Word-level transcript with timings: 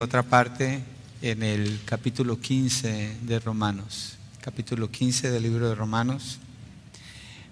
otra 0.00 0.22
parte 0.22 0.80
en 1.22 1.42
el 1.42 1.80
capítulo 1.84 2.40
15 2.40 3.16
de 3.20 3.40
Romanos, 3.40 4.16
capítulo 4.40 4.88
15 4.88 5.32
del 5.32 5.42
libro 5.42 5.68
de 5.68 5.74
Romanos. 5.74 6.38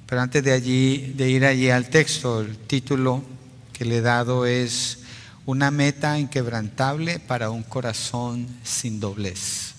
Pero 0.06 0.20
antes 0.20 0.44
de 0.44 0.52
allí 0.52 1.12
de 1.16 1.28
ir 1.28 1.44
allí 1.44 1.70
al 1.70 1.90
texto, 1.90 2.42
el 2.42 2.56
título 2.56 3.24
que 3.72 3.84
le 3.84 3.96
he 3.96 4.00
dado 4.00 4.46
es 4.46 5.00
una 5.44 5.72
meta 5.72 6.20
inquebrantable 6.20 7.18
para 7.18 7.50
un 7.50 7.64
corazón 7.64 8.46
sin 8.62 9.00
doblez. 9.00 9.74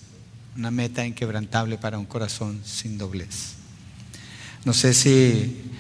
Una 0.57 0.69
meta 0.69 1.05
inquebrantable 1.05 1.77
para 1.77 1.97
un 1.97 2.05
corazón 2.05 2.59
sin 2.65 2.97
doblez. 2.97 3.53
No 4.65 4.73
sé 4.73 4.93
si, 4.93 5.71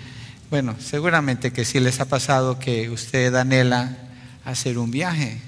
bueno, 0.49 0.77
seguramente 0.79 1.51
que 1.51 1.65
sí 1.65 1.81
les 1.81 1.99
ha 1.99 2.05
pasado 2.05 2.59
que 2.59 2.89
usted 2.89 3.35
anhela 3.35 3.97
hacer 4.45 4.77
un 4.77 4.89
viaje 4.89 5.41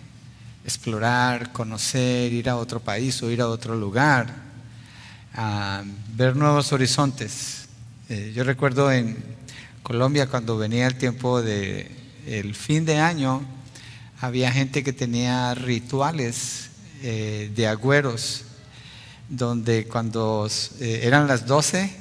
explorar, 0.63 1.51
conocer, 1.51 2.31
ir 2.33 2.49
a 2.49 2.57
otro 2.57 2.79
país 2.79 3.21
o 3.23 3.29
ir 3.29 3.41
a 3.41 3.47
otro 3.47 3.75
lugar, 3.75 4.33
ver 6.15 6.35
nuevos 6.35 6.71
horizontes. 6.73 7.67
Eh, 8.09 8.33
yo 8.35 8.43
recuerdo 8.43 8.91
en 8.91 9.17
Colombia 9.83 10.27
cuando 10.27 10.57
venía 10.57 10.87
el 10.87 10.97
tiempo 10.97 11.41
de 11.41 11.89
el 12.25 12.55
fin 12.55 12.85
de 12.85 12.97
año, 12.97 13.41
había 14.21 14.51
gente 14.51 14.83
que 14.83 14.93
tenía 14.93 15.55
rituales 15.55 16.69
eh, 17.01 17.51
de 17.55 17.67
agüeros, 17.67 18.43
donde 19.29 19.87
cuando 19.87 20.49
eh, 20.79 21.01
eran 21.03 21.27
las 21.27 21.45
12, 21.45 21.91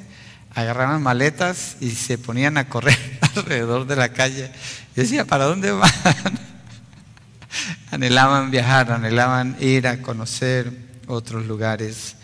agarraban 0.55 1.03
maletas 1.03 1.77
y 1.81 1.91
se 1.91 2.19
ponían 2.19 2.59
a 2.59 2.69
correr 2.69 2.99
alrededor 3.37 3.87
de 3.87 3.97
la 3.97 4.13
calle. 4.13 4.51
Decía, 4.97 5.25
¿para 5.25 5.45
dónde 5.45 5.71
van? 5.71 6.48
anhelaban 7.91 8.51
viajar, 8.51 8.93
anhelaban 8.93 9.57
ir 9.61 9.87
a 9.87 10.03
conocer 10.03 10.73
otros 11.07 11.47
lugares. 11.47 12.17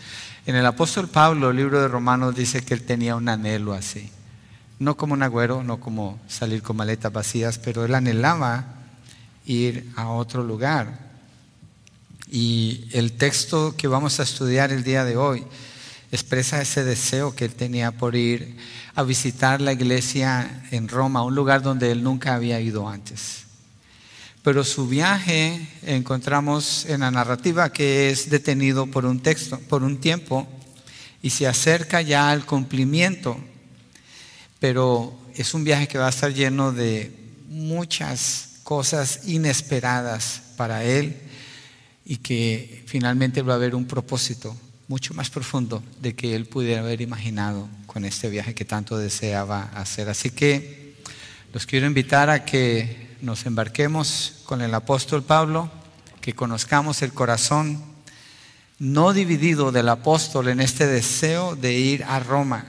En 0.45 0.55
el 0.55 0.65
apóstol 0.65 1.07
Pablo, 1.07 1.49
el 1.49 1.57
libro 1.57 1.81
de 1.81 1.87
Romanos, 1.87 2.35
dice 2.35 2.63
que 2.63 2.73
él 2.73 2.83
tenía 2.83 3.15
un 3.15 3.27
anhelo 3.29 3.73
así. 3.73 4.11
No 4.77 4.95
como 4.95 5.13
un 5.13 5.23
agüero, 5.23 5.63
no 5.63 5.79
como 5.79 6.19
salir 6.27 6.61
con 6.61 6.77
maletas 6.77 7.11
vacías, 7.11 7.57
pero 7.57 7.85
él 7.85 7.95
anhelaba 7.95 8.65
ir 9.45 9.91
a 9.95 10.09
otro 10.09 10.43
lugar. 10.43 10.99
Y 12.29 12.87
el 12.91 13.13
texto 13.13 13.75
que 13.77 13.87
vamos 13.87 14.19
a 14.19 14.23
estudiar 14.23 14.71
el 14.71 14.83
día 14.83 15.05
de 15.05 15.17
hoy 15.17 15.45
expresa 16.11 16.61
ese 16.61 16.83
deseo 16.83 17.35
que 17.35 17.45
él 17.45 17.55
tenía 17.55 17.91
por 17.91 18.15
ir 18.15 18.57
a 18.95 19.03
visitar 19.03 19.61
la 19.61 19.73
iglesia 19.73 20.63
en 20.71 20.87
Roma, 20.87 21.23
un 21.23 21.35
lugar 21.35 21.61
donde 21.61 21.91
él 21.91 22.03
nunca 22.03 22.35
había 22.35 22.59
ido 22.59 22.87
antes. 22.87 23.44
Pero 24.45 24.63
su 24.63 24.87
viaje 24.87 25.59
encontramos 25.81 26.85
en 26.85 26.99
la 26.99 27.09
narrativa 27.09 27.73
que 27.73 28.11
es 28.11 28.29
detenido 28.29 28.85
por 28.85 29.03
un 29.07 29.19
texto, 29.19 29.59
por 29.61 29.81
un 29.81 29.97
tiempo, 29.97 30.47
y 31.23 31.31
se 31.31 31.47
acerca 31.47 32.03
ya 32.03 32.29
al 32.29 32.45
cumplimiento. 32.45 33.39
Pero 34.59 35.17
es 35.33 35.55
un 35.55 35.63
viaje 35.63 35.87
que 35.87 35.97
va 35.97 36.05
a 36.05 36.11
estar 36.11 36.31
lleno 36.31 36.71
de 36.71 37.11
muchas 37.49 38.59
cosas 38.61 39.21
inesperadas 39.25 40.43
para 40.57 40.83
él 40.83 41.17
y 42.05 42.17
que 42.17 42.83
finalmente 42.85 43.41
va 43.41 43.53
a 43.53 43.55
haber 43.55 43.73
un 43.73 43.85
propósito 43.85 44.55
mucho 44.87 45.15
más 45.15 45.31
profundo 45.31 45.81
de 45.99 46.13
que 46.13 46.35
él 46.35 46.45
pudiera 46.45 46.81
haber 46.81 47.01
imaginado 47.01 47.67
con 47.87 48.05
este 48.05 48.29
viaje 48.29 48.53
que 48.53 48.63
tanto 48.63 48.95
deseaba 48.95 49.63
hacer. 49.73 50.07
Así 50.07 50.29
que 50.29 50.93
los 51.51 51.65
quiero 51.65 51.87
invitar 51.87 52.29
a 52.29 52.45
que 52.45 53.04
nos 53.25 53.47
embarquemos 53.47 54.43
con 54.45 54.61
el 54.61 54.73
apóstol 54.75 55.23
Pablo, 55.23 55.71
que 56.21 56.35
conozcamos 56.35 57.01
el 57.01 57.11
corazón 57.11 57.83
no 58.77 59.13
dividido 59.13 59.71
del 59.71 59.89
apóstol 59.89 60.47
en 60.49 60.59
este 60.59 60.85
deseo 60.85 61.55
de 61.55 61.73
ir 61.73 62.03
a 62.03 62.19
Roma 62.19 62.65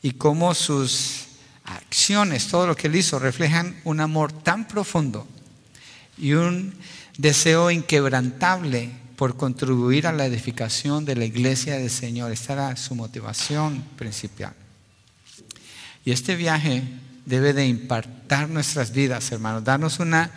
y 0.00 0.12
cómo 0.12 0.54
sus 0.54 1.24
acciones, 1.64 2.46
todo 2.46 2.68
lo 2.68 2.76
que 2.76 2.86
él 2.86 2.94
hizo, 2.94 3.18
reflejan 3.18 3.80
un 3.82 3.98
amor 4.00 4.30
tan 4.32 4.68
profundo 4.68 5.26
y 6.16 6.34
un 6.34 6.72
deseo 7.18 7.70
inquebrantable 7.72 8.92
por 9.16 9.36
contribuir 9.36 10.06
a 10.06 10.12
la 10.12 10.26
edificación 10.26 11.04
de 11.04 11.16
la 11.16 11.24
iglesia 11.24 11.78
del 11.78 11.90
Señor. 11.90 12.30
Esta 12.30 12.52
era 12.52 12.76
su 12.76 12.94
motivación 12.94 13.82
principal. 13.96 14.54
Y 16.04 16.12
este 16.12 16.36
viaje 16.36 16.84
debe 17.24 17.52
de 17.52 17.66
impactar 17.66 18.48
nuestras 18.48 18.92
vidas, 18.92 19.30
hermanos, 19.32 19.64
darnos 19.64 19.98
una 19.98 20.30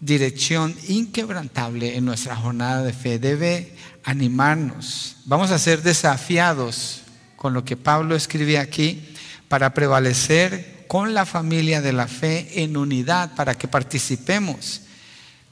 dirección 0.00 0.74
inquebrantable 0.86 1.96
en 1.96 2.04
nuestra 2.04 2.36
jornada 2.36 2.82
de 2.82 2.92
fe, 2.92 3.18
debe 3.18 3.74
animarnos. 4.04 5.16
Vamos 5.24 5.50
a 5.50 5.58
ser 5.58 5.82
desafiados 5.82 7.02
con 7.36 7.52
lo 7.52 7.64
que 7.64 7.76
Pablo 7.76 8.14
escribe 8.14 8.58
aquí 8.58 9.14
para 9.48 9.74
prevalecer 9.74 10.84
con 10.86 11.14
la 11.14 11.26
familia 11.26 11.80
de 11.80 11.92
la 11.92 12.08
fe 12.08 12.62
en 12.62 12.76
unidad, 12.76 13.34
para 13.34 13.56
que 13.56 13.68
participemos 13.68 14.82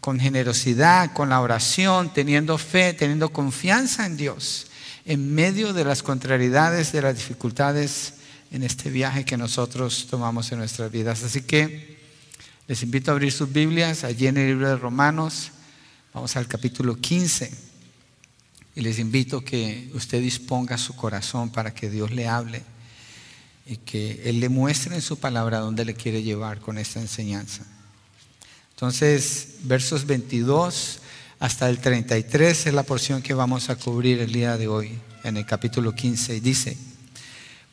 con 0.00 0.20
generosidad, 0.20 1.12
con 1.12 1.28
la 1.28 1.40
oración, 1.40 2.12
teniendo 2.12 2.58
fe, 2.58 2.94
teniendo 2.94 3.30
confianza 3.30 4.06
en 4.06 4.16
Dios, 4.16 4.68
en 5.04 5.34
medio 5.34 5.72
de 5.72 5.84
las 5.84 6.02
contrariedades, 6.02 6.92
de 6.92 7.02
las 7.02 7.16
dificultades 7.16 8.14
en 8.50 8.62
este 8.62 8.90
viaje 8.90 9.24
que 9.24 9.36
nosotros 9.36 10.06
tomamos 10.08 10.52
en 10.52 10.58
nuestras 10.58 10.90
vidas. 10.90 11.22
Así 11.22 11.42
que 11.42 11.96
les 12.68 12.82
invito 12.82 13.10
a 13.10 13.14
abrir 13.14 13.32
sus 13.32 13.52
Biblias 13.52 14.04
allí 14.04 14.26
en 14.26 14.36
el 14.36 14.48
libro 14.48 14.68
de 14.68 14.76
Romanos. 14.76 15.52
Vamos 16.12 16.36
al 16.36 16.48
capítulo 16.48 16.96
15. 16.96 17.50
Y 18.74 18.80
les 18.80 18.98
invito 18.98 19.42
que 19.42 19.90
usted 19.94 20.20
disponga 20.20 20.76
su 20.76 20.94
corazón 20.94 21.50
para 21.50 21.72
que 21.72 21.88
Dios 21.88 22.10
le 22.10 22.28
hable 22.28 22.62
y 23.66 23.78
que 23.78 24.22
Él 24.24 24.40
le 24.40 24.48
muestre 24.48 24.94
en 24.94 25.02
su 25.02 25.18
palabra 25.18 25.60
dónde 25.60 25.84
le 25.84 25.94
quiere 25.94 26.22
llevar 26.22 26.60
con 26.60 26.78
esta 26.78 27.00
enseñanza. 27.00 27.64
Entonces, 28.70 29.56
versos 29.62 30.06
22 30.06 31.00
hasta 31.38 31.68
el 31.68 31.78
33 31.78 32.66
es 32.66 32.74
la 32.74 32.82
porción 32.82 33.22
que 33.22 33.34
vamos 33.34 33.70
a 33.70 33.76
cubrir 33.76 34.20
el 34.20 34.32
día 34.32 34.56
de 34.56 34.68
hoy 34.68 34.98
en 35.24 35.36
el 35.36 35.46
capítulo 35.46 35.94
15. 35.94 36.36
Y 36.36 36.40
dice, 36.40 36.76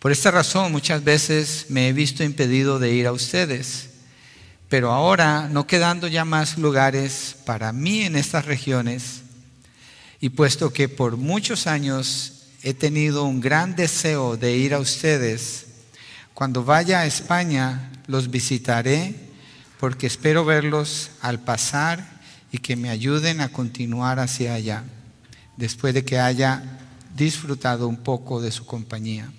por 0.04 0.12
esta 0.12 0.32
razón 0.32 0.74
muchas 0.74 1.02
veces 1.02 1.68
me 1.70 1.88
he 1.88 1.94
visto 1.94 2.26
impedido 2.26 2.78
de 2.78 2.94
ir 2.94 3.08
a 3.08 3.14
ustedes, 3.14 3.88
pero 4.68 4.92
ahora 4.92 5.48
no 5.50 5.66
quedando 5.66 6.10
ya 6.10 6.26
más 6.26 6.58
lugares 6.58 7.38
para 7.46 7.72
mí 7.72 8.02
en 8.02 8.18
estas 8.18 8.44
regiones, 8.44 9.22
y 10.20 10.28
puesto 10.28 10.74
que 10.74 10.90
por 10.90 11.16
muchos 11.16 11.68
años 11.68 12.48
he 12.64 12.74
tenido 12.74 13.24
un 13.24 13.40
gran 13.40 13.78
deseo 13.78 14.36
de 14.36 14.58
ir 14.58 14.74
a 14.74 14.80
ustedes, 14.80 15.68
cuando 16.34 16.66
vaya 16.66 17.00
a 17.00 17.06
España 17.06 17.90
los 18.06 18.30
visitaré 18.30 19.16
porque 19.80 20.08
espero 20.08 20.44
verlos 20.44 21.12
al 21.22 21.40
pasar 21.40 22.20
y 22.52 22.58
que 22.58 22.76
me 22.76 22.90
ayuden 22.90 23.40
a 23.40 23.54
continuar 23.54 24.20
hacia 24.20 24.54
allá, 24.54 24.84
después 25.56 25.94
de 25.94 26.04
que 26.04 26.20
haya 26.20 26.62
disfrutado 27.16 27.88
un 27.88 28.04
poco 28.04 28.42
de 28.42 28.52
su 28.52 28.66
compañía. 28.66 29.32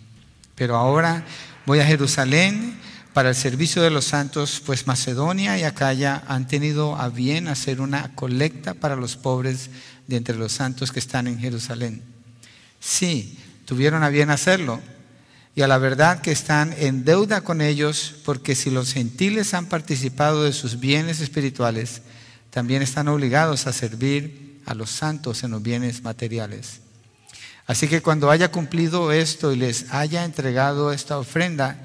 Pero 0.54 0.76
ahora 0.76 1.24
voy 1.66 1.80
a 1.80 1.86
Jerusalén 1.86 2.78
para 3.12 3.28
el 3.28 3.34
servicio 3.34 3.80
de 3.82 3.90
los 3.90 4.06
santos, 4.06 4.60
pues 4.64 4.86
Macedonia 4.86 5.56
y 5.56 5.62
Acaya 5.62 6.22
han 6.26 6.48
tenido 6.48 6.96
a 6.96 7.08
bien 7.08 7.46
hacer 7.48 7.80
una 7.80 8.14
colecta 8.14 8.74
para 8.74 8.96
los 8.96 9.16
pobres 9.16 9.70
de 10.08 10.16
entre 10.16 10.36
los 10.36 10.52
santos 10.52 10.90
que 10.90 10.98
están 10.98 11.28
en 11.28 11.38
Jerusalén. 11.38 12.02
Sí, 12.80 13.38
tuvieron 13.64 14.02
a 14.02 14.08
bien 14.08 14.30
hacerlo. 14.30 14.80
Y 15.56 15.62
a 15.62 15.68
la 15.68 15.78
verdad 15.78 16.20
que 16.20 16.32
están 16.32 16.74
en 16.76 17.04
deuda 17.04 17.42
con 17.42 17.60
ellos, 17.60 18.16
porque 18.24 18.56
si 18.56 18.70
los 18.70 18.92
gentiles 18.92 19.54
han 19.54 19.66
participado 19.66 20.42
de 20.42 20.52
sus 20.52 20.80
bienes 20.80 21.20
espirituales, 21.20 22.02
también 22.50 22.82
están 22.82 23.06
obligados 23.06 23.68
a 23.68 23.72
servir 23.72 24.60
a 24.66 24.74
los 24.74 24.90
santos 24.90 25.44
en 25.44 25.52
los 25.52 25.62
bienes 25.62 26.02
materiales. 26.02 26.80
Así 27.66 27.88
que 27.88 28.02
cuando 28.02 28.30
haya 28.30 28.50
cumplido 28.50 29.10
esto 29.12 29.52
y 29.52 29.56
les 29.56 29.90
haya 29.92 30.24
entregado 30.24 30.92
esta 30.92 31.18
ofrenda, 31.18 31.78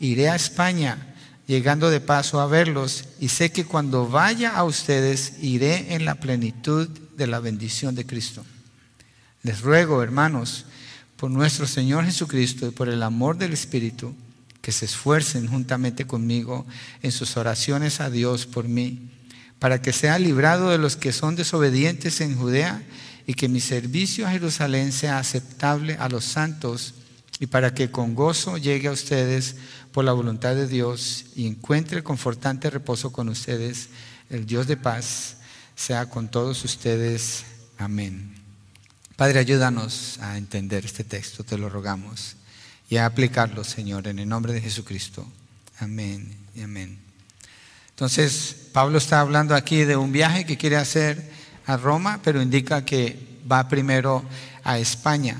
iré 0.00 0.30
a 0.30 0.36
España, 0.36 1.14
llegando 1.46 1.90
de 1.90 2.00
paso 2.00 2.40
a 2.40 2.46
verlos, 2.46 3.04
y 3.20 3.28
sé 3.28 3.52
que 3.52 3.66
cuando 3.66 4.08
vaya 4.08 4.56
a 4.56 4.64
ustedes, 4.64 5.34
iré 5.42 5.94
en 5.94 6.04
la 6.04 6.14
plenitud 6.14 6.88
de 6.88 7.26
la 7.26 7.40
bendición 7.40 7.94
de 7.94 8.06
Cristo. 8.06 8.44
Les 9.42 9.60
ruego, 9.60 10.02
hermanos, 10.02 10.64
por 11.16 11.30
nuestro 11.30 11.66
Señor 11.66 12.04
Jesucristo 12.04 12.66
y 12.66 12.70
por 12.70 12.88
el 12.88 13.02
amor 13.02 13.36
del 13.36 13.52
Espíritu, 13.52 14.14
que 14.62 14.72
se 14.72 14.86
esfuercen 14.86 15.46
juntamente 15.46 16.06
conmigo 16.06 16.66
en 17.02 17.12
sus 17.12 17.36
oraciones 17.36 18.00
a 18.00 18.10
Dios 18.10 18.46
por 18.46 18.68
mí, 18.68 19.10
para 19.58 19.80
que 19.80 19.92
sea 19.92 20.18
librado 20.18 20.70
de 20.70 20.78
los 20.78 20.96
que 20.96 21.12
son 21.12 21.36
desobedientes 21.36 22.20
en 22.20 22.36
Judea 22.36 22.82
y 23.26 23.34
que 23.34 23.48
mi 23.48 23.60
servicio 23.60 24.26
a 24.26 24.30
Jerusalén 24.30 24.92
sea 24.92 25.18
aceptable 25.18 25.96
a 25.98 26.08
los 26.08 26.24
santos 26.24 26.94
y 27.40 27.46
para 27.46 27.74
que 27.74 27.90
con 27.90 28.14
gozo 28.14 28.56
llegue 28.56 28.88
a 28.88 28.92
ustedes 28.92 29.56
por 29.92 30.04
la 30.04 30.12
voluntad 30.12 30.54
de 30.54 30.68
Dios 30.68 31.26
y 31.34 31.46
encuentre 31.46 32.02
confortante 32.02 32.70
reposo 32.70 33.12
con 33.12 33.28
ustedes, 33.28 33.88
el 34.30 34.46
Dios 34.46 34.66
de 34.66 34.76
paz 34.76 35.36
sea 35.74 36.08
con 36.08 36.30
todos 36.30 36.64
ustedes. 36.64 37.44
Amén. 37.78 38.34
Padre, 39.16 39.38
ayúdanos 39.38 40.18
a 40.20 40.38
entender 40.38 40.84
este 40.84 41.04
texto, 41.04 41.44
te 41.44 41.58
lo 41.58 41.68
rogamos, 41.68 42.36
y 42.88 42.96
a 42.96 43.06
aplicarlo, 43.06 43.64
Señor, 43.64 44.06
en 44.08 44.18
el 44.18 44.28
nombre 44.28 44.52
de 44.52 44.60
Jesucristo. 44.60 45.26
Amén 45.78 46.36
y 46.54 46.62
amén. 46.62 46.98
Entonces, 47.90 48.68
Pablo 48.72 48.98
está 48.98 49.20
hablando 49.20 49.54
aquí 49.54 49.84
de 49.84 49.96
un 49.96 50.12
viaje 50.12 50.44
que 50.44 50.58
quiere 50.58 50.76
hacer 50.76 51.30
a 51.66 51.76
Roma, 51.76 52.20
pero 52.22 52.40
indica 52.40 52.84
que 52.84 53.18
va 53.50 53.68
primero 53.68 54.24
a 54.64 54.78
España. 54.78 55.36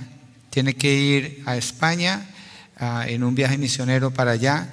Tiene 0.50 0.75
que 0.75 0.94
ir 0.94 1.43
a 1.46 1.56
España 1.56 2.26
ah, 2.78 3.05
en 3.06 3.25
un 3.25 3.34
viaje 3.34 3.58
misionero 3.58 4.11
para 4.11 4.32
allá 4.32 4.69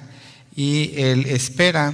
y 0.56 0.92
él 0.96 1.26
espera 1.26 1.92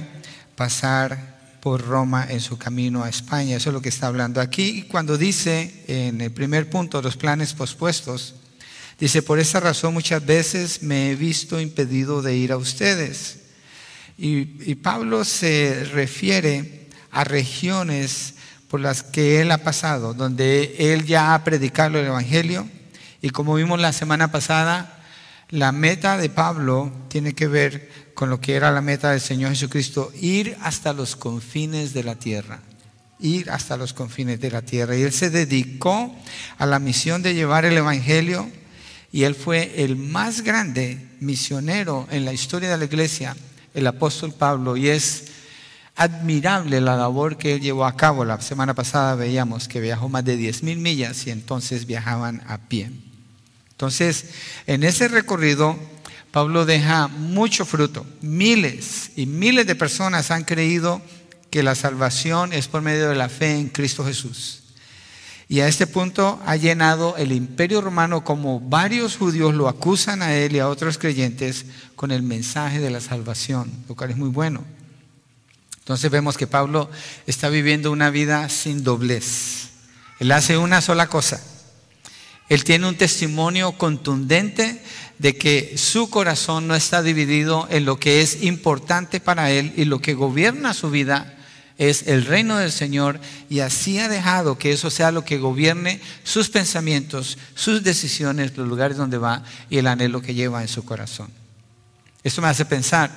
pasar 0.55 1.31
por 1.61 1.85
Roma 1.85 2.25
en 2.29 2.41
su 2.41 2.57
camino 2.57 3.03
a 3.03 3.09
España. 3.09 3.57
Eso 3.57 3.69
es 3.69 3.73
lo 3.73 3.81
que 3.81 3.89
está 3.89 4.07
hablando 4.07 4.41
aquí. 4.41 4.79
Y 4.79 4.81
cuando 4.83 5.17
dice 5.17 5.83
en 5.87 6.19
el 6.21 6.31
primer 6.31 6.69
punto, 6.69 7.01
los 7.01 7.17
planes 7.17 7.53
pospuestos, 7.53 8.35
dice, 8.99 9.21
por 9.21 9.39
esa 9.39 9.59
razón 9.59 9.93
muchas 9.93 10.25
veces 10.25 10.81
me 10.81 11.11
he 11.11 11.15
visto 11.15 11.59
impedido 11.59 12.21
de 12.21 12.35
ir 12.35 12.51
a 12.51 12.57
ustedes. 12.57 13.37
Y, 14.17 14.75
Pablo 14.75 15.23
se 15.23 15.83
refiere 15.93 16.87
a 17.11 17.23
regiones 17.23 18.35
por 18.71 18.79
las 18.79 19.03
que 19.03 19.41
él 19.41 19.51
ha 19.51 19.57
pasado, 19.57 20.13
donde 20.13 20.75
él 20.79 21.05
ya 21.05 21.33
ha 21.33 21.43
predicado 21.43 21.99
el 21.99 22.05
Evangelio. 22.05 22.69
Y 23.21 23.31
como 23.31 23.55
vimos 23.55 23.81
la 23.81 23.91
semana 23.91 24.31
pasada, 24.31 25.03
la 25.49 25.73
meta 25.73 26.15
de 26.15 26.29
Pablo 26.29 26.89
tiene 27.09 27.33
que 27.33 27.49
ver 27.49 27.89
con 28.13 28.29
lo 28.29 28.39
que 28.39 28.55
era 28.55 28.71
la 28.71 28.79
meta 28.79 29.11
del 29.11 29.19
Señor 29.19 29.49
Jesucristo, 29.49 30.09
ir 30.21 30.55
hasta 30.61 30.93
los 30.93 31.17
confines 31.17 31.93
de 31.93 32.05
la 32.05 32.15
tierra, 32.15 32.61
ir 33.19 33.51
hasta 33.51 33.75
los 33.75 33.91
confines 33.91 34.39
de 34.39 34.51
la 34.51 34.61
tierra. 34.61 34.95
Y 34.95 35.01
él 35.01 35.11
se 35.11 35.29
dedicó 35.29 36.15
a 36.57 36.65
la 36.65 36.79
misión 36.79 37.21
de 37.21 37.33
llevar 37.33 37.65
el 37.65 37.75
Evangelio 37.75 38.49
y 39.11 39.23
él 39.23 39.35
fue 39.35 39.83
el 39.83 39.97
más 39.97 40.43
grande 40.43 41.09
misionero 41.19 42.07
en 42.09 42.23
la 42.23 42.31
historia 42.31 42.69
de 42.69 42.77
la 42.77 42.85
iglesia, 42.85 43.35
el 43.73 43.85
apóstol 43.85 44.33
Pablo, 44.33 44.77
y 44.77 44.87
es 44.87 45.30
admirable 45.95 46.81
la 46.81 46.95
labor 46.95 47.37
que 47.37 47.55
él 47.55 47.61
llevó 47.61 47.85
a 47.85 47.95
cabo. 47.95 48.25
La 48.25 48.39
semana 48.41 48.73
pasada 48.73 49.15
veíamos 49.15 49.67
que 49.67 49.79
viajó 49.79 50.09
más 50.09 50.25
de 50.25 50.37
10 50.37 50.63
mil 50.63 50.79
millas 50.79 51.27
y 51.27 51.31
entonces 51.31 51.85
viajaban 51.85 52.41
a 52.47 52.57
pie. 52.57 52.91
Entonces, 53.71 54.25
en 54.67 54.83
ese 54.83 55.07
recorrido, 55.07 55.77
Pablo 56.31 56.65
deja 56.65 57.07
mucho 57.07 57.65
fruto. 57.65 58.05
Miles 58.21 59.11
y 59.15 59.25
miles 59.25 59.67
de 59.67 59.75
personas 59.75 60.31
han 60.31 60.43
creído 60.43 61.01
que 61.49 61.63
la 61.63 61.75
salvación 61.75 62.53
es 62.53 62.67
por 62.67 62.81
medio 62.81 63.09
de 63.09 63.15
la 63.15 63.27
fe 63.27 63.57
en 63.57 63.69
Cristo 63.69 64.05
Jesús. 64.05 64.59
Y 65.49 65.59
a 65.59 65.67
este 65.67 65.85
punto 65.85 66.39
ha 66.45 66.55
llenado 66.55 67.17
el 67.17 67.33
imperio 67.33 67.81
romano 67.81 68.23
como 68.23 68.61
varios 68.61 69.17
judíos 69.17 69.53
lo 69.53 69.67
acusan 69.67 70.21
a 70.21 70.33
él 70.33 70.55
y 70.55 70.59
a 70.59 70.69
otros 70.69 70.97
creyentes 70.97 71.65
con 71.97 72.11
el 72.11 72.23
mensaje 72.23 72.79
de 72.79 72.89
la 72.89 73.01
salvación, 73.01 73.69
lo 73.89 73.95
cual 73.95 74.11
es 74.11 74.17
muy 74.17 74.29
bueno. 74.29 74.63
Entonces 75.81 76.09
vemos 76.09 76.37
que 76.37 76.47
Pablo 76.47 76.89
está 77.27 77.49
viviendo 77.49 77.91
una 77.91 78.09
vida 78.09 78.47
sin 78.49 78.83
doblez. 78.83 79.69
Él 80.19 80.31
hace 80.31 80.57
una 80.57 80.81
sola 80.81 81.07
cosa. 81.07 81.41
Él 82.49 82.63
tiene 82.63 82.87
un 82.87 82.95
testimonio 82.95 83.71
contundente 83.73 84.81
de 85.17 85.37
que 85.37 85.77
su 85.77 86.09
corazón 86.09 86.67
no 86.67 86.75
está 86.75 87.01
dividido 87.01 87.67
en 87.71 87.85
lo 87.85 87.99
que 87.99 88.21
es 88.21 88.43
importante 88.43 89.19
para 89.19 89.51
él 89.51 89.73
y 89.75 89.85
lo 89.85 89.99
que 89.99 90.13
gobierna 90.13 90.73
su 90.73 90.89
vida 90.89 91.37
es 91.77 92.07
el 92.07 92.25
reino 92.25 92.57
del 92.57 92.71
Señor 92.71 93.19
y 93.49 93.61
así 93.61 93.97
ha 93.97 94.07
dejado 94.07 94.57
que 94.57 94.71
eso 94.71 94.91
sea 94.91 95.11
lo 95.11 95.25
que 95.25 95.39
gobierne 95.39 95.99
sus 96.23 96.49
pensamientos, 96.49 97.39
sus 97.55 97.83
decisiones, 97.83 98.55
los 98.55 98.67
lugares 98.67 98.97
donde 98.97 99.17
va 99.17 99.43
y 99.69 99.77
el 99.77 99.87
anhelo 99.87 100.21
que 100.21 100.35
lleva 100.35 100.61
en 100.61 100.67
su 100.67 100.85
corazón. 100.85 101.29
Esto 102.23 102.41
me 102.41 102.49
hace 102.49 102.65
pensar 102.65 103.09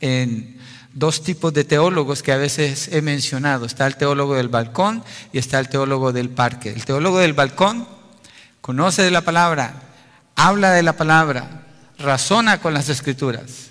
en 0.00 0.58
dos 0.94 1.22
tipos 1.22 1.52
de 1.52 1.64
teólogos 1.64 2.22
que 2.22 2.32
a 2.32 2.36
veces 2.36 2.88
he 2.92 3.02
mencionado. 3.02 3.66
Está 3.66 3.86
el 3.86 3.96
teólogo 3.96 4.34
del 4.34 4.48
balcón 4.48 5.02
y 5.32 5.38
está 5.38 5.58
el 5.58 5.68
teólogo 5.68 6.12
del 6.12 6.30
parque. 6.30 6.70
El 6.70 6.84
teólogo 6.84 7.18
del 7.18 7.32
balcón 7.32 7.86
conoce 8.60 9.02
de 9.02 9.10
la 9.10 9.22
palabra, 9.22 9.74
habla 10.36 10.72
de 10.72 10.82
la 10.82 10.94
palabra, 10.94 11.66
razona 11.98 12.60
con 12.60 12.74
las 12.74 12.88
escrituras, 12.88 13.70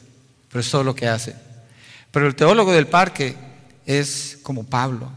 pero 0.50 0.62
es 0.62 0.70
todo 0.70 0.84
lo 0.84 0.96
que 0.96 1.08
hace. 1.08 1.36
Pero 2.12 2.28
el 2.28 2.36
teólogo 2.36 2.72
del 2.72 2.88
parque 2.88 3.36
es 3.86 4.40
como 4.44 4.66
Pablo, 4.66 5.12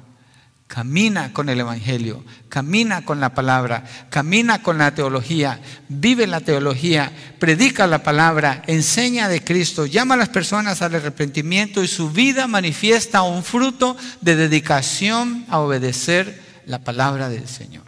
camina 0.75 1.33
con 1.33 1.49
el 1.49 1.61
Evangelio, 1.61 2.25
camina 2.49 3.05
con 3.05 3.21
la 3.21 3.33
palabra, 3.33 3.85
camina 4.11 4.61
con 4.61 4.77
la 4.77 4.93
teología, 4.93 5.61
vive 5.89 6.27
la 6.27 6.41
teología, 6.41 7.13
predica 7.39 7.87
la 7.87 8.03
palabra, 8.03 8.65
enseña 8.67 9.29
de 9.29 9.45
Cristo, 9.45 9.87
llama 9.87 10.15
a 10.15 10.17
las 10.17 10.31
personas 10.31 10.83
al 10.83 10.97
arrepentimiento 10.97 11.85
y 11.85 11.87
su 11.87 12.11
vida 12.11 12.49
manifiesta 12.49 13.23
un 13.23 13.45
fruto 13.45 13.97
de 14.21 14.35
dedicación 14.35 15.47
a 15.49 15.61
obedecer 15.61 16.43
la 16.67 16.81
palabra 16.81 17.29
del 17.29 17.47
Señor. 17.47 17.85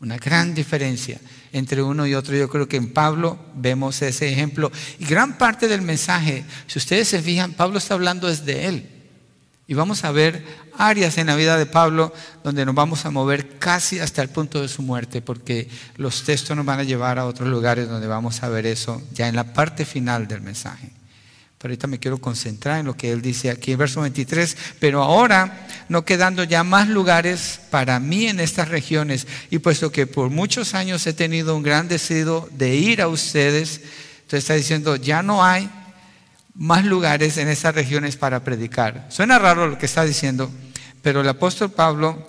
Una 0.00 0.16
gran 0.16 0.54
diferencia 0.54 1.20
entre 1.52 1.82
uno 1.82 2.06
y 2.06 2.14
otro. 2.14 2.34
Yo 2.34 2.48
creo 2.48 2.66
que 2.66 2.78
en 2.78 2.94
Pablo 2.94 3.38
vemos 3.54 4.00
ese 4.00 4.32
ejemplo. 4.32 4.72
Y 4.98 5.04
gran 5.04 5.36
parte 5.36 5.68
del 5.68 5.82
mensaje, 5.82 6.44
si 6.68 6.78
ustedes 6.78 7.06
se 7.06 7.20
fijan, 7.20 7.52
Pablo 7.52 7.76
está 7.76 7.92
hablando 7.92 8.28
desde 8.28 8.64
él. 8.66 8.93
Y 9.66 9.74
vamos 9.74 10.04
a 10.04 10.12
ver 10.12 10.44
áreas 10.76 11.16
en 11.16 11.28
la 11.28 11.36
vida 11.36 11.56
de 11.56 11.64
Pablo 11.64 12.12
donde 12.42 12.66
nos 12.66 12.74
vamos 12.74 13.06
a 13.06 13.10
mover 13.10 13.58
casi 13.58 13.98
hasta 13.98 14.20
el 14.20 14.28
punto 14.28 14.60
de 14.60 14.68
su 14.68 14.82
muerte, 14.82 15.22
porque 15.22 15.68
los 15.96 16.24
textos 16.24 16.54
nos 16.54 16.66
van 16.66 16.80
a 16.80 16.84
llevar 16.84 17.18
a 17.18 17.24
otros 17.24 17.48
lugares 17.48 17.88
donde 17.88 18.06
vamos 18.06 18.42
a 18.42 18.48
ver 18.48 18.66
eso 18.66 19.02
ya 19.12 19.28
en 19.28 19.36
la 19.36 19.54
parte 19.54 19.86
final 19.86 20.28
del 20.28 20.42
mensaje. 20.42 20.90
Pero 21.56 21.72
ahorita 21.72 21.86
me 21.86 21.98
quiero 21.98 22.18
concentrar 22.18 22.80
en 22.80 22.84
lo 22.84 22.94
que 22.94 23.10
él 23.10 23.22
dice 23.22 23.48
aquí 23.48 23.72
en 23.72 23.78
verso 23.78 24.02
23. 24.02 24.54
Pero 24.80 25.02
ahora, 25.02 25.66
no 25.88 26.04
quedando 26.04 26.44
ya 26.44 26.62
más 26.62 26.88
lugares 26.88 27.58
para 27.70 27.98
mí 28.00 28.26
en 28.26 28.40
estas 28.40 28.68
regiones, 28.68 29.26
y 29.48 29.60
puesto 29.60 29.90
que 29.90 30.06
por 30.06 30.28
muchos 30.28 30.74
años 30.74 31.06
he 31.06 31.14
tenido 31.14 31.56
un 31.56 31.62
gran 31.62 31.88
deseo 31.88 32.46
de 32.52 32.76
ir 32.76 33.00
a 33.00 33.08
ustedes, 33.08 33.80
entonces 34.24 34.40
está 34.40 34.52
diciendo, 34.52 34.96
ya 34.96 35.22
no 35.22 35.42
hay 35.42 35.70
más 36.54 36.84
lugares 36.84 37.36
en 37.38 37.48
estas 37.48 37.74
regiones 37.74 38.16
para 38.16 38.44
predicar. 38.44 39.06
Suena 39.10 39.38
raro 39.38 39.68
lo 39.68 39.78
que 39.78 39.86
está 39.86 40.04
diciendo, 40.04 40.50
pero 41.02 41.20
el 41.20 41.28
apóstol 41.28 41.70
Pablo 41.70 42.28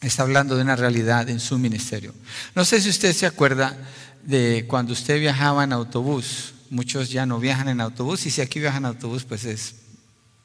está 0.00 0.22
hablando 0.22 0.56
de 0.56 0.62
una 0.62 0.76
realidad 0.76 1.28
en 1.28 1.40
su 1.40 1.58
ministerio. 1.58 2.14
No 2.54 2.64
sé 2.64 2.80
si 2.80 2.88
usted 2.88 3.12
se 3.12 3.26
acuerda 3.26 3.76
de 4.24 4.64
cuando 4.68 4.92
usted 4.92 5.18
viajaba 5.20 5.64
en 5.64 5.72
autobús 5.72 6.52
muchos 6.72 7.10
ya 7.10 7.26
no 7.26 7.38
viajan 7.38 7.68
en 7.68 7.82
autobús 7.82 8.24
y 8.24 8.30
si 8.30 8.40
aquí 8.40 8.58
viajan 8.58 8.84
en 8.84 8.86
autobús 8.86 9.24
pues 9.24 9.44
es 9.44 9.74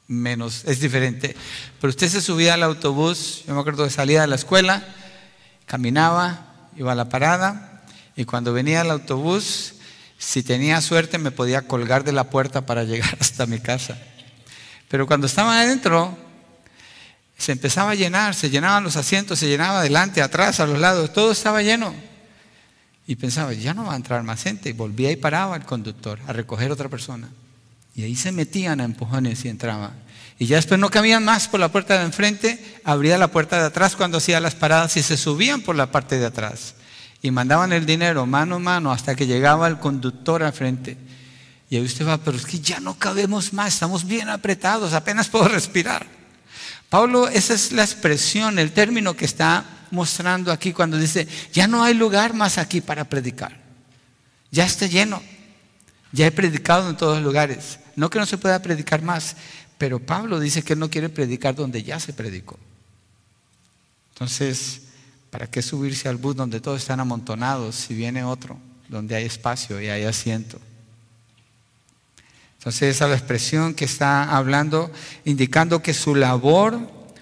menos, 0.06 0.64
es 0.66 0.80
diferente. 0.80 1.34
Pero 1.80 1.90
usted 1.90 2.08
se 2.08 2.20
subía 2.20 2.54
al 2.54 2.62
autobús, 2.62 3.44
yo 3.46 3.54
me 3.54 3.60
acuerdo 3.60 3.84
que 3.84 3.90
salía 3.90 4.20
de 4.20 4.26
la 4.26 4.34
escuela, 4.34 4.86
caminaba, 5.64 6.68
iba 6.76 6.92
a 6.92 6.94
la 6.94 7.08
parada 7.08 7.82
y 8.14 8.26
cuando 8.26 8.52
venía 8.52 8.82
al 8.82 8.90
autobús, 8.90 9.74
si 10.18 10.42
tenía 10.42 10.80
suerte 10.80 11.16
me 11.16 11.30
podía 11.30 11.62
colgar 11.62 12.04
de 12.04 12.12
la 12.12 12.24
puerta 12.24 12.66
para 12.66 12.84
llegar 12.84 13.16
hasta 13.20 13.46
mi 13.46 13.60
casa. 13.60 13.96
Pero 14.88 15.06
cuando 15.06 15.26
estaba 15.26 15.60
adentro, 15.60 16.18
se 17.38 17.52
empezaba 17.52 17.92
a 17.92 17.94
llenar, 17.94 18.34
se 18.34 18.50
llenaban 18.50 18.82
los 18.82 18.96
asientos, 18.96 19.38
se 19.38 19.46
llenaba 19.46 19.80
adelante, 19.80 20.20
atrás, 20.20 20.60
a 20.60 20.66
los 20.66 20.78
lados, 20.78 21.12
todo 21.12 21.30
estaba 21.30 21.62
lleno. 21.62 21.94
Y 23.06 23.16
pensaba, 23.16 23.52
ya 23.54 23.72
no 23.72 23.84
va 23.84 23.94
a 23.94 23.96
entrar 23.96 24.22
más 24.22 24.42
gente. 24.42 24.68
Y 24.68 24.72
volvía 24.72 25.10
y 25.10 25.16
paraba 25.16 25.56
el 25.56 25.64
conductor 25.64 26.18
a 26.26 26.32
recoger 26.32 26.70
otra 26.70 26.88
persona. 26.88 27.28
Y 27.94 28.02
ahí 28.02 28.16
se 28.16 28.32
metían 28.32 28.80
a 28.80 28.84
empujones 28.84 29.44
y 29.44 29.48
entraba. 29.48 29.92
Y 30.38 30.46
ya 30.46 30.56
después 30.56 30.78
no 30.78 30.90
cabían 30.90 31.24
más 31.24 31.48
por 31.48 31.58
la 31.58 31.70
puerta 31.70 31.98
de 31.98 32.04
enfrente, 32.04 32.80
abría 32.84 33.18
la 33.18 33.28
puerta 33.28 33.58
de 33.58 33.66
atrás 33.66 33.96
cuando 33.96 34.18
hacía 34.18 34.40
las 34.40 34.54
paradas 34.54 34.96
y 34.96 35.02
se 35.02 35.16
subían 35.16 35.62
por 35.62 35.74
la 35.74 35.90
parte 35.90 36.18
de 36.18 36.26
atrás. 36.26 36.74
Y 37.22 37.30
mandaban 37.30 37.72
el 37.72 37.84
dinero 37.84 38.26
mano 38.26 38.56
a 38.56 38.58
mano 38.58 38.92
hasta 38.92 39.14
que 39.14 39.26
llegaba 39.26 39.66
el 39.66 39.78
conductor 39.78 40.42
al 40.42 40.52
frente. 40.52 40.96
Y 41.70 41.76
ahí 41.76 41.84
usted 41.84 42.06
va, 42.06 42.18
pero 42.18 42.36
es 42.36 42.46
que 42.46 42.60
ya 42.60 42.80
no 42.80 42.94
cabemos 42.94 43.52
más, 43.52 43.74
estamos 43.74 44.06
bien 44.06 44.28
apretados, 44.28 44.92
apenas 44.94 45.28
puedo 45.28 45.48
respirar. 45.48 46.06
Pablo, 46.88 47.28
esa 47.28 47.54
es 47.54 47.72
la 47.72 47.82
expresión, 47.82 48.58
el 48.58 48.72
término 48.72 49.14
que 49.14 49.26
está 49.26 49.64
mostrando 49.90 50.52
aquí 50.52 50.72
cuando 50.72 50.96
dice, 50.96 51.28
ya 51.52 51.66
no 51.66 51.82
hay 51.82 51.94
lugar 51.94 52.34
más 52.34 52.56
aquí 52.56 52.80
para 52.80 53.04
predicar. 53.04 53.60
Ya 54.50 54.64
está 54.64 54.86
lleno. 54.86 55.22
Ya 56.12 56.26
he 56.26 56.32
predicado 56.32 56.88
en 56.88 56.96
todos 56.96 57.16
los 57.16 57.24
lugares. 57.24 57.80
No 57.96 58.08
que 58.08 58.18
no 58.18 58.24
se 58.24 58.38
pueda 58.38 58.62
predicar 58.62 59.02
más, 59.02 59.36
pero 59.76 59.98
Pablo 59.98 60.40
dice 60.40 60.62
que 60.62 60.76
no 60.76 60.88
quiere 60.88 61.10
predicar 61.10 61.54
donde 61.54 61.82
ya 61.82 62.00
se 62.00 62.12
predicó. 62.12 62.58
Entonces, 64.14 64.82
¿para 65.30 65.48
qué 65.50 65.62
subirse 65.62 66.08
al 66.08 66.16
bus 66.16 66.36
donde 66.36 66.60
todos 66.60 66.80
están 66.80 67.00
amontonados 67.00 67.74
si 67.74 67.94
viene 67.94 68.24
otro, 68.24 68.58
donde 68.88 69.16
hay 69.16 69.24
espacio 69.24 69.80
y 69.80 69.88
hay 69.88 70.04
asiento? 70.04 70.58
Entonces, 72.58 72.96
esa 72.96 73.04
es 73.04 73.10
la 73.10 73.16
expresión 73.16 73.74
que 73.74 73.84
está 73.84 74.36
hablando, 74.36 74.90
indicando 75.24 75.80
que 75.80 75.94
su 75.94 76.14
labor 76.14 76.78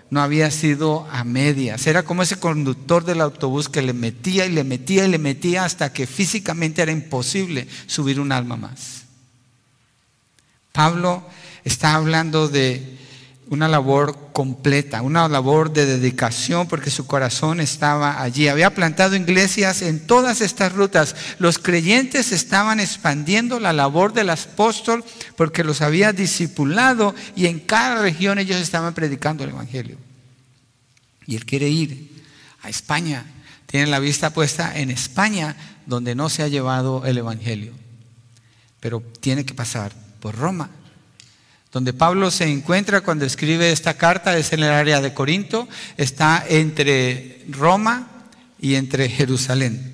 no 0.09 0.21
había 0.23 0.51
sido 0.51 1.07
a 1.11 1.25
medias. 1.25 1.87
Era 1.87 2.05
como 2.05 2.23
ese 2.23 2.39
conductor 2.39 3.05
del 3.05 3.21
autobús 3.21 3.69
que 3.69 3.83
le 3.83 3.93
metía 3.93 4.47
y 4.47 4.53
le 4.53 4.65
metía 4.65 5.05
y 5.05 5.09
le 5.11 5.19
metía 5.19 5.65
hasta 5.65 5.93
que 5.93 6.07
físicamente 6.07 6.83
era 6.83 6.93
imposible 6.93 7.67
subir 7.87 8.21
un 8.21 8.33
alma 8.33 8.57
más. 8.57 9.03
Pablo 10.73 11.25
está 11.65 11.95
hablando 11.95 12.49
de 12.49 12.99
una 13.49 13.69
labor 13.69 14.31
completa, 14.33 15.03
una 15.03 15.29
labor 15.29 15.73
de 15.73 15.87
dedicación 15.87 16.67
porque 16.67 16.91
su 16.91 17.07
corazón 17.07 17.61
estaba 17.61 18.21
allí. 18.21 18.49
Había 18.49 18.75
plantado 18.75 19.15
iglesias 19.15 19.83
en 19.83 20.05
todas 20.07 20.41
estas 20.41 20.73
rutas. 20.73 21.15
Los 21.39 21.59
creyentes 21.59 22.33
estaban 22.33 22.81
expandiendo 22.81 23.61
la 23.61 23.73
labor 23.73 24.13
del 24.13 24.31
apóstol 24.31 25.05
porque 25.37 25.63
los 25.63 25.81
había 25.81 26.13
discipulado 26.13 27.15
y 27.37 27.47
en 27.47 27.61
cada 27.61 28.03
región 28.03 28.39
ellos 28.39 28.61
estaban 28.61 28.95
predicando 28.95 29.45
el 29.45 29.51
Evangelio. 29.51 29.97
Y 31.27 31.37
él 31.37 31.45
quiere 31.45 31.69
ir 31.69 32.25
a 32.63 32.69
España. 32.69 33.25
Tiene 33.67 33.87
la 33.87 34.01
vista 34.01 34.31
puesta 34.31 34.77
en 34.77 34.91
España 34.91 35.57
donde 35.87 36.17
no 36.17 36.29
se 36.29 36.43
ha 36.43 36.49
llevado 36.49 37.05
el 37.07 37.19
Evangelio. 37.19 37.73
Pero 38.81 39.03
tiene 39.21 39.47
que 39.47 39.55
pasar 39.55 39.93
por 40.21 40.35
Roma 40.35 40.71
donde 41.77 41.93
Pablo 41.93 42.31
se 42.31 42.51
encuentra 42.51 43.03
cuando 43.03 43.27
escribe 43.27 43.71
esta 43.71 43.99
carta 43.99 44.39
es 44.39 44.55
en 44.55 44.63
el 44.63 44.71
área 44.71 45.03
de 45.03 45.13
Corinto, 45.13 45.69
está 45.99 46.43
entre 46.49 47.45
Roma 47.51 48.09
y 48.59 48.77
entre 48.77 49.11
Jerusalén. 49.11 49.93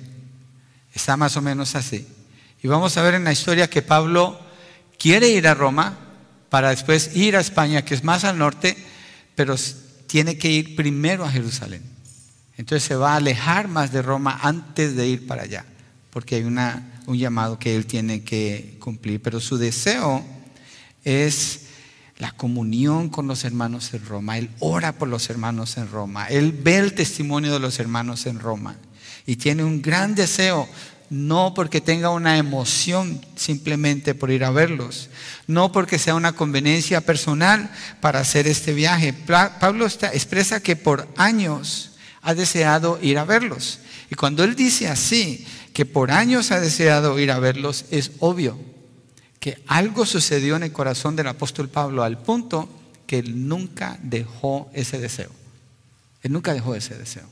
Está 0.93 1.17
más 1.17 1.35
o 1.35 1.41
menos 1.41 1.75
así. 1.75 2.07
Y 2.63 2.69
vamos 2.69 2.95
a 2.95 3.01
ver 3.01 3.15
en 3.15 3.25
la 3.25 3.33
historia 3.33 3.69
que 3.69 3.81
Pablo 3.81 4.39
quiere 4.97 5.27
ir 5.27 5.45
a 5.45 5.55
Roma 5.55 5.97
para 6.47 6.69
después 6.69 7.17
ir 7.17 7.35
a 7.35 7.41
España, 7.41 7.83
que 7.83 7.95
es 7.95 8.05
más 8.05 8.23
al 8.23 8.37
norte, 8.37 8.77
pero 9.35 9.55
tiene 10.07 10.37
que 10.37 10.51
ir 10.51 10.77
primero 10.77 11.25
a 11.25 11.31
Jerusalén. 11.31 11.83
Entonces 12.55 12.87
se 12.87 12.95
va 12.95 13.11
a 13.11 13.17
alejar 13.17 13.67
más 13.67 13.91
de 13.91 14.01
Roma 14.01 14.39
antes 14.41 14.95
de 14.95 15.05
ir 15.05 15.27
para 15.27 15.41
allá, 15.41 15.65
porque 16.11 16.35
hay 16.35 16.43
una, 16.43 17.01
un 17.07 17.17
llamado 17.17 17.59
que 17.59 17.75
él 17.75 17.85
tiene 17.87 18.23
que 18.23 18.77
cumplir. 18.79 19.21
Pero 19.21 19.41
su 19.41 19.57
deseo 19.57 20.25
es 21.03 21.62
la 22.23 22.31
comunión 22.31 23.09
con 23.09 23.27
los 23.27 23.43
hermanos 23.43 23.93
en 23.93 24.05
Roma. 24.05 24.37
Él 24.37 24.49
ora 24.59 24.93
por 24.93 25.09
los 25.09 25.29
hermanos 25.29 25.75
en 25.75 25.91
Roma. 25.91 26.27
Él 26.27 26.53
ve 26.53 26.77
el 26.77 26.93
testimonio 26.93 27.51
de 27.51 27.59
los 27.59 27.79
hermanos 27.79 28.25
en 28.27 28.39
Roma. 28.39 28.77
Y 29.25 29.35
tiene 29.35 29.65
un 29.65 29.81
gran 29.81 30.15
deseo, 30.15 30.69
no 31.09 31.53
porque 31.53 31.81
tenga 31.81 32.11
una 32.11 32.37
emoción 32.37 33.19
simplemente 33.35 34.15
por 34.15 34.31
ir 34.31 34.45
a 34.45 34.51
verlos, 34.51 35.09
no 35.47 35.73
porque 35.73 35.99
sea 35.99 36.15
una 36.15 36.31
conveniencia 36.31 37.01
personal 37.01 37.69
para 37.99 38.21
hacer 38.21 38.47
este 38.47 38.71
viaje. 38.71 39.11
Pablo 39.59 39.85
expresa 39.85 40.63
que 40.63 40.77
por 40.77 41.09
años 41.17 41.91
ha 42.21 42.33
deseado 42.33 42.99
ir 43.01 43.17
a 43.17 43.25
verlos. 43.25 43.79
Y 44.09 44.15
cuando 44.15 44.45
él 44.45 44.55
dice 44.55 44.87
así, 44.87 45.45
que 45.73 45.85
por 45.85 46.09
años 46.09 46.51
ha 46.51 46.61
deseado 46.61 47.19
ir 47.19 47.31
a 47.31 47.39
verlos, 47.39 47.83
es 47.91 48.11
obvio 48.19 48.72
que 49.43 49.61
algo 49.67 50.05
sucedió 50.05 50.55
en 50.55 50.63
el 50.63 50.71
corazón 50.71 51.17
del 51.17 51.27
apóstol 51.27 51.67
Pablo 51.67 52.01
al 52.01 52.17
punto 52.17 52.69
que 53.05 53.19
él 53.19 53.49
nunca 53.49 53.99
dejó 54.01 54.71
ese 54.73 55.01
deseo. 55.01 55.31
Él 56.21 56.31
nunca 56.31 56.53
dejó 56.53 56.75
ese 56.75 56.97
deseo. 56.97 57.25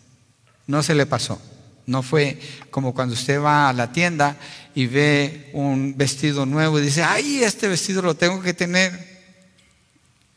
No 0.68 0.84
se 0.84 0.94
le 0.94 1.06
pasó. 1.06 1.42
No 1.86 2.04
fue 2.04 2.38
como 2.70 2.94
cuando 2.94 3.14
usted 3.14 3.42
va 3.42 3.70
a 3.70 3.74
la 3.74 3.94
tienda 3.94 4.36
y 4.76 4.88
ve 4.88 5.52
un 5.54 5.96
vestido 5.96 6.46
nuevo 6.46 6.80
y 6.80 6.82
dice, 6.82 7.02
ay, 7.02 7.46
este 7.46 7.70
vestido 7.70 8.02
lo 8.02 8.14
tengo 8.14 8.42
que 8.42 8.54
tener. 8.54 8.92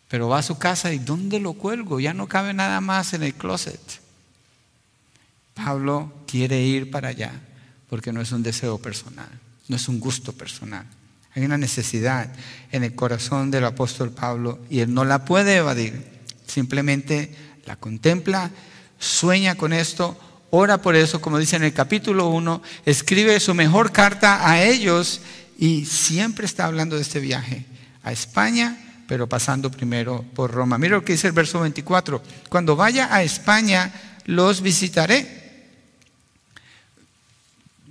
Pero 0.07 0.29
va 0.29 0.39
a 0.39 0.43
su 0.45 0.57
casa 0.57 0.93
y 0.93 1.01
¿dónde 1.01 1.41
lo 1.41 1.55
cuelgo? 1.55 1.99
Ya 1.99 2.15
no 2.15 2.29
cabe 2.29 2.55
nada 2.55 2.81
más 2.81 3.15
en 3.15 3.25
el 3.25 3.35
closet. 3.35 3.81
Pablo 5.55 6.13
quiere 6.29 6.63
ir 6.63 6.93
para 6.93 7.09
allá 7.09 7.33
porque 7.91 8.13
no 8.13 8.21
es 8.21 8.31
un 8.31 8.45
deseo 8.45 8.79
personal, 8.79 9.29
no 9.67 9.75
es 9.75 9.89
un 9.89 9.99
gusto 9.99 10.33
personal. 10.33 10.87
Hay 11.35 11.45
una 11.45 11.59
necesidad 11.59 12.33
en 12.71 12.85
el 12.85 12.95
corazón 12.95 13.51
del 13.51 13.65
apóstol 13.65 14.11
Pablo 14.11 14.61
y 14.71 14.81
él 14.81 14.95
no 14.95 15.05
la 15.05 15.25
puede 15.25 15.57
evadir. 15.57 16.05
Simplemente 16.47 17.35
la 17.67 17.77
contempla, 17.77 18.51
sueña 18.99 19.57
con 19.57 19.73
esto, 19.73 20.17
ora 20.51 20.81
por 20.81 20.95
eso, 20.95 21.21
como 21.21 21.39
dice 21.39 21.57
en 21.57 21.65
el 21.65 21.73
capítulo 21.73 22.29
1, 22.29 22.63
escribe 22.87 23.41
su 23.41 23.55
mejor 23.55 23.91
carta 23.91 24.49
a 24.49 24.63
ellos 24.63 25.21
y 25.59 25.87
siempre 25.87 26.47
está 26.47 26.67
hablando 26.67 26.95
de 26.97 27.03
este 27.03 27.19
viaje 27.19 27.67
a 28.05 28.13
España, 28.13 29.03
pero 29.09 29.29
pasando 29.29 29.71
primero 29.71 30.25
por 30.35 30.53
Roma. 30.53 30.79
Mira 30.79 30.97
lo 30.97 31.05
que 31.05 31.15
dice 31.15 31.27
el 31.27 31.33
verso 31.33 31.61
24. 31.61 32.23
Cuando 32.49 32.77
vaya 32.77 33.13
a 33.13 33.25
España, 33.25 33.93
los 34.27 34.61
visitaré. 34.61 35.43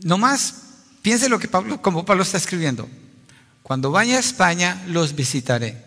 No 0.02 0.18
más, 0.18 0.56
piense 1.02 1.28
lo 1.28 1.40
que 1.40 1.48
Pablo, 1.48 1.82
como 1.82 2.06
Pablo 2.06 2.24
está 2.24 2.38
escribiendo. 2.38 2.88
Cuando 3.64 3.92
vaya 3.92 4.18
a 4.18 4.20
España, 4.20 4.84
los 4.88 5.16
visitaré. 5.16 5.82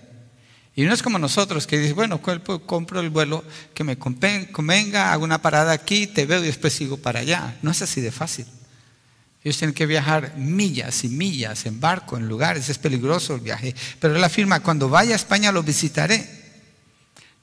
Y 0.74 0.84
no 0.84 0.92
es 0.92 1.02
como 1.02 1.18
nosotros 1.18 1.66
que 1.66 1.78
dices, 1.78 1.94
bueno, 1.94 2.20
compro 2.20 3.00
el 3.00 3.10
vuelo 3.10 3.44
que 3.72 3.84
me 3.84 3.98
convenga, 3.98 5.12
hago 5.12 5.24
una 5.24 5.40
parada 5.40 5.72
aquí, 5.72 6.06
te 6.06 6.26
veo 6.26 6.42
y 6.42 6.46
después 6.46 6.72
sigo 6.72 6.96
para 6.96 7.20
allá. 7.20 7.56
No 7.62 7.70
es 7.70 7.80
así 7.80 8.00
de 8.00 8.12
fácil. 8.12 8.46
Ellos 9.42 9.58
tienen 9.58 9.74
que 9.74 9.86
viajar 9.86 10.34
millas 10.36 11.04
y 11.04 11.08
millas 11.08 11.66
en 11.66 11.80
barco, 11.80 12.16
en 12.16 12.28
lugares, 12.28 12.68
es 12.68 12.78
peligroso 12.78 13.34
el 13.34 13.40
viaje. 13.40 13.74
Pero 14.00 14.16
él 14.16 14.24
afirma, 14.24 14.60
cuando 14.60 14.88
vaya 14.88 15.12
a 15.12 15.16
España 15.16 15.52
los 15.52 15.64
visitaré. 15.64 16.28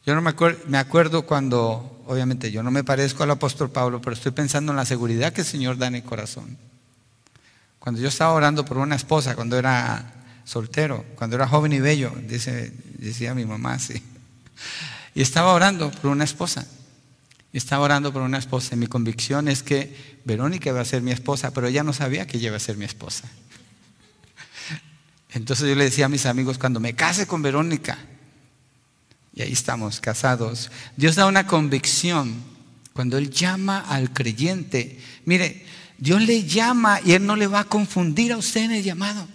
Yo 0.06 0.14
no 0.14 0.22
me, 0.22 0.36
me 0.68 0.78
acuerdo 0.78 1.26
cuando, 1.26 2.04
obviamente 2.06 2.52
yo 2.52 2.62
no 2.62 2.72
me 2.72 2.84
parezco 2.84 3.24
al 3.24 3.32
apóstol 3.32 3.72
Pablo, 3.72 4.02
pero 4.02 4.16
estoy 4.16 4.34
pensando 4.34 4.74
en 4.74 4.76
la 4.76 4.86
seguridad 4.86 5.32
que 5.32 5.42
el 5.42 5.48
Señor 5.48 5.78
da 5.78 5.88
en 5.88 5.96
el 5.96 6.04
corazón. 6.04 6.58
Cuando 7.80 8.02
yo 8.02 8.10
estaba 8.10 8.34
orando 8.34 8.66
por 8.66 8.78
una 8.78 8.96
esposa, 8.96 9.36
cuando 9.36 9.58
era 9.58 10.23
soltero, 10.46 11.06
cuando 11.16 11.36
era 11.36 11.48
joven 11.48 11.74
y 11.74 11.80
bello, 11.80 12.14
dice, 12.28 12.74
decía 12.98 13.34
mi 13.34 13.46
mamá 13.46 13.74
así. 13.74 14.02
Y 15.16 15.22
estaba 15.22 15.54
orando 15.54 15.92
por 15.92 16.12
una 16.12 16.24
esposa. 16.24 16.68
Estaba 17.54 17.84
orando 17.84 18.12
por 18.12 18.22
una 18.22 18.40
esposa. 18.40 18.76
Y 18.76 18.78
mi 18.78 18.88
convicción 18.88 19.48
es 19.48 19.62
que 19.62 20.20
Verónica 20.26 20.70
iba 20.70 20.82
a 20.82 20.86
ser 20.86 21.02
mi 21.02 21.12
esposa, 21.12 21.52
pero 21.52 21.68
ella 21.68 21.84
no 21.84 21.94
sabía 21.94 22.26
que 22.26 22.38
ella 22.38 22.48
iba 22.48 22.58
a 22.58 22.60
ser 22.60 22.78
mi 22.78 22.86
esposa. 22.86 23.30
Entonces 25.34 25.68
yo 25.68 25.76
le 25.76 25.86
decía 25.86 26.06
a 26.06 26.10
mis 26.10 26.26
amigos, 26.26 26.58
cuando 26.58 26.80
me 26.80 26.96
case 26.96 27.28
con 27.28 27.42
Verónica, 27.42 27.98
y 29.36 29.42
ahí 29.42 29.52
estamos, 29.52 30.00
casados, 30.00 30.72
Dios 30.96 31.16
da 31.16 31.26
una 31.26 31.48
convicción 31.48 32.36
cuando 32.94 33.18
Él 33.18 33.32
llama 33.32 33.80
al 33.80 34.14
creyente. 34.14 35.00
Mire, 35.26 35.66
Dios 35.98 36.22
le 36.22 36.44
llama 36.44 37.00
y 37.04 37.14
Él 37.14 37.26
no 37.26 37.36
le 37.36 37.48
va 37.48 37.62
a 37.62 37.64
confundir 37.66 38.32
a 38.32 38.38
usted 38.38 38.66
en 38.66 38.72
el 38.74 38.84
llamado. 38.84 39.28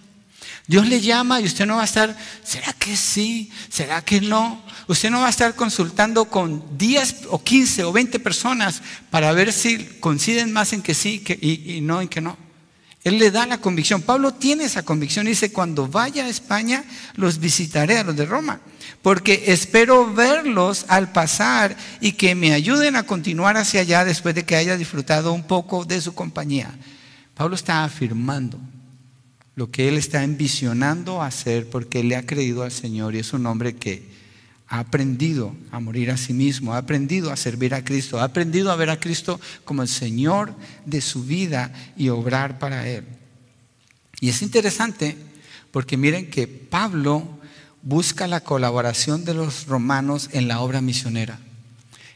Dios 0.69 0.87
le 0.87 1.01
llama 1.01 1.41
y 1.41 1.45
usted 1.45 1.65
no 1.65 1.77
va 1.77 1.81
a 1.81 1.85
estar, 1.85 2.15
¿será 2.43 2.73
que 2.73 2.95
sí? 2.95 3.51
¿Será 3.69 4.03
que 4.03 4.21
no? 4.21 4.61
Usted 4.87 5.09
no 5.09 5.21
va 5.21 5.25
a 5.25 5.31
estar 5.31 5.55
consultando 5.55 6.25
con 6.25 6.63
10 6.77 7.21
o 7.31 7.43
15 7.43 7.85
o 7.85 7.91
20 7.91 8.19
personas 8.19 8.83
para 9.09 9.31
ver 9.31 9.51
si 9.51 9.83
coinciden 9.99 10.53
más 10.53 10.71
en 10.71 10.83
que 10.83 10.93
sí 10.93 11.23
y, 11.41 11.77
y 11.77 11.81
no 11.81 12.03
en 12.03 12.07
que 12.07 12.21
no. 12.21 12.37
Él 13.03 13.17
le 13.17 13.31
da 13.31 13.47
la 13.47 13.57
convicción. 13.57 14.03
Pablo 14.03 14.35
tiene 14.35 14.65
esa 14.65 14.83
convicción. 14.83 15.25
Dice, 15.25 15.51
cuando 15.51 15.87
vaya 15.87 16.25
a 16.25 16.29
España, 16.29 16.83
los 17.15 17.39
visitaré 17.39 17.97
a 17.97 18.03
los 18.03 18.15
de 18.15 18.27
Roma. 18.27 18.59
Porque 19.01 19.45
espero 19.47 20.13
verlos 20.13 20.85
al 20.87 21.11
pasar 21.11 21.75
y 21.99 22.11
que 22.11 22.35
me 22.35 22.53
ayuden 22.53 22.95
a 22.95 23.07
continuar 23.07 23.57
hacia 23.57 23.81
allá 23.81 24.05
después 24.05 24.35
de 24.35 24.45
que 24.45 24.55
haya 24.55 24.77
disfrutado 24.77 25.33
un 25.33 25.47
poco 25.47 25.83
de 25.83 25.99
su 25.99 26.13
compañía. 26.13 26.69
Pablo 27.33 27.55
está 27.55 27.83
afirmando 27.83 28.59
lo 29.59 29.69
que 29.69 29.89
él 29.89 29.97
está 29.97 30.23
envisionando 30.23 31.21
hacer 31.21 31.69
porque 31.69 31.99
él 31.99 32.07
le 32.07 32.15
ha 32.15 32.25
creído 32.25 32.63
al 32.63 32.71
Señor 32.71 33.13
y 33.13 33.19
es 33.19 33.33
un 33.33 33.45
hombre 33.45 33.75
que 33.75 34.07
ha 34.69 34.79
aprendido 34.79 35.53
a 35.69 35.81
morir 35.81 36.11
a 36.11 36.15
sí 36.15 36.31
mismo, 36.31 36.73
ha 36.73 36.77
aprendido 36.77 37.29
a 37.29 37.35
servir 37.35 37.73
a 37.73 37.83
Cristo, 37.83 38.21
ha 38.21 38.23
aprendido 38.23 38.71
a 38.71 38.77
ver 38.77 38.89
a 38.89 39.01
Cristo 39.01 39.37
como 39.65 39.81
el 39.81 39.89
Señor 39.89 40.55
de 40.85 41.01
su 41.01 41.25
vida 41.25 41.73
y 41.97 42.07
obrar 42.07 42.57
para 42.57 42.87
él. 42.87 43.03
Y 44.21 44.29
es 44.29 44.41
interesante 44.43 45.17
porque 45.71 45.97
miren 45.97 46.29
que 46.29 46.47
Pablo 46.47 47.27
busca 47.81 48.27
la 48.27 48.39
colaboración 48.39 49.25
de 49.25 49.33
los 49.33 49.67
romanos 49.67 50.29
en 50.31 50.47
la 50.47 50.61
obra 50.61 50.79
misionera. 50.79 51.37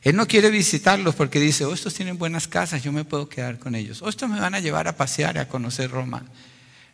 Él 0.01 0.15
no 0.15 0.27
quiere 0.27 0.49
visitarlos 0.49 1.13
porque 1.13 1.41
dice, 1.41 1.65
oh, 1.65 1.73
estos 1.73 1.93
tienen 1.93 2.17
buenas 2.17 2.47
casas, 2.47 2.81
yo 2.83 2.93
me 2.93 3.03
puedo 3.03 3.27
quedar 3.27 3.59
con 3.59 3.75
ellos. 3.75 4.01
Oh, 4.01 4.07
estos 4.07 4.29
me 4.29 4.39
van 4.39 4.55
a 4.55 4.61
llevar 4.61 4.87
a 4.87 4.95
pasear 4.95 5.37
a 5.37 5.49
conocer 5.49 5.91
Roma. 5.91 6.23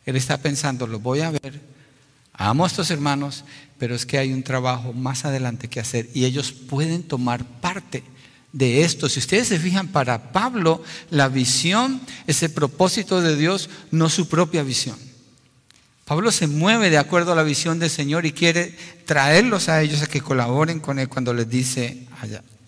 Él 0.05 0.15
está 0.15 0.37
pensando, 0.37 0.87
lo 0.87 0.99
voy 0.99 1.21
a 1.21 1.31
ver, 1.31 1.61
amo 2.33 2.63
a 2.63 2.67
estos 2.67 2.91
hermanos, 2.91 3.43
pero 3.77 3.95
es 3.95 4.05
que 4.05 4.17
hay 4.17 4.33
un 4.33 4.43
trabajo 4.43 4.93
más 4.93 5.25
adelante 5.25 5.67
que 5.67 5.79
hacer 5.79 6.09
y 6.13 6.25
ellos 6.25 6.51
pueden 6.51 7.03
tomar 7.03 7.43
parte 7.45 8.03
de 8.51 8.83
esto. 8.83 9.09
Si 9.09 9.19
ustedes 9.19 9.47
se 9.47 9.59
fijan, 9.59 9.89
para 9.89 10.31
Pablo 10.31 10.83
la 11.09 11.27
visión 11.27 12.01
es 12.27 12.41
el 12.43 12.51
propósito 12.51 13.21
de 13.21 13.35
Dios, 13.35 13.69
no 13.91 14.09
su 14.09 14.27
propia 14.27 14.63
visión. 14.63 14.97
Pablo 16.05 16.31
se 16.31 16.47
mueve 16.47 16.89
de 16.89 16.97
acuerdo 16.97 17.33
a 17.33 17.35
la 17.35 17.43
visión 17.43 17.77
del 17.77 17.91
Señor 17.91 18.25
y 18.25 18.31
quiere 18.31 18.75
traerlos 19.05 19.69
a 19.69 19.81
ellos 19.81 20.01
a 20.01 20.07
que 20.07 20.21
colaboren 20.21 20.79
con 20.79 20.97
Él 20.97 21.07
cuando 21.07 21.35
les 21.35 21.47
dice, 21.47 22.07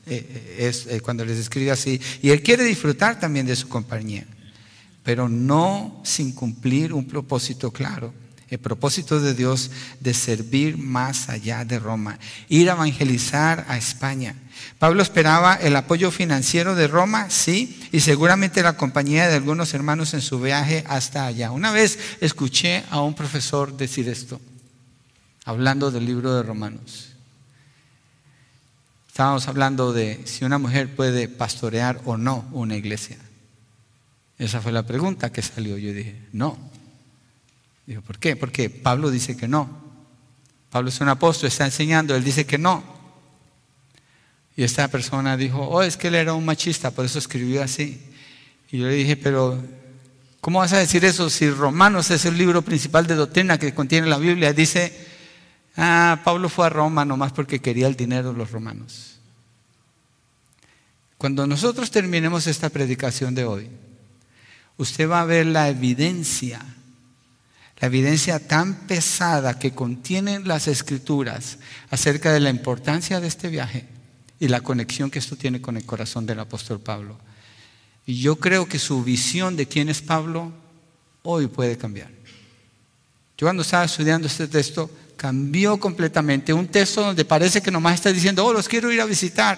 eh, 0.05 0.57
es 0.59 0.88
eh, 0.88 1.01
cuando 1.01 1.25
les 1.25 1.38
escribe 1.38 1.71
así. 1.71 2.00
Y 2.21 2.29
él 2.29 2.43
quiere 2.43 2.63
disfrutar 2.63 3.19
también 3.19 3.45
de 3.45 3.55
su 3.55 3.67
compañía, 3.67 4.25
pero 5.03 5.29
no 5.29 6.01
sin 6.03 6.31
cumplir 6.31 6.93
un 6.93 7.08
propósito 7.08 7.72
claro. 7.72 8.13
El 8.50 8.60
propósito 8.60 9.22
de 9.22 9.34
Dios 9.34 9.72
de 10.01 10.13
servir 10.13 10.77
más 10.77 11.29
allá 11.29 11.63
de 11.63 11.79
Roma, 11.79 12.20
ir 12.50 12.70
a 12.70 12.74
evangelizar 12.74 13.65
a 13.70 13.77
España. 13.77 14.36
Pablo 14.77 15.01
esperaba 15.01 15.55
el 15.55 15.74
apoyo 15.75 16.12
financiero 16.12 16.75
de 16.75 16.88
Roma, 16.88 17.29
sí, 17.29 17.79
y 17.93 18.01
seguramente 18.01 18.62
la 18.62 18.75
compañía 18.75 19.29
de 19.29 19.36
algunos 19.36 19.74
hermanos 19.74 20.13
en 20.13 20.22
su 20.22 20.41
viaje 20.41 20.84
hasta 20.88 21.25
allá. 21.25 21.51
Una 21.51 21.72
vez 21.72 21.98
escuché 22.20 22.84
a 22.89 23.01
un 23.01 23.13
profesor 23.13 23.77
decir 23.77 24.10
esto, 24.10 24.41
hablando 25.46 25.89
del 25.89 26.05
libro 26.05 26.36
de 26.36 26.43
Romanos. 26.43 27.12
Estábamos 29.08 29.48
hablando 29.48 29.93
de 29.93 30.22
si 30.25 30.43
una 30.43 30.58
mujer 30.58 30.93
puede 30.93 31.29
pastorear 31.29 32.01
o 32.03 32.17
no 32.17 32.46
una 32.51 32.75
iglesia. 32.75 33.17
Esa 34.41 34.60
fue 34.60 34.71
la 34.71 34.81
pregunta 34.81 35.31
que 35.31 35.43
salió. 35.43 35.77
Yo 35.77 35.93
dije, 35.93 36.15
no. 36.33 36.57
Dijo, 37.86 38.01
¿por 38.01 38.17
qué? 38.17 38.36
Porque 38.36 38.71
Pablo 38.71 39.12
dice 39.12 39.38
que 39.38 39.48
no. 39.48 39.69
Pablo 40.71 40.89
es 40.89 41.00
un 41.00 41.10
apóstol, 41.10 41.48
está 41.48 41.63
enseñando, 41.65 42.15
él 42.15 42.24
dice 42.24 42.48
que 42.48 42.57
no. 42.57 42.83
Y 44.55 44.63
esta 44.63 44.88
persona 44.88 45.38
dijo, 45.38 45.62
oh, 45.62 45.83
es 45.83 45.95
que 45.95 46.07
él 46.07 46.15
era 46.15 46.33
un 46.33 46.43
machista, 46.43 46.89
por 46.89 47.05
eso 47.05 47.19
escribió 47.19 47.62
así. 47.62 48.01
Y 48.71 48.79
yo 48.79 48.88
le 48.88 48.95
dije, 48.95 49.15
pero 49.15 49.63
¿cómo 50.39 50.57
vas 50.57 50.74
a 50.74 50.79
decir 50.79 51.05
eso 51.05 51.29
si 51.29 51.48
Romanos 51.51 52.10
es 52.10 52.25
el 52.25 52.36
libro 52.36 52.63
principal 52.63 53.05
de 53.05 53.13
doctrina 53.13 53.60
que 53.60 53.75
contiene 53.75 54.07
la 54.07 54.17
Biblia? 54.17 54.53
Dice, 54.53 55.07
ah, 55.77 56.19
Pablo 56.24 56.50
fue 56.50 56.65
a 56.65 56.69
Roma 56.69 57.05
nomás 57.05 57.31
porque 57.31 57.60
quería 57.60 57.86
el 57.86 57.95
dinero 57.95 58.31
de 58.31 58.39
los 58.39 58.50
romanos. 58.50 59.19
Cuando 61.19 61.45
nosotros 61.45 61.91
terminemos 61.91 62.48
esta 62.48 62.69
predicación 62.69 63.36
de 63.36 63.45
hoy, 63.45 63.69
usted 64.77 65.09
va 65.09 65.21
a 65.21 65.25
ver 65.25 65.45
la 65.45 65.69
evidencia 65.69 66.61
la 67.81 67.87
evidencia 67.87 68.39
tan 68.39 68.75
pesada 68.85 69.57
que 69.57 69.71
contienen 69.71 70.47
las 70.47 70.67
escrituras 70.67 71.57
acerca 71.89 72.31
de 72.31 72.39
la 72.39 72.51
importancia 72.51 73.19
de 73.19 73.27
este 73.27 73.49
viaje 73.49 73.87
y 74.39 74.49
la 74.49 74.61
conexión 74.61 75.09
que 75.09 75.17
esto 75.17 75.35
tiene 75.35 75.61
con 75.61 75.77
el 75.77 75.85
corazón 75.85 76.27
del 76.27 76.39
apóstol 76.39 76.79
Pablo. 76.79 77.17
Y 78.05 78.19
yo 78.19 78.35
creo 78.35 78.67
que 78.67 78.77
su 78.77 79.03
visión 79.03 79.55
de 79.55 79.67
quién 79.67 79.89
es 79.89 79.99
Pablo 79.99 80.51
hoy 81.23 81.47
puede 81.47 81.75
cambiar. 81.75 82.09
Yo 83.35 83.47
cuando 83.47 83.63
estaba 83.63 83.85
estudiando 83.85 84.27
este 84.27 84.47
texto 84.47 84.89
cambió 85.17 85.79
completamente. 85.79 86.53
Un 86.53 86.67
texto 86.67 87.01
donde 87.01 87.25
parece 87.25 87.63
que 87.63 87.71
nomás 87.71 87.95
está 87.95 88.11
diciendo, 88.11 88.45
oh, 88.45 88.53
los 88.53 88.67
quiero 88.67 88.91
ir 88.91 89.01
a 89.01 89.05
visitar 89.05 89.57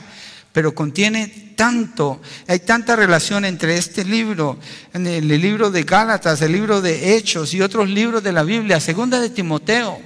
pero 0.53 0.75
contiene 0.75 1.27
tanto, 1.57 2.21
hay 2.47 2.59
tanta 2.59 2.95
relación 2.95 3.43
entre 3.43 3.75
este 3.75 4.05
libro, 4.05 4.59
el 4.93 5.27
libro 5.27 5.71
de 5.71 5.81
Gálatas, 5.81 6.41
el 6.43 6.51
libro 6.51 6.79
de 6.79 7.15
Hechos 7.15 7.55
y 7.55 7.61
otros 7.61 7.89
libros 7.89 8.23
de 8.23 8.31
la 8.31 8.43
Biblia, 8.43 8.79
segunda 8.79 9.19
de 9.19 9.31
Timoteo, 9.31 9.99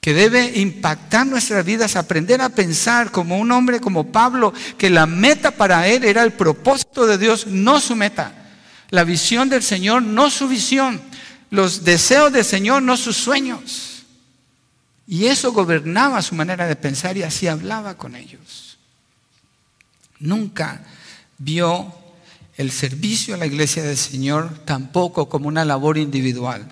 que 0.00 0.12
debe 0.12 0.58
impactar 0.58 1.24
nuestras 1.24 1.64
vidas, 1.64 1.94
aprender 1.94 2.40
a 2.40 2.48
pensar 2.48 3.12
como 3.12 3.38
un 3.38 3.52
hombre 3.52 3.80
como 3.80 4.10
Pablo, 4.10 4.52
que 4.76 4.90
la 4.90 5.06
meta 5.06 5.52
para 5.52 5.86
él 5.86 6.04
era 6.04 6.24
el 6.24 6.32
propósito 6.32 7.06
de 7.06 7.16
Dios, 7.16 7.46
no 7.46 7.78
su 7.80 7.94
meta, 7.94 8.50
la 8.90 9.04
visión 9.04 9.48
del 9.48 9.62
Señor, 9.62 10.02
no 10.02 10.30
su 10.30 10.48
visión, 10.48 11.00
los 11.50 11.84
deseos 11.84 12.32
del 12.32 12.44
Señor, 12.44 12.82
no 12.82 12.96
sus 12.96 13.16
sueños. 13.16 14.04
Y 15.06 15.26
eso 15.26 15.52
gobernaba 15.52 16.22
su 16.22 16.34
manera 16.34 16.66
de 16.66 16.76
pensar 16.76 17.16
y 17.16 17.22
así 17.22 17.46
hablaba 17.46 17.96
con 17.96 18.16
ellos. 18.16 18.69
Nunca 20.20 20.82
vio 21.38 21.92
el 22.56 22.70
servicio 22.70 23.34
a 23.34 23.38
la 23.38 23.46
iglesia 23.46 23.82
del 23.82 23.96
Señor 23.96 24.64
tampoco 24.64 25.28
como 25.28 25.48
una 25.48 25.64
labor 25.64 25.98
individual. 25.98 26.68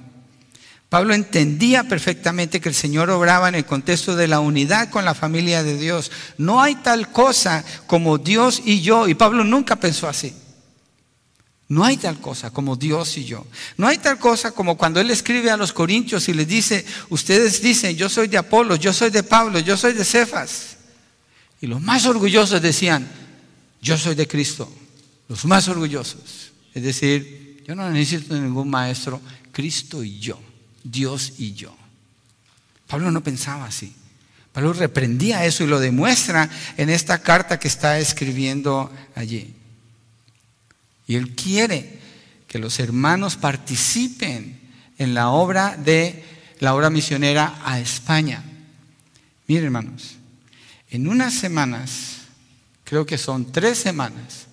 Pablo 0.88 1.12
entendía 1.12 1.84
perfectamente 1.84 2.60
que 2.60 2.68
el 2.68 2.74
Señor 2.74 3.10
obraba 3.10 3.48
en 3.48 3.54
el 3.54 3.66
contexto 3.66 4.16
de 4.16 4.28
la 4.28 4.40
unidad 4.40 4.88
con 4.88 5.04
la 5.04 5.14
familia 5.14 5.62
de 5.62 5.76
Dios. 5.76 6.10
No 6.38 6.62
hay 6.62 6.76
tal 6.76 7.10
cosa 7.10 7.64
como 7.86 8.16
Dios 8.16 8.62
y 8.64 8.80
yo. 8.80 9.06
Y 9.06 9.14
Pablo 9.14 9.44
nunca 9.44 9.76
pensó 9.76 10.08
así. 10.08 10.34
No 11.68 11.84
hay 11.84 11.98
tal 11.98 12.18
cosa 12.18 12.50
como 12.50 12.76
Dios 12.76 13.18
y 13.18 13.26
yo. 13.26 13.46
No 13.76 13.86
hay 13.86 13.98
tal 13.98 14.18
cosa 14.18 14.52
como 14.52 14.78
cuando 14.78 15.00
él 15.00 15.10
escribe 15.10 15.50
a 15.50 15.58
los 15.58 15.74
corintios 15.74 16.26
y 16.30 16.32
les 16.32 16.48
dice, 16.48 16.86
ustedes 17.10 17.60
dicen, 17.60 17.94
yo 17.94 18.08
soy 18.08 18.28
de 18.28 18.38
Apolo, 18.38 18.74
yo 18.76 18.94
soy 18.94 19.10
de 19.10 19.22
Pablo, 19.22 19.58
yo 19.58 19.76
soy 19.76 19.92
de 19.92 20.06
Cefas. 20.06 20.78
Y 21.60 21.66
los 21.66 21.82
más 21.82 22.06
orgullosos 22.06 22.62
decían, 22.62 23.06
yo 23.88 23.96
soy 23.96 24.14
de 24.14 24.28
Cristo, 24.28 24.70
los 25.30 25.46
más 25.46 25.66
orgullosos. 25.66 26.52
Es 26.74 26.82
decir, 26.82 27.64
yo 27.66 27.74
no 27.74 27.90
necesito 27.90 28.38
ningún 28.38 28.68
maestro, 28.68 29.18
Cristo 29.50 30.04
y 30.04 30.18
yo, 30.18 30.38
Dios 30.84 31.32
y 31.38 31.54
yo. 31.54 31.74
Pablo 32.86 33.10
no 33.10 33.22
pensaba 33.22 33.64
así. 33.64 33.94
Pablo 34.52 34.74
reprendía 34.74 35.46
eso 35.46 35.64
y 35.64 35.68
lo 35.68 35.80
demuestra 35.80 36.50
en 36.76 36.90
esta 36.90 37.22
carta 37.22 37.58
que 37.58 37.68
está 37.68 37.98
escribiendo 37.98 38.92
allí. 39.14 39.54
Y 41.06 41.14
él 41.14 41.34
quiere 41.34 41.98
que 42.46 42.58
los 42.58 42.80
hermanos 42.80 43.36
participen 43.36 44.60
en 44.98 45.14
la 45.14 45.30
obra 45.30 45.78
de 45.78 46.24
la 46.60 46.74
obra 46.74 46.90
misionera 46.90 47.58
a 47.64 47.80
España. 47.80 48.44
Miren, 49.46 49.64
hermanos, 49.64 50.16
en 50.90 51.08
unas 51.08 51.32
semanas 51.32 52.17
creo 52.88 53.04
que 53.04 53.18
son 53.18 53.52
tres 53.52 53.76
semanas, 53.76 54.46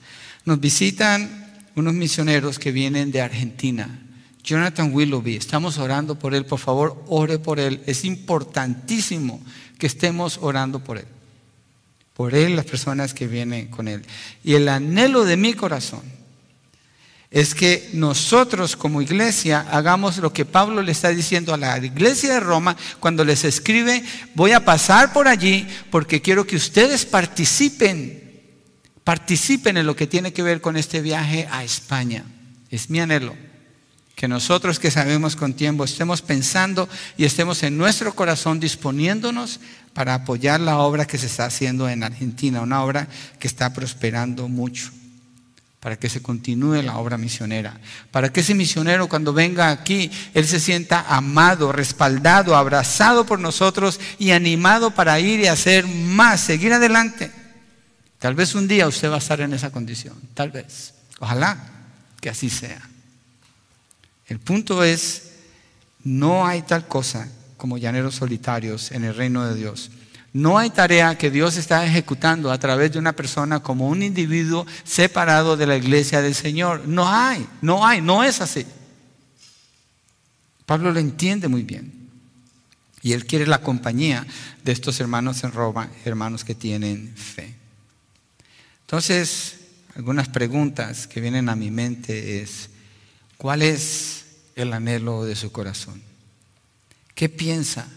nos 0.44 0.60
visitan 0.60 1.64
unos 1.76 1.94
misioneros 1.94 2.60
que 2.60 2.74
vienen 2.74 3.10
de 3.10 3.22
Argentina. 3.22 4.02
Jonathan 4.44 4.94
Willoughby, 4.94 5.38
estamos 5.38 5.78
orando 5.78 6.20
por 6.20 6.36
él, 6.36 6.46
por 6.46 6.60
favor, 6.60 7.02
ore 7.08 7.40
por 7.40 7.62
él. 7.62 7.82
Es 7.86 8.04
importantísimo 8.04 9.42
que 9.80 9.88
estemos 9.88 10.38
orando 10.42 10.84
por 10.84 10.98
él. 10.98 11.06
Por 12.14 12.36
él, 12.36 12.58
las 12.58 12.66
personas 12.66 13.14
que 13.14 13.26
vienen 13.26 13.68
con 13.68 13.88
él. 13.88 14.06
Y 14.44 14.56
el 14.56 14.68
anhelo 14.68 15.24
de 15.24 15.38
mi 15.38 15.54
corazón 15.54 16.02
es 17.32 17.56
que 17.56 17.90
nosotros 17.94 18.76
como 18.76 19.02
iglesia 19.02 19.66
hagamos 19.72 20.18
lo 20.18 20.34
que 20.34 20.46
Pablo 20.46 20.82
le 20.82 20.92
está 20.92 21.10
diciendo 21.10 21.54
a 21.54 21.58
la 21.58 21.78
iglesia 21.78 22.34
de 22.34 22.40
Roma 22.42 22.76
cuando 23.00 23.24
les 23.24 23.46
escribe, 23.46 24.04
voy 24.36 24.52
a 24.52 24.66
pasar 24.66 25.14
por 25.14 25.28
allí 25.28 25.68
porque 25.90 26.22
quiero 26.22 26.46
que 26.46 26.58
ustedes 26.58 27.06
participen 27.06 28.25
participen 29.06 29.78
en 29.78 29.86
lo 29.86 29.96
que 29.96 30.08
tiene 30.08 30.34
que 30.34 30.44
ver 30.44 30.60
con 30.60 30.76
este 30.76 31.00
viaje 31.00 31.48
a 31.50 31.64
España. 31.64 32.26
Es 32.70 32.90
mi 32.90 33.00
anhelo. 33.00 33.34
Que 34.16 34.28
nosotros 34.28 34.80
que 34.80 34.92
sabemos 34.92 35.36
con 35.36 35.54
tiempo 35.54 35.84
estemos 35.84 36.22
pensando 36.22 36.90
y 37.16 37.26
estemos 37.26 37.62
en 37.64 37.78
nuestro 37.78 38.16
corazón 38.16 38.60
disponiéndonos 38.60 39.60
para 39.94 40.16
apoyar 40.16 40.60
la 40.60 40.78
obra 40.78 41.06
que 41.06 41.18
se 41.18 41.28
está 41.28 41.46
haciendo 41.46 41.88
en 41.88 42.04
Argentina, 42.04 42.62
una 42.62 42.84
obra 42.84 43.08
que 43.40 43.48
está 43.48 43.74
prosperando 43.74 44.48
mucho, 44.48 44.90
para 45.80 45.98
que 45.98 46.10
se 46.10 46.22
continúe 46.22 46.82
la 46.82 46.98
obra 46.98 47.18
misionera, 47.18 47.80
para 48.10 48.32
que 48.32 48.40
ese 48.40 48.56
misionero 48.56 49.08
cuando 49.08 49.34
venga 49.34 49.70
aquí, 49.70 50.10
él 50.34 50.48
se 50.48 50.60
sienta 50.60 51.06
amado, 51.10 51.72
respaldado, 51.72 52.56
abrazado 52.56 53.26
por 53.26 53.40
nosotros 53.40 54.00
y 54.18 54.32
animado 54.32 54.92
para 54.92 55.20
ir 55.20 55.42
y 55.42 55.48
hacer 55.48 55.86
más, 55.86 56.42
seguir 56.42 56.74
adelante. 56.74 57.45
Tal 58.20 58.36
vez 58.36 58.56
un 58.56 58.68
día 58.68 58.88
usted 58.88 59.10
va 59.10 59.16
a 59.16 59.20
estar 59.20 59.42
en 59.42 59.54
esa 59.54 59.72
condición, 59.72 60.16
tal 60.34 60.52
vez. 60.52 60.94
Ojalá 61.20 61.58
que 62.20 62.30
así 62.30 62.50
sea. 62.50 62.82
El 64.28 64.40
punto 64.40 64.84
es, 64.84 65.32
no 66.04 66.46
hay 66.46 66.64
tal 66.64 66.88
cosa 66.88 67.30
como 67.58 67.78
llaneros 67.78 68.16
solitarios 68.16 68.92
en 68.92 69.04
el 69.04 69.16
reino 69.16 69.46
de 69.46 69.56
Dios. 69.56 69.92
No 70.34 70.58
hay 70.58 70.70
tarea 70.70 71.18
que 71.18 71.32
Dios 71.32 71.56
está 71.56 71.86
ejecutando 71.86 72.52
a 72.52 72.60
través 72.60 72.92
de 72.92 73.00
una 73.00 73.14
persona 73.14 73.62
como 73.62 73.88
un 73.88 74.04
individuo 74.04 74.66
separado 74.84 75.56
de 75.56 75.66
la 75.66 75.78
iglesia 75.78 76.22
del 76.22 76.36
Señor. 76.36 76.88
No 76.88 77.08
hay, 77.08 77.48
no 77.62 77.86
hay, 77.86 78.02
no 78.02 78.22
es 78.22 78.42
así. 78.42 78.66
Pablo 80.66 80.92
lo 80.92 81.00
entiende 81.00 81.48
muy 81.48 81.64
bien. 81.64 82.10
Y 83.02 83.14
él 83.14 83.26
quiere 83.26 83.48
la 83.48 83.62
compañía 83.62 84.28
de 84.64 84.72
estos 84.74 85.00
hermanos 85.00 85.44
en 85.44 85.54
Roma, 85.54 85.90
hermanos 86.04 86.44
que 86.44 86.56
tienen 86.56 87.14
fe. 87.16 87.55
Entonces, 88.86 89.56
algunas 89.96 90.30
preguntas 90.30 91.08
que 91.08 91.20
vienen 91.20 91.50
a 91.50 91.56
mi 91.56 91.72
mente 91.72 92.44
es, 92.44 92.70
¿cuál 93.36 93.64
es 93.64 94.26
el 94.56 94.74
anhelo 94.74 95.26
de 95.26 95.36
su 95.36 95.52
corazón? 95.52 96.04
¿Qué 97.16 97.28
piensa 97.28 97.88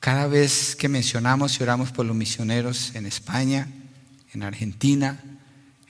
cada 0.00 0.26
vez 0.26 0.74
que 0.74 0.88
mencionamos 0.88 1.58
y 1.58 1.62
oramos 1.62 1.92
por 1.92 2.04
los 2.04 2.16
misioneros 2.16 2.96
en 2.96 3.06
España, 3.06 3.68
en 4.34 4.42
Argentina, 4.42 5.22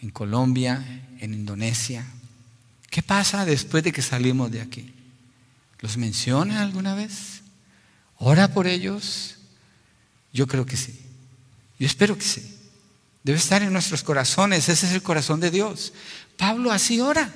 en 0.03 0.11
Colombia, 0.11 1.07
en 1.21 1.33
Indonesia? 1.33 2.05
¿Qué 2.91 3.03
pasa 3.03 3.47
después 3.47 3.83
de 3.83 3.93
que 3.93 4.03
salimos 4.03 4.51
de 4.51 4.61
aquí? 4.61 4.93
¿Los 5.81 5.97
menciona 5.97 6.61
alguna 6.61 6.95
vez? 6.95 7.41
¿Ora 8.19 8.53
por 8.53 8.67
ellos? 8.67 9.37
Yo 10.35 10.47
creo 10.47 10.67
que 10.67 10.77
sí. 10.77 11.01
Yo 11.79 11.87
espero 11.87 12.19
que 12.19 12.25
sí. 12.25 12.58
Debe 13.29 13.37
estar 13.37 13.62
en 13.62 13.75
nuestros 13.75 14.03
corazones. 14.03 14.71
Ese 14.71 14.87
es 14.87 14.93
el 14.95 15.03
corazón 15.03 15.38
de 15.38 15.51
Dios. 15.51 15.93
Pablo 16.38 16.73
así 16.73 17.03
ora. 17.03 17.31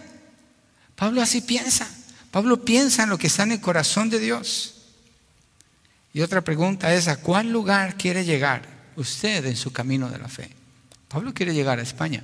Pablo 0.96 1.20
así 1.20 1.42
piensa. 1.42 1.87
Pablo 2.31 2.64
piensa 2.64 3.02
en 3.02 3.11
lo 3.11 3.18
que 3.18 3.26
está 3.26 3.42
en 3.42 3.52
el 3.52 3.61
corazón 3.61 4.09
de 4.09 4.18
Dios. 4.18 4.76
Y 6.14 6.22
otra 6.22 6.40
pregunta 6.40 6.94
es, 6.94 7.09
¿a 7.09 7.18
cuál 7.18 7.52
lugar 7.52 7.98
quiere 7.98 8.24
llegar 8.24 8.62
usted 8.96 9.44
en 9.44 9.55
su 9.55 9.70
camino 9.70 10.09
de 10.09 10.16
la 10.16 10.28
fe? 10.28 10.48
Pablo 11.09 11.35
quiere 11.35 11.52
llegar 11.52 11.78
a 11.78 11.83
España 11.83 12.22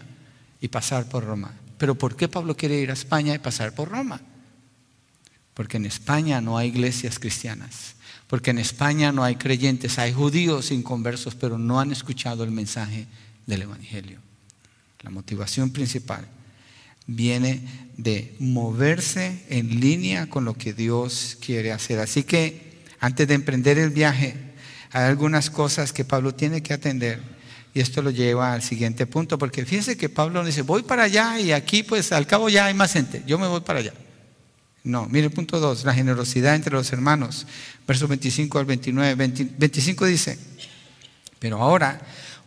y 0.63 0.69
pasar 0.69 1.07
por 1.07 1.27
Roma. 1.27 1.53
Pero 1.77 1.95
¿por 1.95 2.17
qué 2.17 2.27
Pablo 2.27 2.57
quiere 2.57 2.81
ir 2.81 2.89
a 2.89 2.95
España 2.95 3.35
y 3.35 3.39
pasar 3.39 3.75
por 3.75 3.91
Roma? 3.91 4.19
Porque 5.53 5.77
en 5.77 5.85
España 5.85 6.41
no 6.41 6.57
hay 6.57 6.69
iglesias 6.69 7.19
cristianas. 7.19 7.97
Porque 8.29 8.49
en 8.49 8.61
España 8.61 9.13
no 9.13 9.25
hay 9.25 9.37
creyentes, 9.37 9.99
hay 9.99 10.15
judíos 10.15 10.71
inconversos, 10.71 11.35
pero 11.35 11.59
no 11.59 11.81
han 11.81 11.93
escuchado 11.93 12.45
el 12.45 12.51
mensaje 12.51 13.07
del 13.49 13.63
Evangelio. 13.63 14.21
La 15.01 15.11
motivación 15.11 15.71
principal 15.71 16.29
viene 17.07 17.63
de 17.97 18.37
moverse 18.39 19.43
en 19.49 19.81
línea 19.81 20.29
con 20.29 20.45
lo 20.45 20.55
que 20.55 20.75
Dios 20.75 21.37
quiere 21.45 21.73
hacer. 21.73 21.99
Así 21.99 22.23
que 22.23 22.85
antes 23.01 23.27
de 23.27 23.35
emprender 23.35 23.79
el 23.79 23.91
viaje, 23.91 24.37
hay 24.93 25.05
algunas 25.05 25.51
cosas 25.51 25.93
que 25.93 26.05
Pablo 26.05 26.35
tiene 26.35 26.63
que 26.63 26.75
atender. 26.75 27.21
Y 27.75 27.81
esto 27.81 28.03
lo 28.03 28.11
lleva 28.11 28.53
al 28.53 28.63
siguiente 28.63 29.07
punto, 29.07 29.39
porque 29.39 29.65
fíjense 29.65 29.97
que 29.97 30.09
Pablo 30.09 30.45
dice, 30.45 30.63
voy 30.63 30.83
para 30.83 31.05
allá 31.05 31.41
y 31.41 31.53
aquí 31.53 31.83
pues 31.83 32.13
al 32.13 32.27
cabo 32.27 32.49
ya 32.49 32.67
hay 32.67 32.75
más 32.75 32.93
gente, 32.93 33.23
yo 33.27 33.39
me 33.39 33.47
voy 33.47 33.61
para 33.61 33.81
allá. 33.81 33.95
No, 34.85 35.07
mire 35.07 35.27
el 35.27 35.33
punto 35.33 35.61
2, 35.61 35.85
la 35.85 35.95
generosidad 35.95 36.55
entre 36.55 36.73
los 36.73 36.93
hermanos, 36.93 37.47
versos 37.87 38.09
25 38.09 38.59
al 38.59 38.65
29. 38.65 39.15
25 39.59 40.07
dice, 40.07 40.39
pero 41.39 41.63
ahora 41.63 42.01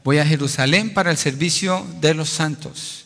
voy 0.03 0.17
a 0.17 0.25
Jerusalén 0.25 0.93
para 0.93 1.11
el 1.11 1.17
servicio 1.17 1.85
de 1.99 2.13
los 2.13 2.29
santos, 2.29 3.05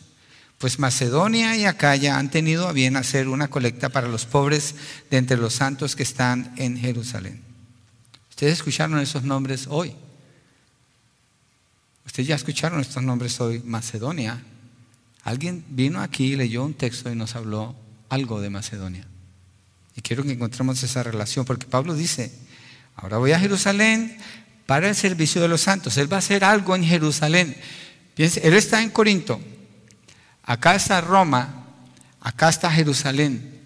pues 0.58 0.78
Macedonia 0.78 1.56
y 1.56 1.64
Acaya 1.64 2.18
han 2.18 2.30
tenido 2.30 2.68
a 2.68 2.72
bien 2.72 2.96
hacer 2.96 3.28
una 3.28 3.48
colecta 3.48 3.90
para 3.90 4.08
los 4.08 4.24
pobres 4.24 4.74
de 5.10 5.18
entre 5.18 5.36
los 5.36 5.54
santos 5.54 5.96
que 5.96 6.02
están 6.02 6.54
en 6.56 6.78
Jerusalén. 6.78 7.42
Ustedes 8.30 8.54
escucharon 8.54 8.98
esos 8.98 9.22
nombres 9.22 9.66
hoy. 9.68 9.94
Ustedes 12.06 12.28
ya 12.28 12.34
escucharon 12.34 12.80
estos 12.80 13.02
nombres 13.02 13.40
hoy. 13.40 13.60
Macedonia. 13.64 14.42
Alguien 15.24 15.64
vino 15.68 16.00
aquí, 16.00 16.36
leyó 16.36 16.64
un 16.64 16.74
texto 16.74 17.10
y 17.10 17.16
nos 17.16 17.34
habló 17.34 17.74
algo 18.08 18.40
de 18.40 18.48
Macedonia. 18.48 19.06
Y 19.96 20.02
quiero 20.02 20.22
que 20.22 20.32
encontremos 20.32 20.82
esa 20.82 21.02
relación, 21.02 21.44
porque 21.44 21.66
Pablo 21.66 21.94
dice, 21.94 22.32
ahora 22.94 23.18
voy 23.18 23.32
a 23.32 23.40
Jerusalén 23.40 24.16
para 24.66 24.88
el 24.88 24.94
servicio 24.94 25.40
de 25.40 25.48
los 25.48 25.62
santos. 25.62 25.96
Él 25.96 26.12
va 26.12 26.16
a 26.16 26.18
hacer 26.18 26.44
algo 26.44 26.74
en 26.74 26.84
Jerusalén. 26.84 27.56
Él 28.16 28.54
está 28.54 28.82
en 28.82 28.90
Corinto, 28.90 29.40
acá 30.42 30.74
está 30.74 31.00
Roma, 31.00 31.66
acá 32.20 32.48
está 32.48 32.70
Jerusalén. 32.70 33.60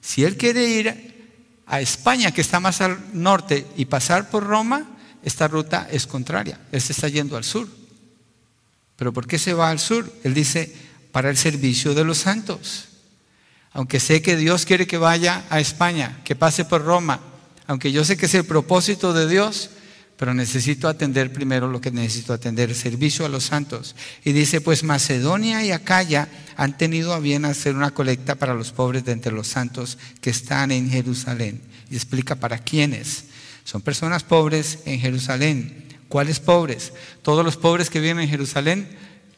Si 0.00 0.24
él 0.24 0.36
quiere 0.36 0.68
ir 0.68 1.18
a 1.66 1.80
España, 1.80 2.32
que 2.32 2.40
está 2.40 2.60
más 2.60 2.80
al 2.80 2.98
norte, 3.12 3.66
y 3.76 3.84
pasar 3.84 4.30
por 4.30 4.44
Roma, 4.44 4.88
esta 5.22 5.48
ruta 5.48 5.88
es 5.90 6.06
contraria. 6.06 6.60
Él 6.72 6.80
se 6.80 6.92
está 6.92 7.08
yendo 7.08 7.36
al 7.36 7.44
sur. 7.44 7.68
¿Pero 8.96 9.12
por 9.12 9.26
qué 9.26 9.38
se 9.38 9.52
va 9.52 9.68
al 9.68 9.78
sur? 9.78 10.10
Él 10.24 10.32
dice, 10.32 10.74
para 11.12 11.28
el 11.28 11.36
servicio 11.36 11.94
de 11.94 12.04
los 12.04 12.18
santos. 12.18 12.88
Aunque 13.72 14.00
sé 14.00 14.22
que 14.22 14.36
Dios 14.36 14.64
quiere 14.64 14.86
que 14.86 14.96
vaya 14.96 15.44
a 15.50 15.60
España, 15.60 16.20
que 16.24 16.36
pase 16.36 16.64
por 16.64 16.84
Roma, 16.84 17.20
aunque 17.66 17.92
yo 17.92 18.04
sé 18.04 18.16
que 18.16 18.26
es 18.26 18.34
el 18.34 18.44
propósito 18.44 19.12
de 19.12 19.28
Dios, 19.28 19.70
pero 20.18 20.34
necesito 20.34 20.88
atender 20.88 21.32
primero 21.32 21.68
lo 21.68 21.80
que 21.80 21.92
necesito 21.92 22.32
atender, 22.32 22.74
servicio 22.74 23.24
a 23.24 23.28
los 23.28 23.44
santos. 23.44 23.94
Y 24.24 24.32
dice, 24.32 24.60
pues 24.60 24.82
Macedonia 24.82 25.64
y 25.64 25.70
Acaya 25.70 26.28
han 26.56 26.76
tenido 26.76 27.14
a 27.14 27.20
bien 27.20 27.44
hacer 27.44 27.76
una 27.76 27.92
colecta 27.92 28.34
para 28.34 28.52
los 28.52 28.72
pobres 28.72 29.04
de 29.04 29.12
entre 29.12 29.30
los 29.30 29.46
santos 29.46 29.96
que 30.20 30.30
están 30.30 30.72
en 30.72 30.90
Jerusalén. 30.90 31.62
Y 31.88 31.94
explica 31.94 32.34
para 32.34 32.58
quiénes. 32.58 33.26
Son 33.62 33.80
personas 33.80 34.24
pobres 34.24 34.80
en 34.86 34.98
Jerusalén. 34.98 35.86
¿Cuáles 36.08 36.40
pobres? 36.40 36.92
¿Todos 37.22 37.44
los 37.44 37.56
pobres 37.56 37.88
que 37.88 38.00
viven 38.00 38.18
en 38.18 38.28
Jerusalén? 38.28 38.88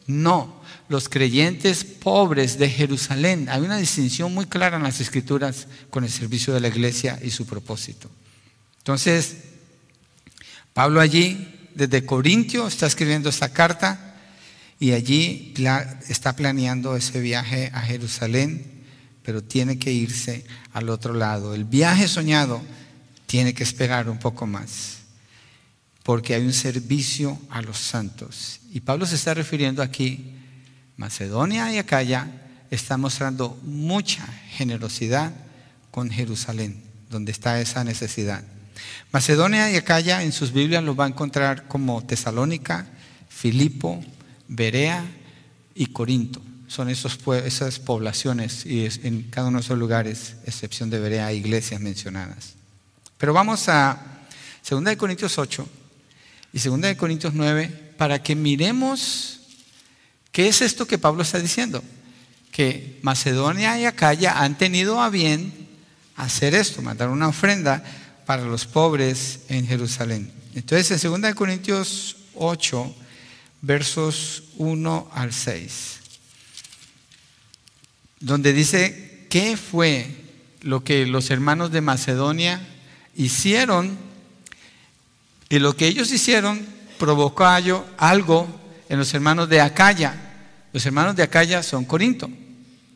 No, 0.07 0.63
los 0.89 1.09
creyentes 1.09 1.83
pobres 1.83 2.57
de 2.57 2.67
Jerusalén. 2.71 3.49
Hay 3.49 3.61
una 3.61 3.77
distinción 3.77 4.33
muy 4.33 4.47
clara 4.47 4.77
en 4.77 4.83
las 4.83 4.99
escrituras 4.99 5.67
con 5.91 6.03
el 6.03 6.09
servicio 6.09 6.55
de 6.55 6.59
la 6.59 6.69
iglesia 6.69 7.19
y 7.21 7.29
su 7.29 7.45
propósito. 7.45 8.09
Entonces, 8.79 9.50
Pablo 10.73 11.01
allí, 11.01 11.69
desde 11.75 12.05
Corintio, 12.05 12.67
está 12.67 12.87
escribiendo 12.87 13.29
esta 13.29 13.49
carta 13.49 14.15
y 14.79 14.93
allí 14.93 15.53
está 16.07 16.35
planeando 16.35 16.95
ese 16.95 17.19
viaje 17.19 17.69
a 17.73 17.81
Jerusalén, 17.81 18.83
pero 19.23 19.43
tiene 19.43 19.77
que 19.77 19.91
irse 19.91 20.45
al 20.73 20.89
otro 20.89 21.13
lado. 21.13 21.53
El 21.53 21.65
viaje 21.65 22.07
soñado 22.07 22.61
tiene 23.27 23.53
que 23.53 23.63
esperar 23.63 24.09
un 24.09 24.17
poco 24.17 24.47
más, 24.47 24.97
porque 26.03 26.33
hay 26.33 26.45
un 26.45 26.53
servicio 26.53 27.39
a 27.49 27.61
los 27.61 27.77
santos. 27.77 28.59
Y 28.71 28.79
Pablo 28.79 29.05
se 29.05 29.15
está 29.15 29.33
refiriendo 29.33 29.83
aquí 29.83 30.35
Macedonia 30.97 31.71
y 31.71 31.77
Acaya 31.77 32.27
están 32.71 33.01
mostrando 33.01 33.59
mucha 33.63 34.25
generosidad 34.51 35.33
con 35.91 36.09
Jerusalén, 36.09 36.81
donde 37.09 37.31
está 37.31 37.59
esa 37.59 37.83
necesidad. 37.83 38.43
Macedonia 39.11 39.69
y 39.71 39.75
Acaya 39.75 40.23
en 40.23 40.31
sus 40.31 40.51
Biblias 40.51 40.83
los 40.83 40.99
va 40.99 41.05
a 41.05 41.09
encontrar 41.09 41.67
como 41.67 42.03
Tesalónica, 42.05 42.87
Filipo, 43.29 44.03
Berea 44.47 45.05
y 45.75 45.87
Corinto. 45.87 46.41
Son 46.67 46.89
esos, 46.89 47.19
esas 47.43 47.79
poblaciones 47.79 48.65
y 48.65 48.87
en 49.03 49.23
cada 49.23 49.47
uno 49.47 49.59
de 49.59 49.65
esos 49.65 49.77
lugares, 49.77 50.35
excepción 50.45 50.89
de 50.89 50.99
Berea, 50.99 51.33
iglesias 51.33 51.81
mencionadas. 51.81 52.53
Pero 53.17 53.33
vamos 53.33 53.67
a 53.67 53.97
2 54.69 54.95
Corintios 54.95 55.37
8 55.37 55.67
y 56.53 56.59
2 56.59 56.95
Corintios 56.95 57.33
9 57.33 57.93
para 57.97 58.23
que 58.23 58.35
miremos 58.35 59.41
¿Qué 60.31 60.47
es 60.47 60.61
esto 60.61 60.87
que 60.87 60.97
Pablo 60.97 61.23
está 61.23 61.39
diciendo? 61.39 61.83
Que 62.51 62.99
Macedonia 63.01 63.77
y 63.79 63.85
Acaya 63.85 64.39
han 64.39 64.57
tenido 64.57 65.01
a 65.01 65.09
bien 65.09 65.51
hacer 66.15 66.55
esto, 66.55 66.81
mandar 66.81 67.09
una 67.09 67.27
ofrenda 67.27 67.83
para 68.25 68.43
los 68.43 68.65
pobres 68.65 69.41
en 69.49 69.67
Jerusalén. 69.67 70.31
Entonces, 70.53 71.03
en 71.03 71.21
2 71.21 71.35
Corintios 71.35 72.17
8, 72.35 72.95
versos 73.61 74.43
1 74.57 75.11
al 75.13 75.33
6, 75.33 75.99
donde 78.19 78.53
dice, 78.53 79.27
¿qué 79.29 79.57
fue 79.57 80.15
lo 80.61 80.83
que 80.83 81.05
los 81.05 81.29
hermanos 81.29 81.71
de 81.71 81.81
Macedonia 81.81 82.61
hicieron? 83.15 83.97
Y 85.49 85.59
lo 85.59 85.75
que 85.75 85.87
ellos 85.87 86.11
hicieron 86.11 86.65
provocó 86.97 87.45
algo 87.97 88.47
en 88.89 88.99
los 88.99 89.13
hermanos 89.13 89.49
de 89.49 89.61
Acaya. 89.61 90.15
Los 90.73 90.85
hermanos 90.85 91.15
de 91.15 91.23
Acaya 91.23 91.63
son 91.63 91.85
Corinto. 91.85 92.29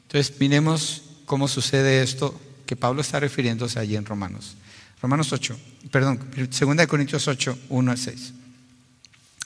Entonces, 0.04 0.40
miremos 0.40 1.02
cómo 1.26 1.48
sucede 1.48 2.04
esto 2.04 2.40
que 2.66 2.76
Pablo 2.76 3.02
está 3.02 3.20
refiriéndose 3.20 3.80
allí 3.80 3.96
en 3.96 4.06
Romanos. 4.06 4.56
Romanos 5.06 5.32
8, 5.32 5.56
perdón, 5.92 6.20
2 6.36 6.88
Corintios 6.88 7.28
8, 7.28 7.60
1 7.70 7.92
al 7.92 7.98
6. 8.00 8.34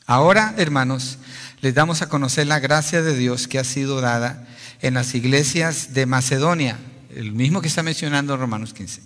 Ahora, 0.05 0.53
hermanos, 0.57 1.17
les 1.59 1.75
damos 1.75 2.01
a 2.01 2.07
conocer 2.07 2.47
la 2.47 2.59
gracia 2.59 3.01
de 3.01 3.13
Dios 3.13 3.49
que 3.49 3.59
ha 3.59 3.65
sido 3.65 3.99
dada 3.99 4.47
en 4.81 4.93
las 4.93 5.15
iglesias 5.15 5.93
de 5.93 6.05
Macedonia, 6.05 6.79
el 7.13 7.33
mismo 7.33 7.59
que 7.61 7.67
está 7.67 7.83
mencionando 7.83 8.33
en 8.33 8.39
Romanos 8.39 8.73
15. 8.73 9.01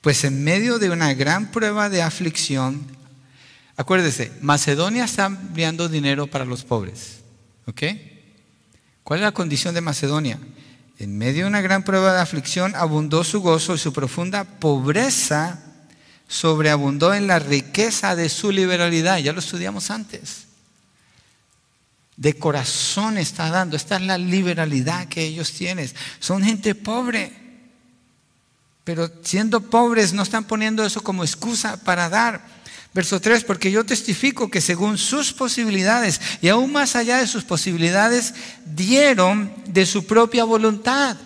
Pues 0.00 0.22
en 0.22 0.44
medio 0.44 0.78
de 0.78 0.90
una 0.90 1.14
gran 1.14 1.50
prueba 1.50 1.88
de 1.88 2.02
aflicción, 2.02 2.86
Acuérdese, 3.76 4.30
Macedonia 4.40 5.04
está 5.04 5.26
enviando 5.26 5.88
dinero 5.88 6.28
para 6.28 6.44
los 6.44 6.62
pobres. 6.62 7.22
¿Ok? 7.66 7.82
¿Cuál 9.02 9.18
es 9.18 9.24
la 9.24 9.32
condición 9.32 9.74
de 9.74 9.80
Macedonia? 9.80 10.38
En 11.00 11.16
medio 11.16 11.44
de 11.44 11.48
una 11.48 11.62
gran 11.62 11.82
prueba 11.82 12.12
de 12.12 12.20
aflicción 12.20 12.76
abundó 12.76 13.24
su 13.24 13.40
gozo 13.40 13.74
y 13.74 13.78
su 13.78 13.90
profunda 13.90 14.44
pobreza 14.44 15.58
sobreabundó 16.28 17.14
en 17.14 17.26
la 17.26 17.38
riqueza 17.38 18.14
de 18.14 18.28
su 18.28 18.52
liberalidad. 18.52 19.16
Ya 19.16 19.32
lo 19.32 19.38
estudiamos 19.38 19.90
antes. 19.90 20.44
De 22.18 22.34
corazón 22.34 23.16
está 23.16 23.48
dando. 23.48 23.78
Esta 23.78 23.96
es 23.96 24.02
la 24.02 24.18
liberalidad 24.18 25.08
que 25.08 25.24
ellos 25.24 25.52
tienen. 25.52 25.90
Son 26.18 26.44
gente 26.44 26.74
pobre. 26.74 27.32
Pero 28.84 29.10
siendo 29.22 29.62
pobres 29.62 30.12
no 30.12 30.22
están 30.22 30.44
poniendo 30.44 30.84
eso 30.84 31.02
como 31.02 31.24
excusa 31.24 31.82
para 31.82 32.10
dar. 32.10 32.59
Verso 32.92 33.20
3, 33.20 33.44
porque 33.44 33.70
yo 33.70 33.84
testifico 33.86 34.50
que 34.50 34.60
según 34.60 34.98
sus 34.98 35.32
posibilidades 35.32 36.20
y 36.42 36.48
aún 36.48 36.72
más 36.72 36.96
allá 36.96 37.18
de 37.18 37.28
sus 37.28 37.44
posibilidades, 37.44 38.34
dieron 38.66 39.52
de 39.66 39.86
su 39.86 40.06
propia 40.06 40.44
voluntad, 40.44 41.16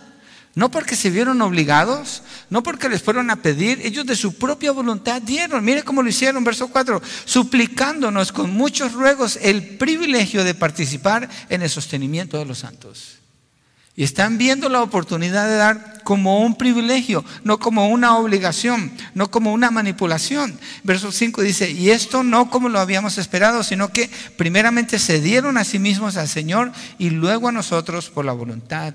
No 0.57 0.71
porque 0.71 0.95
se 0.95 1.11
vieron 1.11 1.43
obligados, 1.43 2.23
no 2.49 2.63
porque 2.63 2.89
les 2.89 3.03
fueron 3.03 3.29
a 3.31 3.43
pedir, 3.43 3.81
ellos 3.83 4.07
de 4.07 4.15
su 4.15 4.35
propia 4.35 4.71
voluntad 4.71 5.21
dieron. 5.21 5.65
Mire 5.65 5.83
cómo 5.83 6.01
lo 6.01 6.09
hicieron, 6.09 6.45
verso 6.45 6.69
4, 6.69 7.03
suplicándonos 7.25 8.31
con 8.31 8.53
muchos 8.53 8.93
ruegos 8.93 9.37
el 9.43 9.77
privilegio 9.77 10.45
de 10.45 10.55
participar 10.55 11.29
en 11.49 11.63
el 11.63 11.71
sostenimiento 11.71 12.39
de 12.39 12.45
los 12.45 12.59
santos. 12.59 13.24
Y 13.97 14.03
están 14.03 14.39
viendo 14.39 14.69
la 14.69 14.83
oportunidad 14.83 15.47
de 15.47 15.55
dar 15.55 16.03
como 16.03 16.41
un 16.41 16.57
privilegio, 16.57 17.25
no 17.45 17.59
como 17.59 17.89
una 17.89 18.17
obligación, 18.17 18.93
no 19.15 19.31
como 19.31 19.53
una 19.53 19.71
manipulación. 19.71 20.59
Verso 20.83 21.13
5 21.13 21.43
dice, 21.43 21.71
y 21.71 21.91
esto 21.91 22.25
no 22.25 22.51
como 22.51 22.69
lo 22.69 22.81
habíamos 22.81 23.19
esperado, 23.19 23.63
sino 23.63 23.93
que 23.93 24.11
primeramente 24.37 24.99
se 24.99 25.21
dieron 25.21 25.57
a 25.59 25.65
sí 25.65 25.79
mismos 25.79 26.17
al 26.17 26.29
Señor 26.29 26.73
y 26.99 27.11
luego 27.11 27.49
a 27.49 27.53
nosotros 27.53 28.11
por 28.11 28.25
la 28.25 28.33
voluntad 28.33 28.95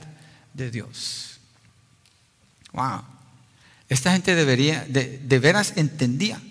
de 0.53 0.69
Dios. 0.69 1.39
Wow. 2.73 3.01
Esta 3.87 4.11
gente 4.11 4.35
debería, 4.35 4.85
de, 4.87 5.17
de 5.17 5.39
veras 5.39 5.73
entendía 5.77 6.41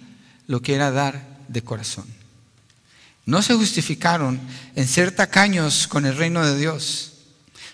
lo 0.46 0.62
que 0.62 0.74
era 0.74 0.90
dar 0.90 1.22
de 1.48 1.62
corazón. 1.62 2.06
No 3.26 3.42
se 3.42 3.54
justificaron 3.54 4.40
en 4.74 4.88
ser 4.88 5.12
tacaños 5.12 5.86
con 5.86 6.06
el 6.06 6.16
reino 6.16 6.44
de 6.44 6.56
Dios 6.56 7.17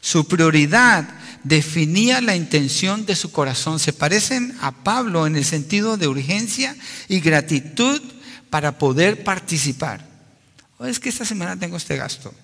su 0.04 0.28
prioridad 0.28 1.08
definía 1.44 2.20
la 2.20 2.36
intención 2.36 3.06
de 3.06 3.16
su 3.16 3.32
corazón. 3.32 3.78
Se 3.78 3.94
parecen 3.94 4.54
a 4.60 4.70
Pablo 4.70 5.26
en 5.26 5.34
el 5.34 5.46
sentido 5.46 5.96
de 5.96 6.06
urgencia 6.06 6.76
y 7.08 7.20
gratitud 7.20 8.02
para 8.50 8.76
poder 8.76 9.24
participar. 9.24 10.06
O 10.76 10.84
es 10.84 11.00
que 11.00 11.08
esta 11.08 11.24
semana 11.24 11.58
tengo 11.58 11.78
este 11.78 11.96
gasto. 11.96 12.34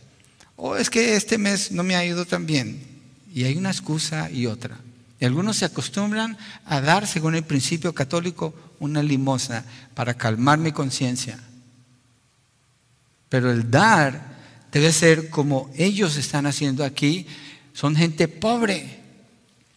O 0.57 0.75
es 0.75 0.89
que 0.89 1.17
este 1.17 1.37
mes 1.37 1.71
no 1.71 1.83
me 1.83 1.97
ha 1.97 2.05
ido 2.07 2.25
tan 2.25 2.47
bien. 2.47 2.83
Y 3.31 3.45
hay 3.45 3.59
una 3.59 3.71
excusa 3.71 4.31
y 4.31 4.47
otra. 4.47 4.79
Y 5.21 5.27
algunos 5.27 5.59
se 5.59 5.67
acostumbran 5.67 6.39
a 6.65 6.81
dar, 6.81 7.07
según 7.07 7.35
el 7.35 7.45
principio 7.45 7.95
católico, 7.95 8.55
una 8.79 9.03
limosna 9.03 9.67
para 9.93 10.15
calmar 10.15 10.59
mi 10.59 10.73
conciencia. 10.73 11.39
Pero 13.29 13.53
el 13.53 13.71
dar 13.71 14.41
debe 14.73 14.93
ser 14.93 15.29
como 15.29 15.71
ellos 15.77 16.17
están 16.17 16.47
haciendo 16.47 16.85
aquí, 16.85 17.27
son 17.81 17.97
gente 17.97 18.29
pobre 18.29 19.01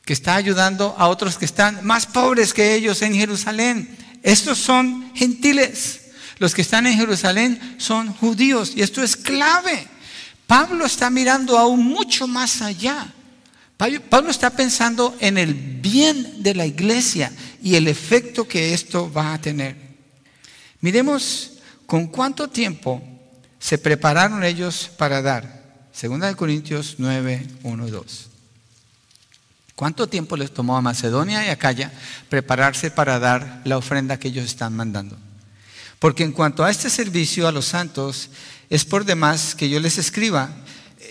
que 0.04 0.12
está 0.12 0.36
ayudando 0.36 0.94
a 0.98 1.08
otros 1.08 1.38
que 1.38 1.46
están 1.46 1.86
más 1.86 2.06
pobres 2.06 2.54
que 2.54 2.76
ellos 2.76 3.02
en 3.02 3.14
Jerusalén. 3.16 3.96
Estos 4.22 4.58
son 4.58 5.10
gentiles. 5.16 6.02
Los 6.38 6.54
que 6.54 6.64
están 6.64 6.86
en 6.86 6.98
Jerusalén 6.98 7.78
son 7.78 8.14
judíos 8.14 8.74
y 8.76 8.82
esto 8.82 9.02
es 9.02 9.16
clave. 9.16 9.88
Pablo 10.46 10.86
está 10.86 11.10
mirando 11.10 11.58
aún 11.58 11.82
mucho 11.82 12.28
más 12.28 12.62
allá. 12.62 13.08
Pablo 13.78 14.32
está 14.32 14.50
pensando 14.50 15.16
en 15.22 15.38
el 15.38 15.54
bien 15.54 16.44
de 16.44 16.56
la 16.56 16.66
iglesia 16.66 17.32
y 17.62 17.76
el 17.76 17.88
efecto 17.88 18.46
que 18.46 18.74
esto 18.74 19.10
va 19.14 19.34
a 19.34 19.40
tener. 19.40 19.78
Miremos 20.82 21.54
con 21.86 22.08
cuánto 22.08 22.50
tiempo 22.50 23.02
se 23.60 23.78
prepararon 23.78 24.44
ellos 24.44 24.92
para 24.98 25.22
dar. 25.22 25.63
Segunda 25.94 26.28
de 26.28 26.36
Corintios 26.36 26.96
9, 26.98 27.48
1 27.62 27.88
y 27.88 27.92
2. 27.92 28.30
¿Cuánto 29.76 30.08
tiempo 30.08 30.36
les 30.36 30.52
tomó 30.52 30.76
a 30.76 30.82
Macedonia 30.82 31.46
y 31.46 31.50
a 31.50 31.54
Acaya 31.54 31.92
prepararse 32.30 32.90
para 32.90 33.20
dar 33.20 33.62
la 33.64 33.78
ofrenda 33.78 34.18
que 34.18 34.30
ellos 34.30 34.46
están 34.46 34.76
mandando? 34.76 35.16
Porque 36.00 36.24
en 36.24 36.32
cuanto 36.32 36.64
a 36.64 36.72
este 36.72 36.90
servicio 36.90 37.48
a 37.48 37.52
los 37.52 37.66
santos, 37.66 38.32
es 38.72 38.86
por 38.86 39.06
demás 39.06 39.54
que 39.54 39.70
yo 39.70 39.80
les 39.80 40.00
escriba. 40.00 40.50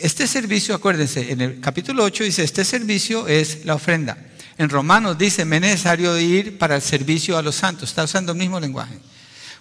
Este 0.01 0.27
servicio, 0.27 0.75
acuérdense, 0.75 1.31
en 1.31 1.41
el 1.41 1.61
capítulo 1.61 2.03
8 2.03 2.25
dice, 2.25 2.43
este 2.43 2.65
servicio 2.65 3.29
es 3.29 3.65
la 3.65 3.77
ofrenda. 3.77 4.19
En 4.59 4.69
Romanos 4.69 5.17
dice, 5.17 5.45
me 5.45 5.57
es 5.57 5.63
necesario 5.63 6.19
ir 6.19 6.59
para 6.59 6.75
el 6.75 6.83
servicio 6.83 7.39
a 7.39 7.43
los 7.43 7.55
santos. 7.55 7.91
Está 7.91 8.03
usando 8.03 8.33
el 8.33 8.39
mismo 8.39 8.59
lenguaje. 8.59 8.99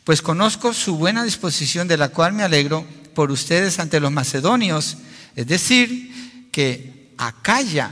Pues 0.03 0.21
conozco 0.23 0.73
su 0.73 0.97
buena 0.97 1.23
disposición, 1.23 1.87
de 1.87 1.97
la 1.97 2.09
cual 2.09 2.33
me 2.33 2.43
alegro 2.43 2.87
por 3.13 3.29
ustedes 3.31 3.77
ante 3.77 3.99
los 3.99 4.11
macedonios 4.11 4.97
es 5.35 5.47
decir, 5.47 6.49
que 6.51 7.13
Acaya 7.17 7.91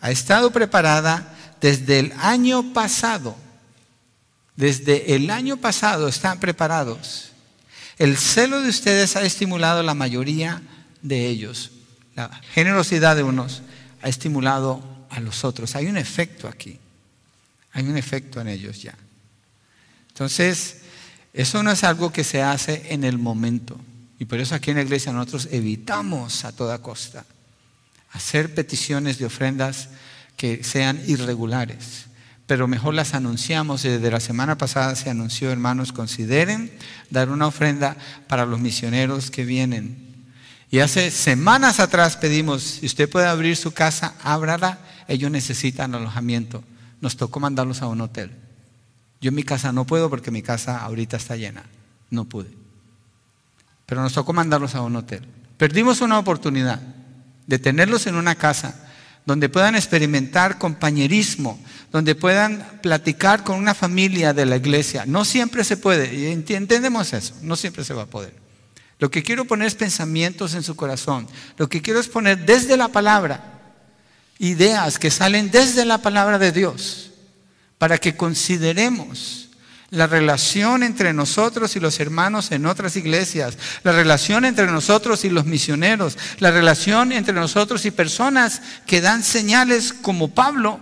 ha 0.00 0.10
estado 0.10 0.50
preparada 0.50 1.36
desde 1.60 1.98
el 1.98 2.12
año 2.18 2.72
pasado. 2.72 3.36
Desde 4.56 5.14
el 5.14 5.30
año 5.30 5.56
pasado 5.56 6.08
están 6.08 6.40
preparados. 6.40 7.32
El 7.98 8.16
celo 8.16 8.62
de 8.62 8.70
ustedes 8.70 9.16
ha 9.16 9.22
estimulado 9.22 9.82
la 9.82 9.94
mayoría 9.94 10.62
de 11.02 11.26
ellos. 11.26 11.70
La 12.14 12.28
generosidad 12.52 13.16
de 13.16 13.22
unos 13.22 13.62
ha 14.02 14.08
estimulado 14.08 14.82
a 15.10 15.20
los 15.20 15.44
otros. 15.44 15.76
Hay 15.76 15.86
un 15.86 15.96
efecto 15.96 16.48
aquí. 16.48 16.78
Hay 17.72 17.84
un 17.84 17.96
efecto 17.96 18.40
en 18.40 18.48
ellos 18.48 18.82
ya. 18.82 18.94
Entonces, 20.08 20.78
eso 21.32 21.62
no 21.62 21.70
es 21.70 21.84
algo 21.84 22.12
que 22.12 22.24
se 22.24 22.42
hace 22.42 22.92
en 22.92 23.04
el 23.04 23.18
momento. 23.18 23.78
Y 24.20 24.26
por 24.26 24.38
eso 24.38 24.54
aquí 24.54 24.70
en 24.70 24.76
la 24.76 24.82
iglesia 24.82 25.12
nosotros 25.12 25.48
evitamos 25.50 26.44
a 26.44 26.52
toda 26.52 26.78
costa 26.82 27.24
hacer 28.12 28.54
peticiones 28.54 29.18
de 29.18 29.24
ofrendas 29.24 29.88
que 30.36 30.62
sean 30.62 31.00
irregulares. 31.06 32.04
Pero 32.46 32.68
mejor 32.68 32.92
las 32.92 33.14
anunciamos. 33.14 33.82
Desde 33.82 34.10
la 34.10 34.20
semana 34.20 34.58
pasada 34.58 34.94
se 34.94 35.08
anunció, 35.08 35.50
hermanos, 35.50 35.92
consideren 35.92 36.70
dar 37.08 37.30
una 37.30 37.46
ofrenda 37.46 37.96
para 38.28 38.44
los 38.44 38.60
misioneros 38.60 39.30
que 39.30 39.46
vienen. 39.46 40.26
Y 40.70 40.80
hace 40.80 41.10
semanas 41.10 41.80
atrás 41.80 42.18
pedimos, 42.18 42.62
si 42.62 42.86
usted 42.86 43.08
puede 43.08 43.26
abrir 43.26 43.56
su 43.56 43.72
casa, 43.72 44.14
ábrala. 44.22 44.80
Ellos 45.08 45.30
necesitan 45.30 45.94
alojamiento. 45.94 46.62
Nos 47.00 47.16
tocó 47.16 47.40
mandarlos 47.40 47.80
a 47.80 47.86
un 47.86 48.02
hotel. 48.02 48.32
Yo 49.22 49.28
en 49.28 49.34
mi 49.34 49.44
casa 49.44 49.72
no 49.72 49.86
puedo 49.86 50.10
porque 50.10 50.30
mi 50.30 50.42
casa 50.42 50.82
ahorita 50.82 51.16
está 51.16 51.36
llena. 51.36 51.64
No 52.10 52.26
pude 52.26 52.59
pero 53.90 54.02
nos 54.02 54.12
tocó 54.12 54.32
mandarlos 54.32 54.76
a 54.76 54.82
un 54.82 54.94
hotel. 54.94 55.26
Perdimos 55.56 56.00
una 56.00 56.16
oportunidad 56.20 56.80
de 57.48 57.58
tenerlos 57.58 58.06
en 58.06 58.14
una 58.14 58.36
casa 58.36 58.88
donde 59.26 59.48
puedan 59.48 59.74
experimentar 59.74 60.58
compañerismo, 60.58 61.60
donde 61.90 62.14
puedan 62.14 62.78
platicar 62.82 63.42
con 63.42 63.58
una 63.58 63.74
familia 63.74 64.32
de 64.32 64.46
la 64.46 64.54
iglesia. 64.54 65.06
No 65.06 65.24
siempre 65.24 65.64
se 65.64 65.76
puede, 65.76 66.14
y 66.14 66.26
entendemos 66.52 67.12
eso, 67.12 67.34
no 67.42 67.56
siempre 67.56 67.82
se 67.82 67.92
va 67.92 68.02
a 68.02 68.06
poder. 68.06 68.32
Lo 69.00 69.10
que 69.10 69.24
quiero 69.24 69.44
poner 69.44 69.66
es 69.66 69.74
pensamientos 69.74 70.54
en 70.54 70.62
su 70.62 70.76
corazón. 70.76 71.26
Lo 71.56 71.68
que 71.68 71.82
quiero 71.82 71.98
es 71.98 72.06
poner 72.06 72.46
desde 72.46 72.76
la 72.76 72.86
palabra 72.86 73.74
ideas 74.38 75.00
que 75.00 75.10
salen 75.10 75.50
desde 75.50 75.84
la 75.84 75.98
palabra 75.98 76.38
de 76.38 76.52
Dios 76.52 77.10
para 77.76 77.98
que 77.98 78.16
consideremos 78.16 79.49
la 79.90 80.06
relación 80.06 80.82
entre 80.82 81.12
nosotros 81.12 81.74
y 81.74 81.80
los 81.80 81.98
hermanos 81.98 82.52
en 82.52 82.66
otras 82.66 82.96
iglesias, 82.96 83.58
la 83.82 83.92
relación 83.92 84.44
entre 84.44 84.66
nosotros 84.66 85.24
y 85.24 85.30
los 85.30 85.46
misioneros, 85.46 86.16
la 86.38 86.50
relación 86.52 87.12
entre 87.12 87.34
nosotros 87.34 87.84
y 87.84 87.90
personas 87.90 88.62
que 88.86 89.00
dan 89.00 89.22
señales 89.22 89.92
como 89.92 90.28
Pablo 90.28 90.80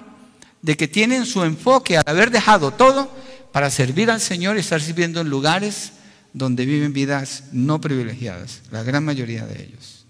de 0.61 0.77
que 0.77 0.89
tienen 0.89 1.25
su 1.25 1.43
enfoque 1.45 1.97
al 1.97 2.05
haber 2.07 2.31
dejado 2.31 2.71
todo 2.71 3.11
para 3.53 3.71
servir 3.71 4.11
al 4.11 4.21
Señor 4.21 4.57
y 4.57 4.61
estar 4.61 4.81
sirviendo 4.81 5.21
en 5.23 5.31
lugares 5.31 5.93
donde 6.35 6.67
viven 6.67 6.93
vidas 6.93 7.45
no 7.53 7.81
privilegiadas, 7.81 8.61
la 8.71 8.83
gran 8.83 9.05
mayoría 9.05 9.47
de 9.47 9.63
ellos. 9.63 10.05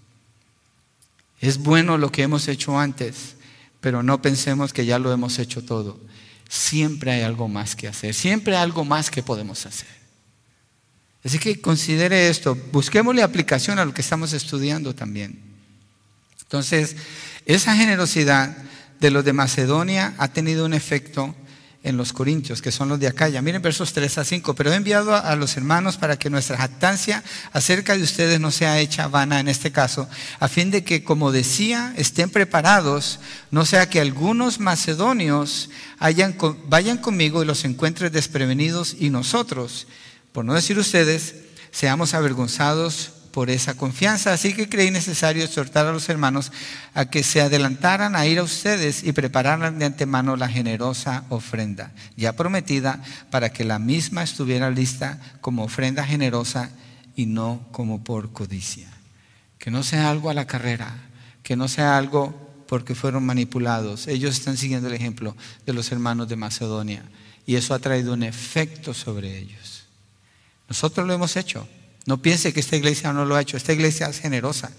Es 1.39 1.57
bueno 1.57 1.97
lo 1.97 2.11
que 2.11 2.23
hemos 2.23 2.49
hecho 2.49 2.77
antes, 2.77 3.35
pero 3.79 4.03
no 4.03 4.21
pensemos 4.21 4.73
que 4.73 4.85
ya 4.85 4.99
lo 4.99 5.13
hemos 5.13 5.39
hecho 5.39 5.63
todo 5.63 5.97
siempre 6.49 7.11
hay 7.11 7.21
algo 7.21 7.47
más 7.47 7.75
que 7.75 7.87
hacer, 7.87 8.13
siempre 8.13 8.57
hay 8.57 8.63
algo 8.63 8.83
más 8.83 9.09
que 9.09 9.23
podemos 9.23 9.65
hacer. 9.65 9.87
Así 11.23 11.37
que 11.37 11.61
considere 11.61 12.29
esto, 12.29 12.57
busquémosle 12.71 13.21
aplicación 13.21 13.77
a 13.77 13.85
lo 13.85 13.93
que 13.93 14.01
estamos 14.01 14.33
estudiando 14.33 14.95
también. 14.95 15.39
Entonces, 16.41 16.95
esa 17.45 17.75
generosidad 17.75 18.57
de 18.99 19.11
los 19.11 19.23
de 19.23 19.33
Macedonia 19.33 20.15
ha 20.17 20.29
tenido 20.29 20.65
un 20.65 20.73
efecto 20.73 21.35
en 21.81 21.95
los 21.95 22.11
Corintios, 22.11 22.61
que 22.61 22.71
son 22.71 22.89
los 22.89 22.99
de 22.99 23.07
Acaya. 23.07 23.41
Miren 23.41 23.61
versos 23.61 23.93
3 23.93 24.17
a 24.17 24.25
5, 24.25 24.53
pero 24.53 24.71
he 24.71 24.75
enviado 24.75 25.15
a, 25.15 25.35
los 25.35 25.55
hermanos 25.55 25.97
para 25.97 26.19
que 26.19 26.29
nuestra 26.29 26.57
jactancia 26.57 27.23
acerca 27.53 27.95
de 27.95 28.03
ustedes 28.03 28.39
no 28.39 28.51
sea 28.51 28.79
hecha 28.79 29.07
vana 29.07 29.39
en 29.39 29.47
este 29.47 29.71
caso, 29.71 30.09
a 30.39 30.47
fin 30.49 30.71
de 30.71 30.83
que, 30.83 31.03
como 31.03 31.31
decía, 31.31 31.93
estén 31.95 32.29
preparados, 32.29 33.19
no 33.49 33.65
sea 33.65 33.89
que 33.89 34.01
algunos 34.01 34.59
macedonios 34.59 35.69
vayan 35.99 36.97
conmigo 36.97 37.41
y 37.41 37.45
los 37.45 37.63
encuentren 37.63 38.11
desprevenidos 38.11 38.95
y 38.99 39.09
nosotros, 39.09 39.87
por 40.33 40.43
no 40.43 40.53
decir 40.53 40.77
ustedes, 40.77 41.35
seamos 41.71 42.13
avergonzados 42.13 43.11
por 43.31 43.49
esa 43.49 43.75
confianza. 43.75 44.33
Así 44.33 44.53
que 44.53 44.69
creí 44.69 44.91
necesario 44.91 45.43
exhortar 45.43 45.85
a 45.87 45.91
los 45.91 46.09
hermanos 46.09 46.51
a 46.93 47.05
que 47.05 47.23
se 47.23 47.41
adelantaran 47.41 48.15
a 48.15 48.25
ir 48.25 48.39
a 48.39 48.43
ustedes 48.43 49.03
y 49.03 49.11
prepararan 49.11 49.79
de 49.79 49.85
antemano 49.85 50.35
la 50.35 50.49
generosa 50.49 51.23
ofrenda, 51.29 51.91
ya 52.15 52.33
prometida, 52.33 53.01
para 53.29 53.51
que 53.51 53.63
la 53.63 53.79
misma 53.79 54.23
estuviera 54.23 54.69
lista 54.69 55.19
como 55.41 55.63
ofrenda 55.63 56.05
generosa 56.05 56.69
y 57.15 57.25
no 57.25 57.67
como 57.71 58.03
por 58.03 58.31
codicia. 58.33 58.87
Que 59.57 59.71
no 59.71 59.83
sea 59.83 60.09
algo 60.09 60.29
a 60.29 60.33
la 60.33 60.47
carrera, 60.47 60.95
que 61.43 61.55
no 61.55 61.67
sea 61.67 61.97
algo 61.97 62.63
porque 62.67 62.95
fueron 62.95 63.25
manipulados. 63.25 64.07
Ellos 64.07 64.37
están 64.37 64.57
siguiendo 64.57 64.87
el 64.87 64.93
ejemplo 64.93 65.35
de 65.65 65.73
los 65.73 65.91
hermanos 65.91 66.29
de 66.29 66.35
Macedonia 66.35 67.03
y 67.45 67.55
eso 67.55 67.73
ha 67.73 67.79
traído 67.79 68.13
un 68.13 68.23
efecto 68.23 68.93
sobre 68.93 69.37
ellos. 69.37 69.85
Nosotros 70.67 71.07
lo 71.07 71.13
hemos 71.13 71.35
hecho. 71.35 71.67
No 72.09 72.23
piense 72.23 72.53
que 72.53 72.59
esta 72.59 72.75
iglesia 72.75 73.13
no 73.13 73.23
lo 73.23 73.35
ha 73.35 73.41
hecho. 73.41 73.55
Esta 73.55 73.71
iglesia 73.71 74.07
es 74.07 74.19
generosa. 74.19 74.71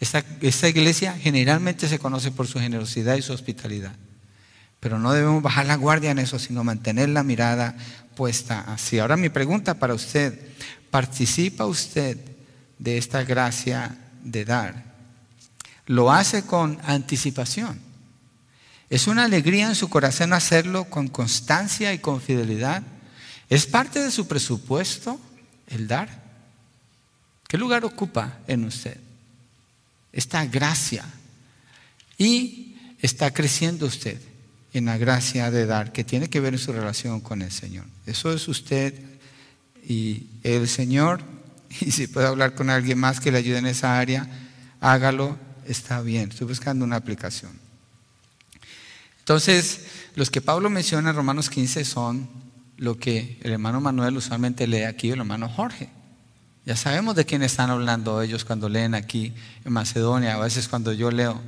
Esta, 0.00 0.24
esta 0.40 0.68
iglesia 0.68 1.12
generalmente 1.16 1.86
se 1.86 2.00
conoce 2.00 2.32
por 2.32 2.48
su 2.48 2.58
generosidad 2.58 3.14
y 3.14 3.22
su 3.22 3.32
hospitalidad. 3.32 3.92
Pero 4.80 4.98
no 4.98 5.12
debemos 5.12 5.40
bajar 5.40 5.66
la 5.66 5.76
guardia 5.76 6.10
en 6.10 6.18
eso, 6.18 6.36
sino 6.40 6.64
mantener 6.64 7.10
la 7.10 7.22
mirada 7.22 7.76
puesta 8.16 8.62
así. 8.62 8.98
Ahora 8.98 9.16
mi 9.16 9.28
pregunta 9.28 9.74
para 9.74 9.94
usted, 9.94 10.36
¿participa 10.90 11.64
usted 11.64 12.18
de 12.80 12.98
esta 12.98 13.22
gracia 13.22 13.96
de 14.24 14.44
dar? 14.44 14.96
¿Lo 15.86 16.10
hace 16.10 16.42
con 16.42 16.80
anticipación? 16.82 17.78
¿Es 18.90 19.06
una 19.06 19.26
alegría 19.26 19.68
en 19.68 19.76
su 19.76 19.88
corazón 19.88 20.32
hacerlo 20.32 20.86
con 20.86 21.06
constancia 21.06 21.94
y 21.94 22.00
con 22.00 22.20
fidelidad? 22.20 22.82
¿Es 23.48 23.64
parte 23.64 24.00
de 24.00 24.10
su 24.10 24.26
presupuesto 24.26 25.20
el 25.68 25.86
dar? 25.86 26.23
¿Qué 27.48 27.58
lugar 27.58 27.84
ocupa 27.84 28.38
en 28.46 28.64
usted? 28.64 28.96
Esta 30.12 30.44
gracia. 30.46 31.04
Y 32.18 32.76
está 33.00 33.32
creciendo 33.32 33.86
usted 33.86 34.20
en 34.72 34.86
la 34.86 34.98
gracia 34.98 35.50
de 35.50 35.66
dar, 35.66 35.92
que 35.92 36.04
tiene 36.04 36.28
que 36.28 36.40
ver 36.40 36.54
en 36.54 36.58
su 36.58 36.72
relación 36.72 37.20
con 37.20 37.42
el 37.42 37.52
Señor. 37.52 37.84
Eso 38.06 38.32
es 38.32 38.48
usted 38.48 38.94
y 39.86 40.26
el 40.42 40.68
Señor. 40.68 41.22
Y 41.80 41.90
si 41.90 42.06
puede 42.06 42.28
hablar 42.28 42.54
con 42.54 42.70
alguien 42.70 43.00
más 43.00 43.18
que 43.18 43.32
le 43.32 43.38
ayude 43.38 43.58
en 43.58 43.66
esa 43.66 43.98
área, 43.98 44.28
hágalo, 44.80 45.36
está 45.66 46.00
bien. 46.02 46.30
Estoy 46.30 46.46
buscando 46.46 46.84
una 46.84 46.94
aplicación. 46.94 47.50
Entonces, 49.18 49.80
los 50.14 50.30
que 50.30 50.40
Pablo 50.40 50.70
menciona 50.70 51.10
en 51.10 51.16
Romanos 51.16 51.50
15 51.50 51.84
son 51.84 52.28
lo 52.76 52.96
que 52.96 53.38
el 53.42 53.52
hermano 53.52 53.80
Manuel 53.80 54.16
usualmente 54.16 54.66
lee 54.66 54.82
aquí, 54.82 55.10
el 55.10 55.18
hermano 55.18 55.48
Jorge. 55.48 55.88
Ya 56.66 56.76
sabemos 56.76 57.14
de 57.14 57.26
quién 57.26 57.42
están 57.42 57.70
hablando 57.70 58.22
ellos 58.22 58.44
cuando 58.44 58.68
leen 58.68 58.94
aquí 58.94 59.34
en 59.64 59.72
Macedonia, 59.72 60.34
a 60.34 60.38
veces 60.38 60.66
cuando 60.68 60.92
yo 60.92 61.10
leo. 61.10 61.40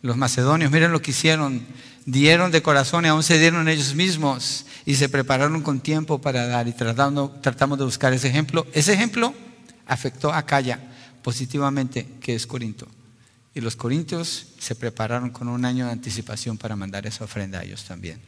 Los 0.00 0.16
macedonios, 0.16 0.70
miren 0.70 0.92
lo 0.92 1.02
que 1.02 1.10
hicieron, 1.10 1.66
dieron 2.06 2.50
de 2.50 2.62
corazón 2.62 3.04
y 3.04 3.08
aún 3.08 3.22
se 3.22 3.38
dieron 3.38 3.68
ellos 3.68 3.94
mismos 3.94 4.66
y 4.86 4.94
se 4.94 5.08
prepararon 5.08 5.62
con 5.62 5.80
tiempo 5.80 6.20
para 6.20 6.46
dar 6.46 6.66
y 6.68 6.72
tratando, 6.72 7.34
tratamos 7.42 7.78
de 7.78 7.84
buscar 7.84 8.12
ese 8.12 8.28
ejemplo. 8.28 8.66
Ese 8.72 8.94
ejemplo 8.94 9.34
afectó 9.86 10.32
a 10.32 10.44
Calla 10.44 10.78
positivamente, 11.22 12.06
que 12.20 12.34
es 12.34 12.46
Corinto. 12.46 12.86
Y 13.54 13.60
los 13.60 13.76
corintios 13.76 14.48
se 14.58 14.74
prepararon 14.74 15.30
con 15.30 15.48
un 15.48 15.64
año 15.64 15.86
de 15.86 15.92
anticipación 15.92 16.58
para 16.58 16.74
mandar 16.74 17.06
esa 17.06 17.24
ofrenda 17.24 17.60
a 17.60 17.62
ellos 17.62 17.84
también. 17.84 18.20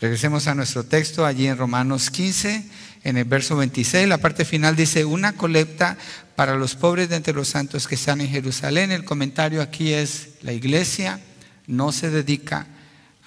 Regresemos 0.00 0.46
a 0.46 0.54
nuestro 0.54 0.84
texto 0.84 1.26
allí 1.26 1.48
en 1.48 1.58
Romanos 1.58 2.10
15, 2.10 2.64
en 3.02 3.16
el 3.16 3.24
verso 3.24 3.56
26, 3.56 4.06
la 4.06 4.18
parte 4.18 4.44
final 4.44 4.76
dice, 4.76 5.04
una 5.04 5.32
colecta 5.32 5.98
para 6.36 6.54
los 6.54 6.76
pobres 6.76 7.08
de 7.08 7.16
entre 7.16 7.34
los 7.34 7.48
santos 7.48 7.88
que 7.88 7.96
están 7.96 8.20
en 8.20 8.28
Jerusalén. 8.28 8.92
El 8.92 9.04
comentario 9.04 9.60
aquí 9.60 9.92
es, 9.92 10.30
la 10.42 10.52
iglesia 10.52 11.20
no 11.66 11.90
se 11.90 12.10
dedica 12.10 12.68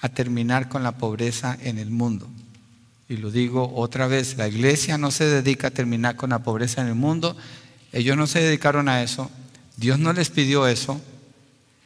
a 0.00 0.08
terminar 0.08 0.70
con 0.70 0.82
la 0.82 0.92
pobreza 0.92 1.58
en 1.60 1.78
el 1.78 1.90
mundo. 1.90 2.30
Y 3.06 3.18
lo 3.18 3.30
digo 3.30 3.70
otra 3.74 4.06
vez, 4.06 4.38
la 4.38 4.48
iglesia 4.48 4.96
no 4.96 5.10
se 5.10 5.26
dedica 5.26 5.68
a 5.68 5.72
terminar 5.72 6.16
con 6.16 6.30
la 6.30 6.42
pobreza 6.42 6.80
en 6.80 6.88
el 6.88 6.94
mundo. 6.94 7.36
Ellos 7.92 8.16
no 8.16 8.26
se 8.26 8.40
dedicaron 8.40 8.88
a 8.88 9.02
eso, 9.02 9.30
Dios 9.76 9.98
no 9.98 10.14
les 10.14 10.30
pidió 10.30 10.66
eso. 10.66 10.98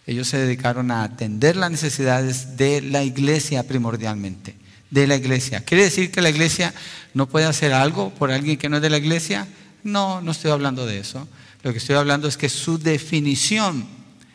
Ellos 0.07 0.29
se 0.29 0.39
dedicaron 0.39 0.93
a 0.93 1.03
atender 1.03 1.57
las 1.57 1.73
necesidades 1.73 2.57
de 2.57 2.81
la 2.81 3.03
iglesia 3.03 3.65
primordialmente. 3.65 4.55
De 4.97 5.07
la 5.07 5.17
iglesia. 5.17 5.61
¿Quiere 5.61 5.85
decir 5.85 6.11
que 6.11 6.23
la 6.23 6.31
iglesia 6.31 6.73
no 7.13 7.29
puede 7.29 7.45
hacer 7.45 7.75
algo 7.75 8.09
por 8.15 8.31
alguien 8.31 8.57
que 8.57 8.71
no 8.71 8.77
es 8.77 8.83
de 8.83 8.89
la 8.89 8.97
iglesia? 8.97 9.47
No, 9.85 10.23
no 10.23 10.31
estoy 10.31 10.53
hablando 10.53 10.87
de 10.87 10.99
eso. 11.01 11.29
Lo 11.63 11.73
que 11.73 11.77
estoy 11.77 11.97
hablando 11.97 12.27
es 12.27 12.39
que 12.39 12.49
su 12.49 12.79
definición 12.79 13.87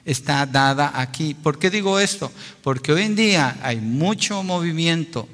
está 0.06 0.46
dada 0.46 0.92
aquí. 0.94 1.34
¿Por 1.34 1.58
qué 1.58 1.72
digo 1.72 2.00
esto? 2.00 2.32
Porque 2.62 2.94
hoy 2.94 3.02
en 3.02 3.16
día 3.16 3.58
hay 3.64 3.78
mucho 3.78 4.44
movimiento 4.44 5.28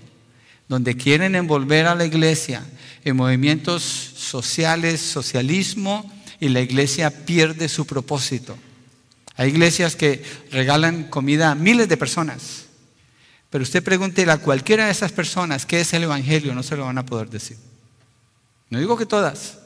donde 0.70 0.96
quieren 0.96 1.36
envolver 1.36 1.88
a 1.88 1.96
la 1.96 2.06
iglesia 2.06 2.64
en 3.04 3.18
movimientos 3.18 3.84
sociales, 3.84 5.02
socialismo, 5.02 6.10
y 6.40 6.48
la 6.48 6.62
iglesia 6.62 7.26
pierde 7.26 7.68
su 7.68 7.86
propósito. 7.86 8.58
Hay 9.36 9.50
iglesias 9.50 9.98
que 9.98 10.24
regalan 10.52 11.04
comida 11.10 11.52
a 11.52 11.56
miles 11.56 11.90
de 11.90 11.98
personas, 11.98 12.67
pero 13.50 13.64
usted 13.64 13.84
pregúntele 13.84 14.32
a 14.32 14.38
cualquiera 14.38 14.86
de 14.86 14.92
esas 14.92 15.12
personas 15.12 15.66
qué 15.66 15.82
es 15.82 15.94
el 15.94 16.04
Evangelio, 16.04 16.54
no 16.54 16.64
se 16.64 16.76
lo 16.76 16.86
van 16.86 16.98
a 16.98 17.06
poder 17.06 17.30
decir. 17.30 17.58
No 18.70 18.80
digo 18.80 18.98
que 18.98 19.06
todas, 19.06 19.60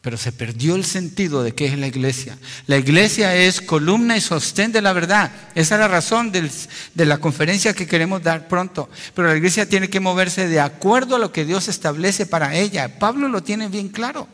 pero 0.00 0.16
se 0.16 0.30
perdió 0.30 0.76
el 0.76 0.84
sentido 0.84 1.42
de 1.42 1.54
qué 1.54 1.66
es 1.66 1.76
la 1.76 1.88
iglesia. 1.88 2.38
La 2.66 2.76
iglesia 2.76 3.34
es 3.34 3.60
columna 3.60 4.16
y 4.16 4.20
sostén 4.20 4.70
de 4.70 4.80
la 4.80 4.92
verdad. 4.92 5.32
Esa 5.56 5.74
es 5.74 5.80
la 5.80 5.88
razón 5.88 6.30
de 6.30 7.06
la 7.06 7.18
conferencia 7.18 7.74
que 7.74 7.88
queremos 7.88 8.22
dar 8.22 8.46
pronto. 8.46 8.88
Pero 9.14 9.28
la 9.28 9.36
iglesia 9.36 9.68
tiene 9.68 9.90
que 9.90 9.98
moverse 9.98 10.46
de 10.46 10.60
acuerdo 10.60 11.16
a 11.16 11.18
lo 11.18 11.32
que 11.32 11.44
Dios 11.44 11.66
establece 11.66 12.26
para 12.26 12.54
ella. 12.54 13.00
Pablo 13.00 13.28
lo 13.28 13.42
tiene 13.42 13.68
bien 13.68 13.88
claro. 13.88 14.28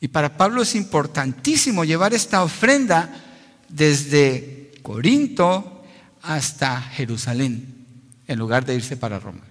Y 0.00 0.08
para 0.08 0.36
Pablo 0.36 0.62
es 0.62 0.74
importantísimo 0.74 1.84
llevar 1.84 2.12
esta 2.12 2.42
ofrenda 2.42 3.24
desde 3.68 4.72
Corinto 4.82 5.75
hasta 6.26 6.80
Jerusalén, 6.82 7.74
en 8.26 8.38
lugar 8.38 8.64
de 8.64 8.74
irse 8.74 8.96
para 8.96 9.18
Roma. 9.20 9.42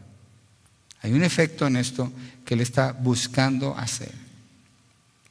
Hay 1.02 1.14
un 1.14 1.24
efecto 1.24 1.68
en 1.68 1.78
esto 1.78 2.12
que 2.44 2.56
él 2.56 2.62
está 2.62 2.92
buscando 2.92 3.78
hacer. 3.78 4.12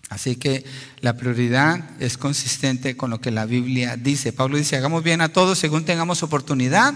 Así 0.09 0.37
que 0.37 0.64
la 1.00 1.16
prioridad 1.16 2.00
es 2.00 2.18
consistente 2.18 2.96
con 2.96 3.11
lo 3.11 3.20
que 3.20 3.30
la 3.30 3.46
Biblia 3.46 3.96
dice. 3.96 4.33
Pablo 4.33 4.57
dice, 4.57 4.76
hagamos 4.76 5.02
bien 5.02 5.20
a 5.20 5.30
todos 5.30 5.59
según 5.59 5.85
tengamos 5.85 6.22
oportunidad 6.22 6.94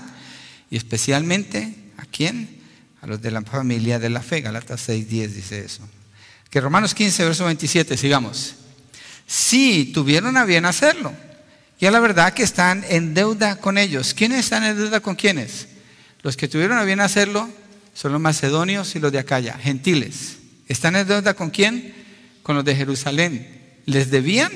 y 0.70 0.76
especialmente 0.76 1.74
a 1.96 2.04
quién? 2.04 2.60
A 3.00 3.06
los 3.06 3.20
de 3.20 3.30
la 3.30 3.42
familia 3.42 3.98
de 3.98 4.10
la 4.10 4.22
fe. 4.22 4.40
Galatas 4.40 4.88
6.10 4.88 5.28
dice 5.28 5.64
eso. 5.64 5.82
Que 6.50 6.60
Romanos 6.60 6.94
15, 6.94 7.24
verso 7.24 7.44
27, 7.44 7.96
sigamos. 7.96 8.54
Sí, 9.26 9.90
tuvieron 9.92 10.36
a 10.36 10.44
bien 10.44 10.64
hacerlo. 10.64 11.12
Y 11.80 11.86
a 11.86 11.90
la 11.90 12.00
verdad 12.00 12.32
que 12.32 12.42
están 12.42 12.84
en 12.88 13.14
deuda 13.14 13.56
con 13.56 13.78
ellos. 13.78 14.12
¿Quiénes 14.14 14.40
están 14.40 14.64
en 14.64 14.76
deuda 14.76 15.00
con 15.00 15.14
quiénes? 15.14 15.68
Los 16.22 16.36
que 16.36 16.48
tuvieron 16.48 16.78
a 16.78 16.84
bien 16.84 17.00
hacerlo 17.00 17.48
son 17.94 18.12
los 18.12 18.20
macedonios 18.20 18.94
y 18.96 18.98
los 18.98 19.12
de 19.12 19.20
Acaya, 19.20 19.56
gentiles. 19.58 20.38
¿Están 20.66 20.96
en 20.96 21.06
deuda 21.06 21.34
con 21.34 21.50
quién? 21.50 21.94
Con 22.42 22.56
los 22.56 22.64
de 22.64 22.74
Jerusalén. 22.74 23.80
¿Les 23.86 24.10
debían? 24.10 24.50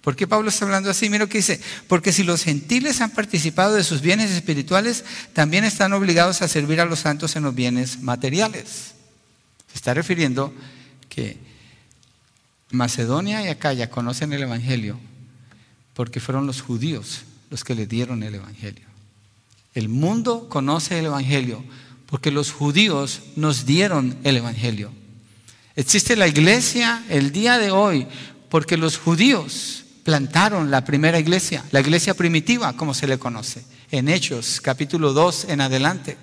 ¿Por 0.00 0.16
qué 0.16 0.26
Pablo 0.26 0.48
está 0.48 0.64
hablando 0.64 0.88
así? 0.88 1.10
Mira 1.10 1.24
lo 1.24 1.28
que 1.28 1.38
dice. 1.38 1.60
Porque 1.86 2.10
si 2.10 2.22
los 2.22 2.42
gentiles 2.42 3.02
han 3.02 3.10
participado 3.10 3.74
de 3.74 3.84
sus 3.84 4.00
bienes 4.00 4.30
espirituales, 4.30 5.04
también 5.34 5.64
están 5.64 5.92
obligados 5.92 6.40
a 6.40 6.48
servir 6.48 6.80
a 6.80 6.86
los 6.86 7.00
santos 7.00 7.36
en 7.36 7.42
los 7.42 7.54
bienes 7.54 8.00
materiales. 8.00 8.94
Se 9.68 9.74
está 9.74 9.92
refiriendo 9.92 10.54
que 11.10 11.36
Macedonia 12.70 13.44
y 13.44 13.48
Acaya 13.48 13.90
conocen 13.90 14.32
el 14.32 14.42
Evangelio 14.42 14.98
porque 15.94 16.20
fueron 16.20 16.46
los 16.46 16.62
judíos 16.62 17.22
los 17.50 17.64
que 17.64 17.74
le 17.74 17.86
dieron 17.86 18.22
el 18.22 18.36
Evangelio. 18.36 18.86
El 19.74 19.88
mundo 19.88 20.48
conoce 20.48 20.98
el 20.98 21.06
Evangelio 21.06 21.62
porque 22.06 22.30
los 22.30 22.52
judíos 22.52 23.20
nos 23.36 23.66
dieron 23.66 24.16
el 24.24 24.36
Evangelio. 24.36 24.90
Existe 25.76 26.16
la 26.16 26.28
iglesia 26.28 27.04
el 27.08 27.32
día 27.32 27.58
de 27.58 27.70
hoy 27.70 28.06
porque 28.48 28.76
los 28.76 28.98
judíos 28.98 29.84
plantaron 30.04 30.70
la 30.70 30.84
primera 30.84 31.18
iglesia, 31.18 31.64
la 31.70 31.80
iglesia 31.80 32.14
primitiva, 32.14 32.72
como 32.76 32.94
se 32.94 33.06
le 33.06 33.18
conoce, 33.18 33.64
en 33.90 34.08
Hechos 34.08 34.60
capítulo 34.60 35.12
2 35.12 35.46
en 35.48 35.60
adelante. 35.60 36.16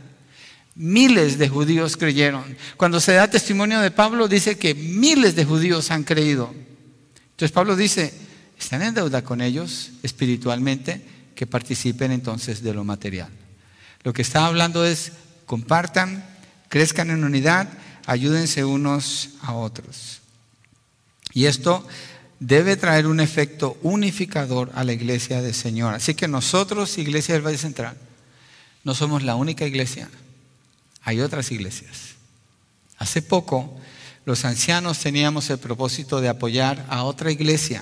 Miles 0.75 1.37
de 1.37 1.49
judíos 1.49 1.97
creyeron. 1.97 2.43
Cuando 2.75 2.99
se 2.99 3.13
da 3.13 3.29
testimonio 3.29 3.79
de 3.79 3.91
Pablo, 3.91 4.27
dice 4.27 4.57
que 4.57 4.75
miles 4.75 5.35
de 5.35 5.45
judíos 5.45 5.89
han 5.89 6.03
creído. 6.03 6.53
Entonces 7.31 7.51
Pablo 7.51 7.75
dice, 7.75 8.13
están 8.59 8.81
en 8.81 8.93
deuda 8.93 9.23
con 9.23 9.41
ellos 9.41 9.91
espiritualmente, 10.03 11.05
que 11.35 11.47
participen 11.47 12.11
entonces 12.11 12.63
de 12.63 12.73
lo 12.73 12.83
material. 12.83 13.29
Lo 14.03 14.13
que 14.13 14.21
está 14.21 14.45
hablando 14.45 14.85
es, 14.85 15.11
compartan, 15.45 16.25
crezcan 16.67 17.11
en 17.11 17.23
unidad, 17.23 17.69
ayúdense 18.05 18.65
unos 18.65 19.29
a 19.41 19.53
otros. 19.53 20.21
Y 21.33 21.45
esto 21.45 21.85
debe 22.39 22.75
traer 22.77 23.05
un 23.07 23.19
efecto 23.19 23.77
unificador 23.83 24.71
a 24.73 24.83
la 24.83 24.93
iglesia 24.93 25.41
del 25.41 25.53
Señor. 25.53 25.93
Así 25.93 26.15
que 26.15 26.27
nosotros, 26.27 26.97
Iglesia 26.97 27.35
del 27.35 27.45
Valle 27.45 27.57
Central, 27.57 27.97
no 28.83 28.95
somos 28.95 29.23
la 29.23 29.35
única 29.35 29.65
iglesia 29.65 30.09
hay 31.07 31.21
otras 31.21 31.53
iglesias. 31.53 32.15
Hace 32.97 33.21
poco 33.21 33.79
los 34.25 34.43
ancianos 34.43 34.99
teníamos 34.99 35.49
el 35.49 35.57
propósito 35.57 36.19
de 36.19 36.27
apoyar 36.27 36.85
a 36.89 37.03
otra 37.03 37.31
iglesia 37.31 37.81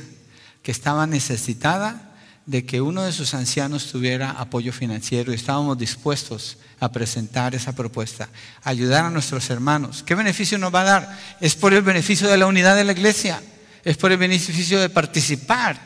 que 0.66 0.72
estaba 0.72 1.06
necesitada 1.06 2.12
de 2.48 2.66
que 2.66 2.82
uno 2.82 3.04
de 3.04 3.12
sus 3.12 3.36
ancianos 3.36 3.92
tuviera 3.92 4.32
apoyo 4.32 4.74
financiero 4.74 5.32
y 5.32 5.36
estábamos 5.36 5.78
dispuestos 5.78 6.58
a 6.80 6.92
presentar 6.92 7.54
esa 7.54 7.76
propuesta, 7.76 8.30
ayudar 8.64 9.06
a 9.06 9.12
nuestros 9.12 9.48
hermanos. 9.52 10.02
¿Qué 10.02 10.16
beneficio 10.16 10.58
nos 10.58 10.74
va 10.74 10.82
a 10.82 10.86
dar? 10.86 11.20
Es 11.40 11.54
por 11.54 11.76
el 11.76 11.84
beneficio 11.84 12.28
de 12.28 12.38
la 12.38 12.48
unidad 12.48 12.76
de 12.76 12.84
la 12.84 12.94
iglesia, 12.94 13.44
es 13.84 13.96
por 13.96 14.12
el 14.12 14.18
beneficio 14.18 14.80
de 14.80 14.90
participar 14.90 15.80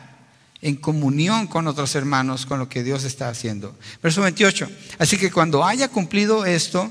en 0.62 0.76
comunión 0.76 1.46
con 1.46 1.66
otros 1.66 1.94
hermanos, 1.94 2.46
con 2.46 2.58
lo 2.58 2.70
que 2.70 2.82
Dios 2.82 3.04
está 3.04 3.28
haciendo. 3.28 3.78
Verso 4.02 4.22
28. 4.22 4.66
Así 4.98 5.18
que 5.18 5.30
cuando 5.30 5.62
haya 5.62 5.88
cumplido 5.88 6.46
esto 6.46 6.90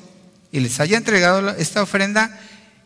y 0.52 0.60
les 0.60 0.80
haya 0.80 0.96
entregado 0.96 1.50
esta 1.56 1.82
ofrenda, 1.82 2.40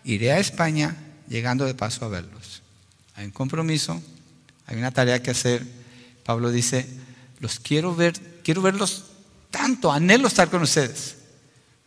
iré 0.05 0.31
a 0.31 0.39
España 0.39 0.95
llegando 1.27 1.65
de 1.65 1.75
paso 1.75 2.05
a 2.05 2.07
verlos. 2.07 2.61
Hay 3.15 3.25
un 3.25 3.31
compromiso, 3.31 4.01
hay 4.65 4.77
una 4.77 4.91
tarea 4.91 5.21
que 5.21 5.31
hacer 5.31 5.63
Pablo 6.23 6.51
dice, 6.51 6.85
los 7.39 7.59
quiero 7.59 7.95
ver, 7.95 8.13
quiero 8.43 8.61
verlos 8.61 9.05
tanto, 9.51 9.91
anhelo 9.91 10.27
estar 10.27 10.49
con 10.49 10.61
ustedes, 10.61 11.17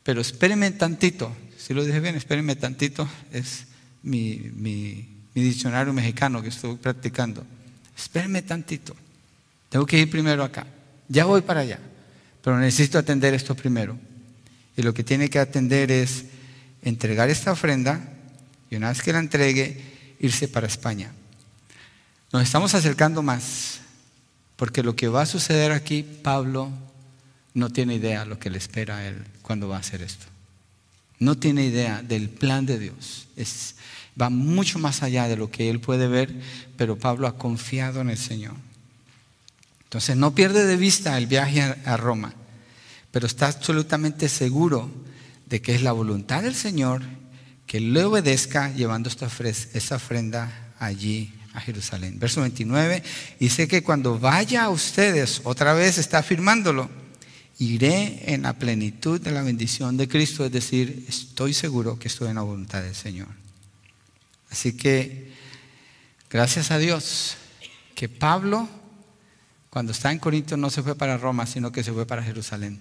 pero 0.02 0.20
espérenme 0.20 0.70
tantito. 0.72 1.34
Si 1.58 1.74
lo 1.74 1.84
dije 1.84 2.00
bien, 2.00 2.14
espérenme 2.14 2.54
tantito, 2.54 3.08
es 3.32 3.64
mi, 4.02 4.50
mi, 4.54 5.08
diccionario 5.34 5.92
mexicano 5.92 6.40
que 6.42 6.48
estoy 6.48 6.76
practicando. 6.76 7.44
Espérenme 7.96 8.42
tantito. 8.42 8.94
Tengo 9.68 9.84
que 9.84 9.98
ir 9.98 10.08
primero 10.08 10.44
acá. 10.44 10.66
Ya 11.08 11.24
voy 11.24 11.42
para 11.42 11.60
allá, 11.60 11.78
pero 12.42 12.58
necesito 12.58 12.98
atender 12.98 13.34
esto 13.34 13.54
primero. 13.54 13.98
Y 14.76 14.82
lo 14.82 14.94
que 14.94 15.02
tiene 15.02 15.28
que 15.28 15.38
atender 15.38 15.90
es 15.90 16.24
entregar 16.82 17.28
esta 17.30 17.52
ofrenda 17.52 18.00
y 18.70 18.76
una 18.76 18.90
vez 18.90 19.02
que 19.02 19.12
la 19.12 19.18
entregue, 19.18 19.80
irse 20.20 20.48
para 20.48 20.66
España. 20.66 21.12
Nos 22.36 22.44
estamos 22.44 22.74
acercando 22.74 23.22
más. 23.22 23.78
Porque 24.56 24.82
lo 24.82 24.94
que 24.94 25.08
va 25.08 25.22
a 25.22 25.26
suceder 25.26 25.72
aquí, 25.72 26.02
Pablo 26.02 26.70
no 27.54 27.70
tiene 27.70 27.94
idea 27.94 28.26
lo 28.26 28.38
que 28.38 28.50
le 28.50 28.58
espera 28.58 28.98
a 28.98 29.08
él 29.08 29.24
cuando 29.40 29.68
va 29.68 29.78
a 29.78 29.80
hacer 29.80 30.02
esto. 30.02 30.26
No 31.18 31.38
tiene 31.38 31.64
idea 31.64 32.02
del 32.02 32.28
plan 32.28 32.66
de 32.66 32.78
Dios. 32.78 33.28
Es, 33.36 33.76
va 34.20 34.28
mucho 34.28 34.78
más 34.78 35.02
allá 35.02 35.28
de 35.28 35.38
lo 35.38 35.50
que 35.50 35.70
él 35.70 35.80
puede 35.80 36.08
ver, 36.08 36.30
pero 36.76 36.98
Pablo 36.98 37.26
ha 37.26 37.38
confiado 37.38 38.02
en 38.02 38.10
el 38.10 38.18
Señor. 38.18 38.56
Entonces 39.84 40.14
no 40.14 40.34
pierde 40.34 40.66
de 40.66 40.76
vista 40.76 41.16
el 41.16 41.28
viaje 41.28 41.62
a, 41.62 41.96
Roma, 41.96 42.34
pero 43.12 43.26
está 43.26 43.46
absolutamente 43.46 44.28
seguro 44.28 44.90
de 45.46 45.62
que 45.62 45.74
es 45.74 45.80
la 45.80 45.92
voluntad 45.92 46.42
del 46.42 46.54
Señor 46.54 47.00
que 47.66 47.80
le 47.80 48.04
obedezca 48.04 48.74
llevando 48.74 49.08
esta, 49.08 49.24
ofrenda 49.96 50.74
allí 50.78 51.32
Jerusalén. 51.60 52.18
Verso 52.18 52.40
29, 52.40 53.02
dice 53.40 53.68
que 53.68 53.82
cuando 53.82 54.18
vaya 54.18 54.64
a 54.64 54.70
ustedes, 54.70 55.40
otra 55.44 55.74
vez 55.74 55.98
está 55.98 56.18
afirmándolo, 56.18 56.90
iré 57.58 58.32
en 58.32 58.42
la 58.42 58.52
plenitud 58.52 59.20
de 59.20 59.30
la 59.30 59.42
bendición 59.42 59.96
de 59.96 60.08
Cristo, 60.08 60.44
es 60.44 60.52
decir, 60.52 61.04
estoy 61.08 61.54
seguro 61.54 61.98
que 61.98 62.08
estoy 62.08 62.28
en 62.28 62.36
la 62.36 62.42
voluntad 62.42 62.82
del 62.82 62.94
Señor. 62.94 63.28
Así 64.50 64.76
que, 64.76 65.32
gracias 66.30 66.70
a 66.70 66.78
Dios, 66.78 67.36
que 67.94 68.08
Pablo, 68.08 68.68
cuando 69.70 69.92
está 69.92 70.12
en 70.12 70.18
Corinto, 70.18 70.56
no 70.56 70.70
se 70.70 70.82
fue 70.82 70.94
para 70.94 71.16
Roma, 71.16 71.46
sino 71.46 71.72
que 71.72 71.82
se 71.82 71.92
fue 71.92 72.06
para 72.06 72.22
Jerusalén. 72.22 72.78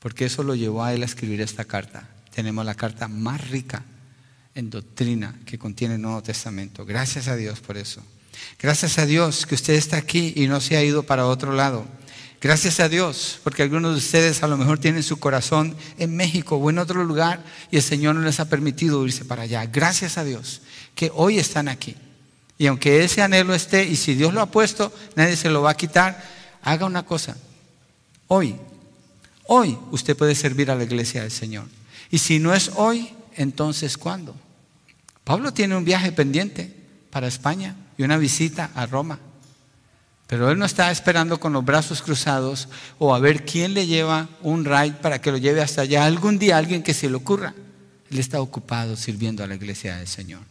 Porque 0.00 0.24
eso 0.26 0.42
lo 0.42 0.54
llevó 0.54 0.84
a 0.84 0.94
él 0.94 1.02
a 1.02 1.06
escribir 1.06 1.40
esta 1.40 1.64
carta. 1.64 2.08
Tenemos 2.34 2.64
la 2.64 2.74
carta 2.74 3.08
más 3.08 3.48
rica 3.48 3.84
en 4.56 4.70
doctrina 4.70 5.38
que 5.44 5.58
contiene 5.58 5.94
el 5.94 6.02
Nuevo 6.02 6.22
Testamento. 6.22 6.84
Gracias 6.84 7.28
a 7.28 7.36
Dios 7.36 7.60
por 7.60 7.76
eso. 7.76 8.02
Gracias 8.58 8.98
a 8.98 9.06
Dios 9.06 9.46
que 9.46 9.54
usted 9.54 9.74
está 9.74 9.98
aquí 9.98 10.32
y 10.34 10.48
no 10.48 10.60
se 10.60 10.76
ha 10.76 10.82
ido 10.82 11.04
para 11.04 11.26
otro 11.26 11.52
lado. 11.52 11.86
Gracias 12.40 12.80
a 12.80 12.88
Dios, 12.88 13.38
porque 13.44 13.62
algunos 13.62 13.92
de 13.92 13.98
ustedes 13.98 14.42
a 14.42 14.46
lo 14.46 14.56
mejor 14.56 14.78
tienen 14.78 15.02
su 15.02 15.18
corazón 15.18 15.76
en 15.98 16.16
México 16.16 16.56
o 16.56 16.70
en 16.70 16.78
otro 16.78 17.04
lugar 17.04 17.44
y 17.70 17.76
el 17.76 17.82
Señor 17.82 18.14
no 18.14 18.22
les 18.22 18.40
ha 18.40 18.48
permitido 18.48 19.04
irse 19.04 19.24
para 19.24 19.42
allá. 19.42 19.66
Gracias 19.66 20.16
a 20.16 20.24
Dios 20.24 20.62
que 20.94 21.10
hoy 21.14 21.38
están 21.38 21.68
aquí. 21.68 21.94
Y 22.58 22.66
aunque 22.66 23.04
ese 23.04 23.20
anhelo 23.20 23.54
esté, 23.54 23.84
y 23.84 23.96
si 23.96 24.14
Dios 24.14 24.32
lo 24.32 24.40
ha 24.40 24.50
puesto, 24.50 24.92
nadie 25.16 25.36
se 25.36 25.50
lo 25.50 25.60
va 25.60 25.72
a 25.72 25.76
quitar, 25.76 26.22
haga 26.62 26.86
una 26.86 27.04
cosa. 27.04 27.36
Hoy, 28.28 28.56
hoy 29.46 29.78
usted 29.90 30.16
puede 30.16 30.34
servir 30.34 30.70
a 30.70 30.74
la 30.74 30.84
iglesia 30.84 31.22
del 31.22 31.30
Señor. 31.30 31.66
Y 32.10 32.18
si 32.18 32.38
no 32.38 32.54
es 32.54 32.70
hoy, 32.76 33.10
entonces 33.34 33.98
¿cuándo? 33.98 34.34
Pablo 35.26 35.52
tiene 35.52 35.76
un 35.76 35.84
viaje 35.84 36.12
pendiente 36.12 36.72
para 37.10 37.26
España 37.26 37.74
y 37.98 38.04
una 38.04 38.16
visita 38.16 38.70
a 38.76 38.86
Roma. 38.86 39.18
Pero 40.28 40.52
él 40.52 40.56
no 40.56 40.64
está 40.64 40.88
esperando 40.92 41.40
con 41.40 41.52
los 41.52 41.64
brazos 41.64 42.00
cruzados 42.00 42.68
o 43.00 43.12
a 43.12 43.18
ver 43.18 43.44
quién 43.44 43.74
le 43.74 43.88
lleva 43.88 44.28
un 44.42 44.64
ride 44.64 44.92
para 45.02 45.20
que 45.20 45.32
lo 45.32 45.36
lleve 45.36 45.62
hasta 45.62 45.82
allá. 45.82 46.04
Algún 46.04 46.38
día 46.38 46.56
alguien 46.56 46.84
que 46.84 46.94
se 46.94 47.10
le 47.10 47.16
ocurra. 47.16 47.54
Él 48.08 48.20
está 48.20 48.40
ocupado 48.40 48.94
sirviendo 48.94 49.42
a 49.42 49.48
la 49.48 49.56
iglesia 49.56 49.96
del 49.96 50.06
Señor. 50.06 50.42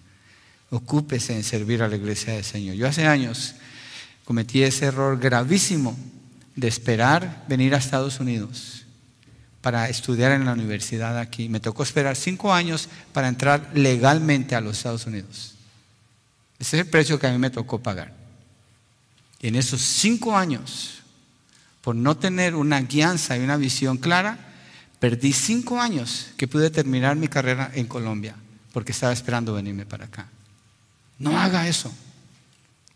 Ocúpese 0.69 1.33
en 1.33 1.45
servir 1.45 1.81
a 1.81 1.87
la 1.87 1.95
iglesia 1.95 2.33
del 2.33 2.43
Señor. 2.43 2.75
Yo 2.75 2.85
hace 2.85 3.07
años 3.07 3.55
cometí 4.25 4.61
ese 4.61 4.87
error 4.87 5.17
gravísimo 5.17 5.97
de 6.53 6.67
esperar 6.67 7.45
venir 7.47 7.75
a 7.75 7.77
Estados 7.77 8.19
Unidos 8.19 8.84
para 9.65 9.89
estudiar 9.89 10.31
en 10.33 10.45
la 10.45 10.53
universidad 10.53 11.17
aquí. 11.17 11.49
Me 11.49 11.59
tocó 11.59 11.81
esperar 11.81 12.15
cinco 12.15 12.53
años 12.53 12.87
para 13.11 13.27
entrar 13.27 13.71
legalmente 13.73 14.53
a 14.53 14.61
los 14.61 14.77
Estados 14.77 15.07
Unidos. 15.07 15.55
Ese 16.59 16.77
es 16.77 16.85
el 16.85 16.87
precio 16.87 17.17
que 17.17 17.25
a 17.25 17.31
mí 17.31 17.39
me 17.39 17.49
tocó 17.49 17.79
pagar. 17.79 18.13
Y 19.41 19.47
en 19.47 19.55
esos 19.55 19.81
cinco 19.81 20.37
años, 20.37 21.01
por 21.81 21.95
no 21.95 22.15
tener 22.15 22.53
una 22.53 22.79
guianza 22.81 23.35
y 23.35 23.39
una 23.39 23.57
visión 23.57 23.97
clara, 23.97 24.37
perdí 24.99 25.33
cinco 25.33 25.81
años 25.81 26.27
que 26.37 26.47
pude 26.47 26.69
terminar 26.69 27.15
mi 27.15 27.27
carrera 27.27 27.71
en 27.73 27.87
Colombia, 27.87 28.35
porque 28.71 28.91
estaba 28.91 29.13
esperando 29.13 29.55
venirme 29.55 29.87
para 29.87 30.05
acá. 30.05 30.27
No 31.17 31.39
haga 31.39 31.67
eso. 31.67 31.91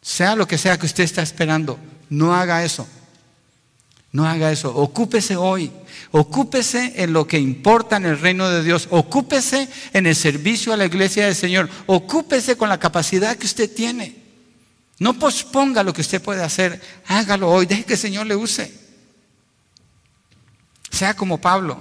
Sea 0.03 0.35
lo 0.35 0.47
que 0.47 0.59
sea 0.59 0.77
que 0.77 0.85
usted 0.85 1.03
está 1.03 1.23
esperando, 1.23 1.79
no 2.11 2.35
haga 2.35 2.63
eso. 2.63 2.87
No 4.11 4.27
haga 4.27 4.51
eso. 4.51 4.75
Ocúpese 4.75 5.35
hoy. 5.35 5.71
Ocúpese 6.11 6.93
en 6.95 7.13
lo 7.13 7.27
que 7.27 7.39
importa 7.39 7.97
en 7.97 8.05
el 8.05 8.19
reino 8.19 8.49
de 8.49 8.63
Dios. 8.63 8.87
Ocúpese 8.89 9.69
en 9.93 10.07
el 10.07 10.15
servicio 10.15 10.73
a 10.73 10.77
la 10.77 10.85
iglesia 10.85 11.25
del 11.25 11.35
Señor. 11.35 11.69
Ocúpese 11.85 12.57
con 12.57 12.69
la 12.69 12.79
capacidad 12.79 13.35
que 13.35 13.45
usted 13.45 13.73
tiene. 13.73 14.15
No 14.97 15.13
posponga 15.13 15.83
lo 15.83 15.93
que 15.93 16.01
usted 16.01 16.21
puede 16.21 16.43
hacer. 16.43 16.81
Hágalo 17.07 17.49
hoy. 17.49 17.65
Deje 17.65 17.85
que 17.85 17.93
el 17.93 17.99
Señor 17.99 18.25
le 18.25 18.35
use. 18.35 18.73
Sea 20.89 21.15
como 21.15 21.39
Pablo. 21.39 21.79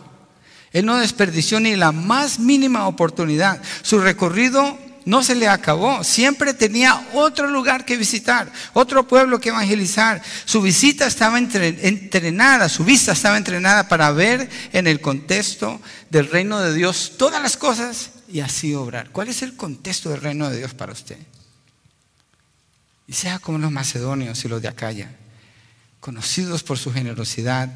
Él 0.72 0.84
no 0.84 0.98
desperdició 0.98 1.60
ni 1.60 1.74
la 1.76 1.92
más 1.92 2.38
mínima 2.38 2.86
oportunidad. 2.86 3.62
Su 3.82 4.00
recorrido 4.00 4.78
no 5.08 5.22
se 5.22 5.34
le 5.34 5.48
acabó. 5.48 6.04
Siempre 6.04 6.52
tenía 6.52 7.08
otro 7.14 7.48
lugar 7.48 7.86
que 7.86 7.96
visitar, 7.96 8.52
otro 8.74 9.08
pueblo 9.08 9.40
que 9.40 9.48
evangelizar. 9.48 10.22
Su 10.44 10.60
visita 10.60 11.06
estaba 11.06 11.38
entrenada, 11.38 12.68
su 12.68 12.84
vista 12.84 13.12
estaba 13.12 13.38
entrenada 13.38 13.88
para 13.88 14.12
ver 14.12 14.50
en 14.70 14.86
el 14.86 15.00
contexto 15.00 15.80
del 16.10 16.28
reino 16.28 16.60
de 16.60 16.74
Dios 16.74 17.14
todas 17.16 17.42
las 17.42 17.56
cosas 17.56 18.10
y 18.28 18.40
así 18.40 18.74
obrar. 18.74 19.08
¿Cuál 19.08 19.28
es 19.28 19.40
el 19.40 19.56
contexto 19.56 20.10
del 20.10 20.20
reino 20.20 20.50
de 20.50 20.58
Dios 20.58 20.74
para 20.74 20.92
usted? 20.92 21.16
Y 23.06 23.14
sea 23.14 23.38
como 23.38 23.56
los 23.56 23.72
macedonios 23.72 24.44
y 24.44 24.48
los 24.48 24.60
de 24.60 24.68
Acaya, 24.68 25.10
conocidos 26.00 26.62
por 26.62 26.76
su 26.76 26.92
generosidad. 26.92 27.70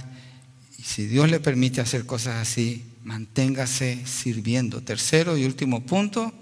Y 0.77 0.83
si 0.83 1.07
Dios 1.07 1.31
le 1.31 1.41
permite 1.41 1.81
hacer 1.81 2.05
cosas 2.05 2.47
así, 2.47 2.85
manténgase 3.05 4.05
sirviendo. 4.05 4.83
Tercero 4.83 5.39
y 5.39 5.47
último 5.47 5.87
punto, 5.87 6.35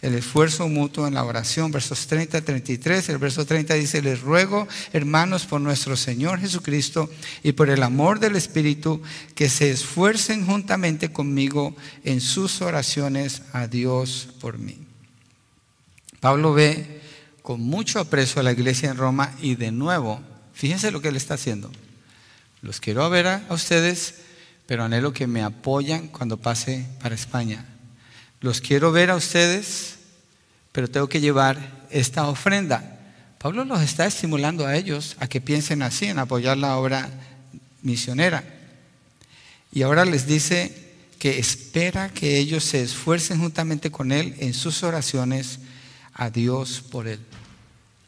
el 0.00 0.14
esfuerzo 0.14 0.68
mutuo 0.68 1.08
en 1.08 1.14
la 1.14 1.24
oración, 1.24 1.72
versos 1.72 2.06
30 2.06 2.40
33. 2.42 3.08
El 3.08 3.18
verso 3.18 3.44
30 3.44 3.74
dice, 3.74 4.00
les 4.00 4.20
ruego, 4.20 4.68
hermanos, 4.92 5.44
por 5.44 5.60
nuestro 5.60 5.96
Señor 5.96 6.38
Jesucristo 6.38 7.10
y 7.42 7.52
por 7.52 7.68
el 7.68 7.82
amor 7.82 8.20
del 8.20 8.36
Espíritu, 8.36 9.02
que 9.34 9.48
se 9.48 9.70
esfuercen 9.70 10.46
juntamente 10.46 11.10
conmigo 11.10 11.74
en 12.04 12.20
sus 12.20 12.62
oraciones 12.62 13.42
a 13.52 13.66
Dios 13.66 14.28
por 14.40 14.58
mí. 14.58 14.78
Pablo 16.20 16.54
ve 16.54 17.00
con 17.42 17.60
mucho 17.60 17.98
aprecio 17.98 18.40
a 18.40 18.44
la 18.44 18.52
iglesia 18.52 18.90
en 18.90 18.96
Roma 18.96 19.34
y 19.40 19.56
de 19.56 19.72
nuevo, 19.72 20.20
fíjense 20.52 20.92
lo 20.92 21.00
que 21.00 21.08
él 21.08 21.16
está 21.16 21.34
haciendo. 21.34 21.72
Los 22.62 22.78
quiero 22.78 23.08
ver 23.10 23.26
a 23.26 23.46
ustedes, 23.50 24.14
pero 24.66 24.84
anhelo 24.84 25.12
que 25.12 25.26
me 25.26 25.42
apoyan 25.42 26.06
cuando 26.06 26.36
pase 26.36 26.86
para 27.00 27.14
España 27.14 27.77
los 28.40 28.60
quiero 28.60 28.92
ver 28.92 29.10
a 29.10 29.16
ustedes, 29.16 29.96
pero 30.72 30.88
tengo 30.88 31.08
que 31.08 31.20
llevar 31.20 31.86
esta 31.90 32.28
ofrenda. 32.28 32.98
Pablo 33.38 33.64
los 33.64 33.80
está 33.82 34.06
estimulando 34.06 34.66
a 34.66 34.76
ellos 34.76 35.16
a 35.20 35.28
que 35.28 35.40
piensen 35.40 35.82
así, 35.82 36.06
en 36.06 36.18
apoyar 36.18 36.56
la 36.56 36.76
obra 36.76 37.10
misionera. 37.82 38.44
Y 39.72 39.82
ahora 39.82 40.04
les 40.04 40.26
dice 40.26 40.88
que 41.18 41.38
espera 41.38 42.08
que 42.10 42.38
ellos 42.38 42.64
se 42.64 42.82
esfuercen 42.82 43.40
juntamente 43.40 43.90
con 43.90 44.12
él 44.12 44.34
en 44.38 44.54
sus 44.54 44.82
oraciones 44.82 45.58
a 46.14 46.30
Dios 46.30 46.82
por 46.90 47.06
él. 47.06 47.20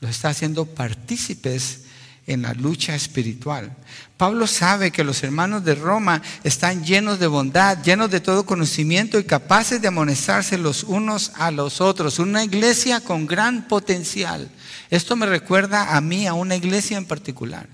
Los 0.01 0.11
está 0.11 0.29
haciendo 0.31 0.65
partícipes 0.65 1.83
en 2.31 2.43
la 2.43 2.55
lucha 2.55 2.95
espiritual. 2.95 3.77
Pablo 4.17 4.47
sabe 4.47 4.93
que 4.93 5.03
los 5.03 5.23
hermanos 5.25 5.65
de 5.65 5.75
Roma 5.75 6.23
están 6.45 6.85
llenos 6.85 7.19
de 7.19 7.27
bondad, 7.27 7.83
llenos 7.83 8.09
de 8.09 8.21
todo 8.21 8.47
conocimiento 8.47 9.19
y 9.19 9.25
capaces 9.25 9.83
de 9.83 9.89
amonestarse 9.89 10.57
los 10.57 10.85
unos 10.85 11.33
a 11.35 11.51
los 11.51 11.81
otros. 11.81 12.21
Una 12.21 12.45
iglesia 12.45 13.01
con 13.01 13.27
gran 13.27 13.67
potencial. 13.67 14.49
Esto 14.91 15.17
me 15.17 15.27
recuerda 15.27 15.97
a 15.97 16.01
mí, 16.01 16.29
a 16.29 16.35
una 16.35 16.55
iglesia 16.55 16.97
en 16.99 17.05
particular. 17.05 17.69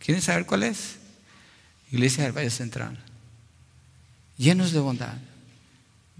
¿Quieren 0.00 0.22
saber 0.22 0.44
cuál 0.44 0.64
es? 0.64 0.96
Iglesia 1.90 2.24
del 2.24 2.36
Valle 2.36 2.50
Central. 2.50 3.02
Llenos 4.36 4.72
de 4.72 4.80
bondad, 4.80 5.16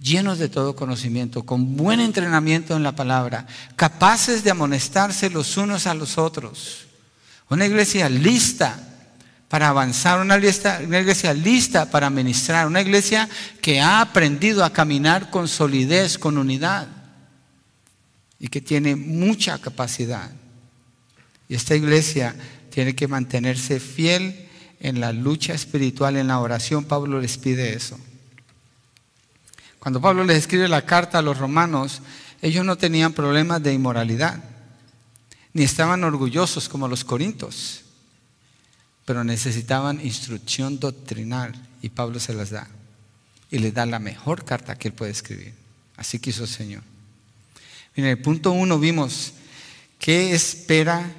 llenos 0.01 0.39
de 0.39 0.49
todo 0.49 0.75
conocimiento, 0.75 1.43
con 1.43 1.77
buen 1.77 2.01
entrenamiento 2.01 2.75
en 2.75 2.83
la 2.83 2.97
palabra, 2.97 3.47
capaces 3.77 4.43
de 4.43 4.53
amonestarse 4.53 5.29
los 5.29 5.59
unos 5.59 5.87
a 5.87 5.93
los 5.93 6.17
otros. 6.17 6.86
Una 7.49 7.67
iglesia 7.67 8.09
lista 8.09 8.87
para 9.49 9.69
avanzar, 9.69 10.21
una 10.21 10.37
iglesia, 10.37 11.33
lista 11.33 11.91
para 11.91 12.11
ministrar, 12.11 12.67
una 12.67 12.81
iglesia 12.81 13.29
que 13.63 13.81
ha 13.81 14.01
aprendido 14.01 14.65
a 14.65 14.73
caminar 14.73 15.31
con 15.31 15.47
solidez, 15.47 16.19
con 16.19 16.37
unidad 16.37 16.89
y 18.41 18.49
que 18.49 18.61
tiene 18.61 18.97
mucha 18.97 19.59
capacidad. 19.59 20.31
Y 21.49 21.55
esta 21.55 21.77
iglesia 21.77 22.35
tiene 22.71 22.97
que 22.97 23.07
mantenerse 23.07 23.79
fiel 23.79 24.49
en 24.81 25.01
la 25.01 25.13
lucha 25.13 25.55
espiritual, 25.55 26.17
en 26.17 26.27
la 26.27 26.41
oración. 26.41 26.85
Pablo 26.85 27.21
les 27.21 27.39
pide 27.39 27.75
eso. 27.75 27.99
Cuando 29.79 30.01
Pablo 30.01 30.25
les 30.25 30.39
escribe 30.39 30.67
la 30.67 30.85
carta 30.85 31.19
a 31.19 31.23
los 31.23 31.39
romanos, 31.39 32.03
ellos 32.43 32.65
no 32.65 32.77
tenían 32.77 33.13
problemas 33.13 33.63
de 33.63 33.73
inmoralidad, 33.73 34.43
ni 35.57 35.65
estaban 35.65 36.05
orgullosos 36.05 36.69
como 36.69 36.87
los 36.87 37.03
corintos, 37.03 37.81
pero 39.07 39.25
necesitaban 39.25 40.05
instrucción 40.05 40.79
doctrinal 40.79 41.55
y 41.81 41.89
Pablo 41.89 42.21
se 42.21 42.35
las 42.35 42.51
da. 42.51 42.69
Y 43.51 43.57
les 43.57 43.73
da 43.73 43.87
la 43.87 43.99
mejor 43.99 44.45
carta 44.45 44.77
que 44.77 44.89
él 44.89 44.95
puede 44.95 45.13
escribir. 45.13 45.55
Así 45.97 46.19
quiso 46.19 46.43
el 46.43 46.51
Señor. 46.51 46.83
En 47.95 48.05
el 48.05 48.19
punto 48.19 48.53
uno 48.53 48.79
vimos 48.79 49.33
qué 49.99 50.35
espera 50.35 51.11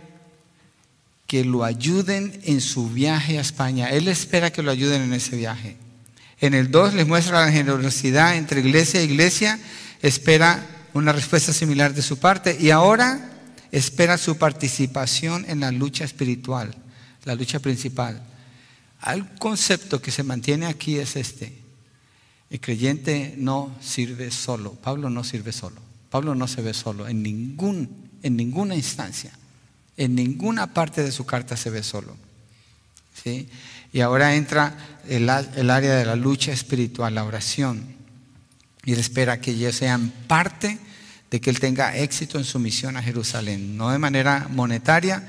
que 1.26 1.44
lo 1.44 1.64
ayuden 1.64 2.40
en 2.44 2.62
su 2.62 2.90
viaje 2.90 3.40
a 3.40 3.42
España. 3.42 3.90
Él 3.90 4.08
espera 4.08 4.52
que 4.52 4.62
lo 4.62 4.70
ayuden 4.70 5.02
en 5.02 5.14
ese 5.14 5.36
viaje. 5.36 5.78
En 6.40 6.54
el 6.54 6.70
2 6.70 6.94
les 6.94 7.08
muestra 7.08 7.44
la 7.44 7.52
generosidad 7.52 8.36
entre 8.36 8.60
iglesia 8.60 9.00
e 9.00 9.06
iglesia, 9.06 9.60
espera 10.04 10.64
una 10.94 11.12
respuesta 11.12 11.54
similar 11.54 11.96
de 11.96 12.04
su 12.04 12.20
parte 12.20 12.56
y 12.60 12.70
ahora 12.70 13.34
espera 13.72 14.18
su 14.18 14.38
participación 14.38 15.46
en 15.48 15.60
la 15.60 15.72
lucha 15.72 16.06
espiritual, 16.06 16.74
la 17.26 17.36
lucha 17.36 17.60
principal. 17.60 18.22
El 19.06 19.28
concepto 19.36 20.02
que 20.02 20.12
se 20.12 20.24
mantiene 20.24 20.66
aquí 20.66 20.98
es 20.98 21.16
este. 21.16 21.54
El 22.50 22.60
creyente 22.60 23.36
no 23.38 23.76
sirve 23.82 24.32
solo. 24.32 24.74
Pablo 24.74 25.10
no 25.10 25.24
sirve 25.24 25.52
solo. 25.52 25.82
Pablo 26.10 26.36
no 26.36 26.48
se 26.48 26.62
ve 26.62 26.74
solo 26.74 27.08
en, 27.08 27.22
ningún, 27.22 28.10
en 28.24 28.38
ninguna 28.38 28.76
instancia. 28.76 29.32
En 29.98 30.16
ninguna 30.16 30.74
parte 30.74 31.04
de 31.04 31.12
su 31.12 31.26
carta 31.26 31.58
se 31.58 31.70
ve 31.70 31.84
solo. 31.84 32.16
¿sí? 33.24 33.50
Y 33.92 34.02
ahora 34.02 34.36
entra 34.36 35.02
el, 35.08 35.30
área 35.30 35.96
de 35.96 36.06
la 36.06 36.16
lucha 36.16 36.52
espiritual, 36.52 37.16
la 37.16 37.26
oración. 37.26 37.96
Y 38.86 38.94
él 38.94 39.00
espera 39.00 39.42
que 39.42 39.52
ellos 39.52 39.76
sean 39.76 40.12
parte 40.28 40.80
de 41.30 41.42
que 41.42 41.50
él 41.50 41.60
tenga 41.60 41.96
éxito 41.96 42.38
en 42.38 42.44
su 42.44 42.60
misión 42.60 42.98
a 42.98 43.04
Jerusalén. 43.04 43.78
No 43.78 43.92
de 43.92 43.98
manera 43.98 44.48
monetaria, 44.50 45.28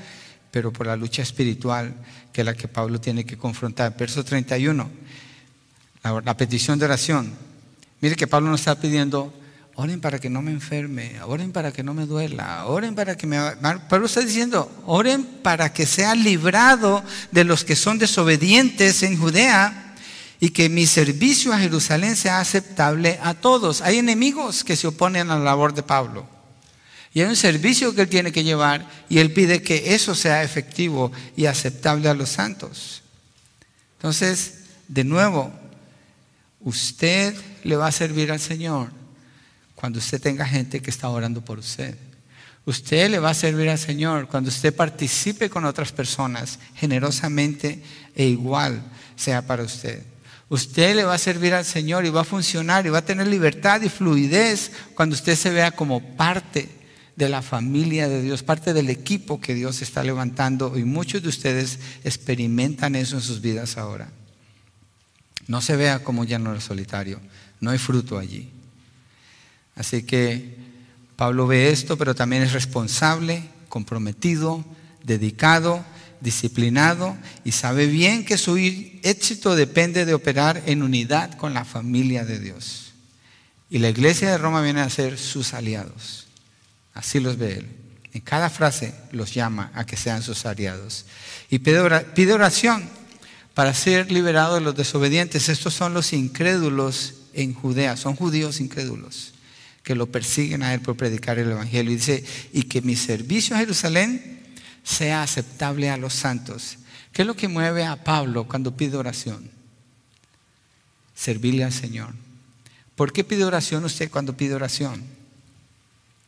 pero 0.51 0.71
por 0.71 0.87
la 0.87 0.95
lucha 0.95 1.21
espiritual 1.21 1.93
que 2.31 2.43
la 2.43 2.53
que 2.53 2.67
Pablo 2.67 2.99
tiene 3.01 3.25
que 3.25 3.37
confrontar. 3.37 3.95
Verso 3.97 4.23
31, 4.23 4.89
la, 6.03 6.21
la 6.21 6.37
petición 6.37 6.79
de 6.79 6.85
oración. 6.85 7.33
Mire 8.01 8.15
que 8.15 8.27
Pablo 8.27 8.49
no 8.49 8.55
está 8.55 8.79
pidiendo 8.79 9.33
Oren 9.81 10.01
para 10.01 10.19
que 10.19 10.29
no 10.29 10.41
me 10.41 10.51
enferme, 10.51 11.21
oren 11.23 11.53
para 11.53 11.71
que 11.71 11.83
no 11.83 11.93
me 11.93 12.05
duela, 12.05 12.65
oren 12.65 12.95
para 12.95 13.15
que 13.15 13.25
me... 13.25 13.39
Pablo 13.87 14.07
está 14.07 14.19
diciendo, 14.19 14.69
oren 14.85 15.23
para 15.41 15.71
que 15.71 15.85
sea 15.85 16.15
librado 16.15 17.01
de 17.31 17.45
los 17.45 17.63
que 17.63 17.77
son 17.77 17.97
desobedientes 17.97 19.03
en 19.03 19.17
Judea 19.17 19.88
y 20.39 20.49
que 20.51 20.69
mi 20.69 20.85
servicio 20.85 21.53
a 21.53 21.59
Jerusalén 21.59 22.15
sea 22.15 22.39
aceptable 22.39 23.19
a 23.21 23.33
todos. 23.33 23.81
Hay 23.81 23.97
enemigos 23.97 24.63
que 24.63 24.75
se 24.75 24.87
oponen 24.87 25.29
a 25.29 25.37
la 25.37 25.43
labor 25.43 25.73
de 25.73 25.83
Pablo. 25.83 26.27
Y 27.13 27.21
hay 27.21 27.27
un 27.27 27.35
servicio 27.35 27.93
que 27.93 28.01
él 28.01 28.09
tiene 28.09 28.31
que 28.31 28.43
llevar 28.43 28.87
y 29.09 29.17
él 29.17 29.33
pide 29.33 29.61
que 29.61 29.95
eso 29.95 30.15
sea 30.15 30.43
efectivo 30.43 31.11
y 31.35 31.45
aceptable 31.45 32.07
a 32.07 32.13
los 32.13 32.29
santos. 32.29 33.01
Entonces, 33.97 34.59
de 34.87 35.03
nuevo, 35.03 35.51
usted 36.61 37.35
le 37.63 37.75
va 37.75 37.87
a 37.87 37.91
servir 37.91 38.31
al 38.31 38.39
Señor 38.39 38.91
cuando 39.75 39.99
usted 39.99 40.21
tenga 40.21 40.45
gente 40.45 40.81
que 40.81 40.89
está 40.89 41.09
orando 41.09 41.43
por 41.43 41.59
usted. 41.59 41.97
Usted 42.65 43.09
le 43.09 43.19
va 43.19 43.31
a 43.31 43.33
servir 43.33 43.69
al 43.69 43.79
Señor 43.79 44.27
cuando 44.27 44.49
usted 44.49 44.75
participe 44.75 45.49
con 45.49 45.65
otras 45.65 45.91
personas 45.91 46.59
generosamente 46.75 47.81
e 48.15 48.25
igual 48.25 48.83
sea 49.15 49.41
para 49.41 49.63
usted. 49.63 50.03
Usted 50.49 50.95
le 50.95 51.03
va 51.03 51.13
a 51.13 51.19
servir 51.19 51.53
al 51.53 51.63
Señor 51.63 52.05
y 52.05 52.09
va 52.09 52.21
a 52.21 52.25
funcionar 52.25 52.85
y 52.85 52.89
va 52.89 52.99
a 52.99 53.05
tener 53.05 53.27
libertad 53.27 53.81
y 53.81 53.89
fluidez 53.89 54.71
cuando 54.95 55.15
usted 55.15 55.35
se 55.35 55.51
vea 55.51 55.71
como 55.71 56.15
parte 56.15 56.67
de 57.15 57.29
la 57.29 57.41
familia 57.41 58.09
de 58.09 58.23
Dios, 58.23 58.41
parte 58.41 58.73
del 58.73 58.89
equipo 58.89 59.39
que 59.39 59.53
Dios 59.53 59.81
está 59.81 60.03
levantando 60.03 60.75
y 60.77 60.85
muchos 60.85 61.21
de 61.21 61.29
ustedes 61.29 61.77
experimentan 62.03 62.95
eso 62.95 63.15
en 63.15 63.21
sus 63.21 63.41
vidas 63.41 63.77
ahora. 63.77 64.09
No 65.45 65.61
se 65.61 65.75
vea 65.75 66.03
como 66.03 66.23
es 66.23 66.63
solitario, 66.63 67.19
no 67.59 67.71
hay 67.71 67.77
fruto 67.77 68.17
allí. 68.17 68.49
Así 69.75 70.03
que 70.03 70.57
Pablo 71.15 71.45
ve 71.45 71.69
esto, 71.69 71.97
pero 71.97 72.15
también 72.15 72.41
es 72.41 72.53
responsable, 72.53 73.43
comprometido, 73.67 74.63
dedicado, 75.03 75.83
disciplinado 76.21 77.17
y 77.43 77.51
sabe 77.51 77.87
bien 77.87 78.25
que 78.25 78.37
su 78.37 78.57
éxito 78.57 79.55
depende 79.55 80.05
de 80.05 80.13
operar 80.13 80.63
en 80.65 80.83
unidad 80.83 81.35
con 81.37 81.53
la 81.53 81.65
familia 81.65 82.25
de 82.25 82.39
Dios. 82.39 82.93
Y 83.69 83.79
la 83.79 83.89
iglesia 83.89 84.31
de 84.31 84.37
Roma 84.37 84.61
viene 84.61 84.81
a 84.81 84.89
ser 84.89 85.17
sus 85.17 85.53
aliados. 85.53 86.27
Así 86.93 87.19
los 87.19 87.37
ve 87.37 87.59
él. 87.59 87.67
En 88.13 88.21
cada 88.21 88.49
frase 88.49 88.93
los 89.11 89.33
llama 89.33 89.71
a 89.75 89.85
que 89.85 89.95
sean 89.95 90.23
sus 90.23 90.45
aliados. 90.45 91.05
Y 91.49 91.59
pide 91.59 92.33
oración 92.33 92.83
para 93.53 93.73
ser 93.73 94.11
liberado 94.11 94.55
de 94.55 94.61
los 94.61 94.75
desobedientes. 94.75 95.49
Estos 95.49 95.73
son 95.73 95.93
los 95.93 96.13
incrédulos 96.13 97.13
en 97.33 97.53
Judea, 97.53 97.95
son 97.97 98.15
judíos 98.15 98.59
incrédulos 98.59 99.33
que 99.83 99.95
lo 99.95 100.11
persiguen 100.11 100.61
a 100.61 100.73
él 100.73 100.81
por 100.81 100.95
predicar 100.95 101.39
el 101.39 101.51
Evangelio. 101.51 101.91
Y 101.91 101.95
dice, 101.95 102.23
y 102.53 102.63
que 102.63 102.81
mi 102.81 102.95
servicio 102.95 103.55
a 103.55 103.59
Jerusalén 103.59 104.38
sea 104.89 105.23
aceptable 105.23 105.89
a 105.89 105.97
los 105.97 106.13
santos. 106.13 106.77
¿Qué 107.11 107.23
es 107.23 107.27
lo 107.27 107.35
que 107.35 107.47
mueve 107.47 107.85
a 107.85 108.03
Pablo 108.03 108.47
cuando 108.47 108.75
pide 108.75 108.97
oración? 108.97 109.49
Servirle 111.15 111.63
al 111.63 111.73
Señor. 111.73 112.13
¿Por 112.95 113.13
qué 113.13 113.23
pide 113.23 113.45
oración 113.45 113.85
usted 113.85 114.09
cuando 114.09 114.35
pide 114.35 114.55
oración? 114.55 115.03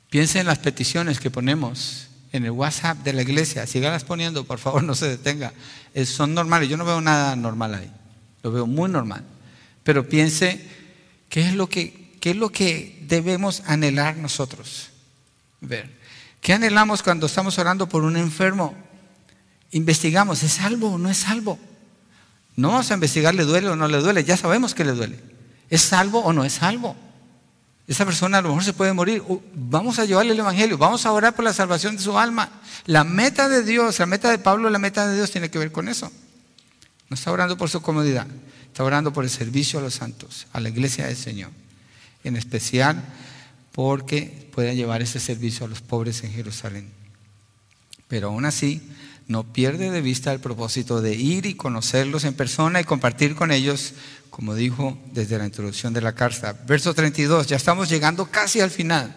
Piense 0.09 0.39
en 0.39 0.47
las 0.47 0.59
peticiones 0.59 1.19
que 1.19 1.31
ponemos 1.31 2.07
en 2.31 2.45
el 2.45 2.51
WhatsApp 2.51 2.97
de 2.99 3.13
la 3.13 3.21
iglesia. 3.21 3.65
Sígalas 3.67 4.03
poniendo, 4.03 4.45
por 4.45 4.59
favor, 4.59 4.83
no 4.83 4.95
se 4.95 5.07
detenga. 5.07 5.53
son 6.05 6.33
normales. 6.33 6.69
Yo 6.69 6.77
no 6.77 6.85
veo 6.85 7.01
nada 7.01 7.35
normal 7.35 7.75
ahí. 7.75 7.91
Lo 8.43 8.51
veo 8.51 8.67
muy 8.67 8.89
normal. 8.89 9.23
Pero 9.83 10.07
piense, 10.07 10.65
¿qué 11.29 11.47
es 11.47 11.53
lo 11.53 11.67
que 11.67 12.01
¿Qué 12.21 12.29
es 12.29 12.35
lo 12.35 12.51
que 12.51 13.03
debemos 13.07 13.63
anhelar 13.65 14.15
nosotros? 14.15 14.89
Ver. 15.59 15.89
¿Qué 16.41 16.53
anhelamos 16.53 17.03
cuando 17.03 17.27
estamos 17.27 17.57
orando 17.59 17.87
por 17.87 18.03
un 18.03 18.17
enfermo? 18.17 18.75
Investigamos, 19.71 20.43
¿es 20.43 20.53
salvo 20.53 20.93
o 20.93 20.97
no 20.97 21.09
es 21.09 21.17
salvo? 21.17 21.57
No 22.55 22.69
vamos 22.69 22.91
a 22.91 22.95
investigar, 22.95 23.33
¿le 23.33 23.43
duele 23.43 23.69
o 23.69 23.75
no 23.75 23.87
le 23.87 23.99
duele? 23.99 24.23
Ya 24.23 24.35
sabemos 24.35 24.73
que 24.73 24.83
le 24.83 24.91
duele. 24.91 25.19
¿Es 25.69 25.83
salvo 25.83 26.19
o 26.19 26.33
no 26.33 26.43
es 26.43 26.53
salvo? 26.53 26.95
Esa 27.87 28.05
persona 28.05 28.39
a 28.39 28.41
lo 28.41 28.49
mejor 28.49 28.63
se 28.63 28.73
puede 28.73 28.91
morir. 28.91 29.23
Vamos 29.53 29.99
a 29.99 30.05
llevarle 30.05 30.33
el 30.33 30.39
Evangelio, 30.39 30.77
vamos 30.77 31.05
a 31.05 31.11
orar 31.11 31.35
por 31.35 31.45
la 31.45 31.53
salvación 31.53 31.95
de 31.95 32.01
su 32.01 32.17
alma. 32.17 32.49
La 32.85 33.03
meta 33.03 33.47
de 33.47 33.63
Dios, 33.63 33.99
la 33.99 34.05
meta 34.05 34.29
de 34.29 34.39
Pablo, 34.39 34.69
la 34.69 34.79
meta 34.79 35.07
de 35.07 35.15
Dios 35.15 35.31
tiene 35.31 35.49
que 35.49 35.59
ver 35.59 35.71
con 35.71 35.87
eso. 35.87 36.11
No 37.09 37.15
está 37.15 37.31
orando 37.31 37.57
por 37.57 37.69
su 37.69 37.81
comodidad, 37.81 38.25
está 38.65 38.83
orando 38.83 39.13
por 39.13 39.23
el 39.23 39.29
servicio 39.29 39.79
a 39.79 39.81
los 39.83 39.93
santos, 39.93 40.47
a 40.53 40.59
la 40.59 40.69
iglesia 40.69 41.05
del 41.05 41.17
Señor 41.17 41.51
en 42.23 42.35
especial 42.35 43.03
porque 43.71 44.49
pueden 44.53 44.75
llevar 44.75 45.01
ese 45.01 45.19
servicio 45.19 45.65
a 45.65 45.69
los 45.69 45.81
pobres 45.81 46.23
en 46.23 46.31
Jerusalén. 46.31 46.91
Pero 48.07 48.27
aún 48.27 48.45
así, 48.45 48.81
no 49.27 49.43
pierde 49.43 49.91
de 49.91 50.01
vista 50.01 50.33
el 50.33 50.39
propósito 50.39 51.01
de 51.01 51.15
ir 51.15 51.45
y 51.45 51.53
conocerlos 51.53 52.25
en 52.25 52.33
persona 52.33 52.81
y 52.81 52.83
compartir 52.83 53.35
con 53.35 53.51
ellos, 53.51 53.93
como 54.29 54.55
dijo 54.55 54.97
desde 55.13 55.37
la 55.37 55.45
introducción 55.45 55.93
de 55.93 56.01
la 56.01 56.13
carta. 56.13 56.53
Verso 56.67 56.93
32, 56.93 57.47
ya 57.47 57.55
estamos 57.55 57.89
llegando 57.89 58.25
casi 58.25 58.59
al 58.59 58.71
final, 58.71 59.15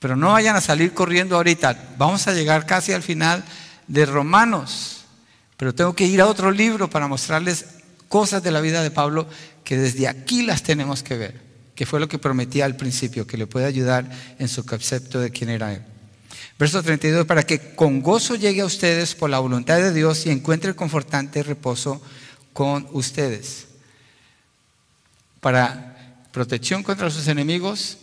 pero 0.00 0.16
no 0.16 0.32
vayan 0.32 0.56
a 0.56 0.60
salir 0.60 0.92
corriendo 0.92 1.36
ahorita, 1.36 1.94
vamos 1.96 2.26
a 2.26 2.32
llegar 2.32 2.66
casi 2.66 2.92
al 2.92 3.02
final 3.02 3.44
de 3.86 4.04
Romanos, 4.06 5.04
pero 5.56 5.74
tengo 5.74 5.94
que 5.94 6.06
ir 6.06 6.20
a 6.20 6.26
otro 6.26 6.50
libro 6.50 6.90
para 6.90 7.06
mostrarles 7.06 7.66
cosas 8.08 8.42
de 8.42 8.50
la 8.50 8.60
vida 8.60 8.82
de 8.82 8.90
Pablo 8.90 9.28
que 9.62 9.76
desde 9.76 10.08
aquí 10.08 10.42
las 10.42 10.64
tenemos 10.64 11.04
que 11.04 11.16
ver, 11.16 11.49
que 11.80 11.86
fue 11.86 11.98
lo 11.98 12.10
que 12.10 12.18
prometía 12.18 12.66
al 12.66 12.76
principio, 12.76 13.26
que 13.26 13.38
le 13.38 13.46
puede 13.46 13.64
ayudar 13.64 14.06
en 14.38 14.48
su 14.48 14.66
concepto 14.66 15.18
de 15.18 15.30
quién 15.30 15.48
era 15.48 15.72
él. 15.72 15.80
Verso 16.58 16.82
32, 16.82 17.24
para 17.24 17.42
que 17.42 17.74
con 17.74 18.02
gozo 18.02 18.34
llegue 18.34 18.60
a 18.60 18.66
ustedes 18.66 19.14
por 19.14 19.30
la 19.30 19.38
voluntad 19.38 19.78
de 19.78 19.94
Dios 19.94 20.26
y 20.26 20.30
encuentre 20.30 20.74
confortante 20.74 21.42
reposo 21.42 22.02
con 22.52 22.86
ustedes. 22.92 23.68
Para 25.40 26.18
protección 26.32 26.82
contra 26.82 27.08
sus 27.08 27.28
enemigos, 27.28 27.96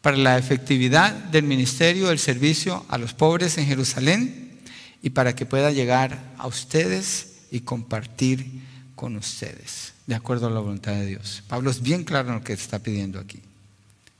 para 0.00 0.16
la 0.16 0.38
efectividad 0.38 1.12
del 1.12 1.44
ministerio, 1.44 2.08
del 2.08 2.18
servicio 2.18 2.86
a 2.88 2.96
los 2.96 3.12
pobres 3.12 3.58
en 3.58 3.66
Jerusalén 3.66 4.60
y 5.02 5.10
para 5.10 5.34
que 5.34 5.44
pueda 5.44 5.70
llegar 5.72 6.32
a 6.38 6.46
ustedes 6.46 7.32
y 7.50 7.60
compartir 7.60 8.62
con 8.94 9.14
ustedes, 9.16 9.89
de 10.06 10.14
acuerdo 10.14 10.46
a 10.46 10.50
la 10.50 10.60
voluntad 10.60 10.92
de 10.92 11.06
Dios. 11.06 11.42
Pablo 11.46 11.70
es 11.70 11.82
bien 11.82 12.04
claro 12.04 12.28
en 12.28 12.36
lo 12.36 12.44
que 12.44 12.52
está 12.52 12.78
pidiendo 12.78 13.18
aquí. 13.18 13.40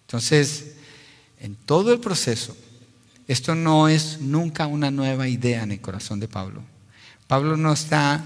Entonces, 0.07 0.73
en 1.41 1.55
todo 1.55 1.93
el 1.93 2.01
proceso, 2.01 2.57
esto 3.27 3.55
no 3.55 3.89
es 3.89 4.21
nunca 4.21 4.67
una 4.67 4.91
nueva 4.91 5.29
idea 5.29 5.63
en 5.63 5.73
el 5.73 5.81
corazón 5.81 6.21
de 6.21 6.29
Pablo. 6.29 6.63
Pablo 7.27 7.57
no 7.57 7.73
está, 7.73 8.25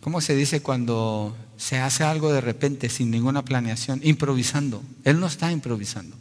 ¿cómo 0.00 0.20
se 0.20 0.34
dice 0.34 0.62
cuando 0.62 1.36
se 1.56 1.78
hace 1.78 2.02
algo 2.02 2.32
de 2.32 2.40
repente 2.40 2.88
sin 2.88 3.10
ninguna 3.10 3.44
planeación? 3.44 4.00
Improvisando. 4.02 4.82
Él 5.04 5.20
no 5.20 5.26
está 5.26 5.52
improvisando. 5.52 6.16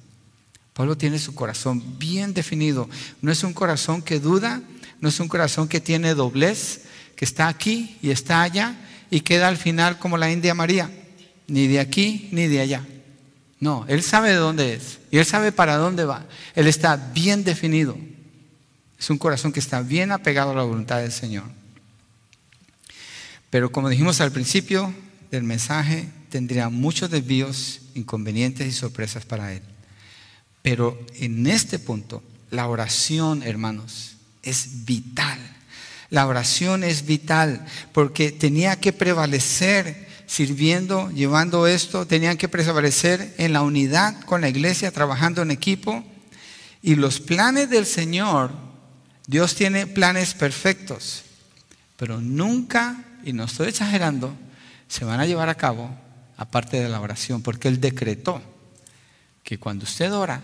Pablo 0.74 0.98
tiene 0.98 1.20
su 1.20 1.34
corazón 1.34 1.98
bien 1.98 2.34
definido. 2.34 2.90
No 3.22 3.32
es 3.32 3.44
un 3.44 3.54
corazón 3.54 4.02
que 4.02 4.20
duda, 4.20 4.62
no 5.00 5.10
es 5.10 5.20
un 5.20 5.28
corazón 5.28 5.68
que 5.68 5.80
tiene 5.80 6.14
doblez, 6.14 6.82
que 7.16 7.26
está 7.26 7.48
aquí 7.48 7.98
y 8.02 8.12
está 8.12 8.42
allá 8.44 8.76
y 9.10 9.22
queda 9.22 9.48
al 9.48 9.58
final 9.58 10.00
como 10.00 10.18
la 10.18 10.32
India 10.32 10.54
María, 10.54 10.90
ni 11.48 11.68
de 11.68 11.80
aquí 11.80 12.30
ni 12.32 12.48
de 12.48 12.62
allá. 12.62 12.86
No, 13.60 13.86
Él 13.88 14.04
sabe 14.04 14.30
de 14.30 14.36
dónde 14.36 14.74
es 14.74 15.00
y 15.12 15.18
Él 15.18 15.26
sabe 15.26 15.52
para 15.52 15.78
dónde 15.78 16.06
va. 16.06 16.26
Él 16.56 16.68
está 16.68 16.96
bien 16.96 17.44
definido. 17.44 17.98
Es 19.00 19.10
un 19.10 19.18
corazón 19.18 19.52
que 19.52 19.60
está 19.60 19.82
bien 19.82 20.12
apegado 20.12 20.52
a 20.52 20.56
la 20.56 20.64
voluntad 20.64 21.00
del 21.00 21.12
Señor. 21.12 21.46
Pero 23.50 23.72
como 23.72 23.90
dijimos 23.90 24.22
al 24.22 24.32
principio 24.32 24.94
del 25.32 25.44
mensaje, 25.44 26.10
tendría 26.30 26.70
muchos 26.70 27.10
desvíos, 27.10 27.82
inconvenientes 27.96 28.68
y 28.68 28.72
sorpresas 28.72 29.26
para 29.26 29.54
Él. 29.54 29.62
Pero 30.62 31.00
en 31.16 31.48
este 31.48 31.80
punto, 31.80 32.24
la 32.52 32.68
oración, 32.68 33.44
hermanos, 33.44 34.18
es 34.44 34.86
vital. 34.86 35.40
La 36.10 36.28
oración 36.28 36.84
es 36.84 37.06
vital 37.06 37.66
porque 37.92 38.32
tenía 38.32 38.80
que 38.80 38.94
prevalecer 38.94 40.08
sirviendo, 40.28 41.10
llevando 41.12 41.68
esto, 41.68 42.06
tenían 42.06 42.38
que 42.38 42.50
prevalecer 42.50 43.34
en 43.38 43.54
la 43.54 43.62
unidad 43.62 44.22
con 44.22 44.42
la 44.42 44.50
iglesia, 44.50 44.92
trabajando 44.92 45.42
en 45.42 45.52
equipo. 45.52 46.04
Y 46.84 46.96
los 46.96 47.20
planes 47.20 47.70
del 47.70 47.86
Señor, 47.86 48.52
Dios 49.26 49.56
tiene 49.56 49.88
planes 49.88 50.34
perfectos, 50.34 51.24
pero 51.96 52.22
nunca, 52.22 53.04
y 53.24 53.34
no 53.34 53.46
estoy 53.46 53.70
exagerando, 53.70 54.36
se 54.88 55.06
van 55.06 55.20
a 55.20 55.26
llevar 55.26 55.50
a 55.50 55.56
cabo 55.56 55.90
aparte 56.36 56.80
de 56.82 56.90
la 56.90 57.02
oración, 57.02 57.42
porque 57.42 57.68
Él 57.68 57.82
decretó 57.82 58.42
que 59.44 59.58
cuando 59.58 59.86
usted 59.86 60.14
ora, 60.14 60.42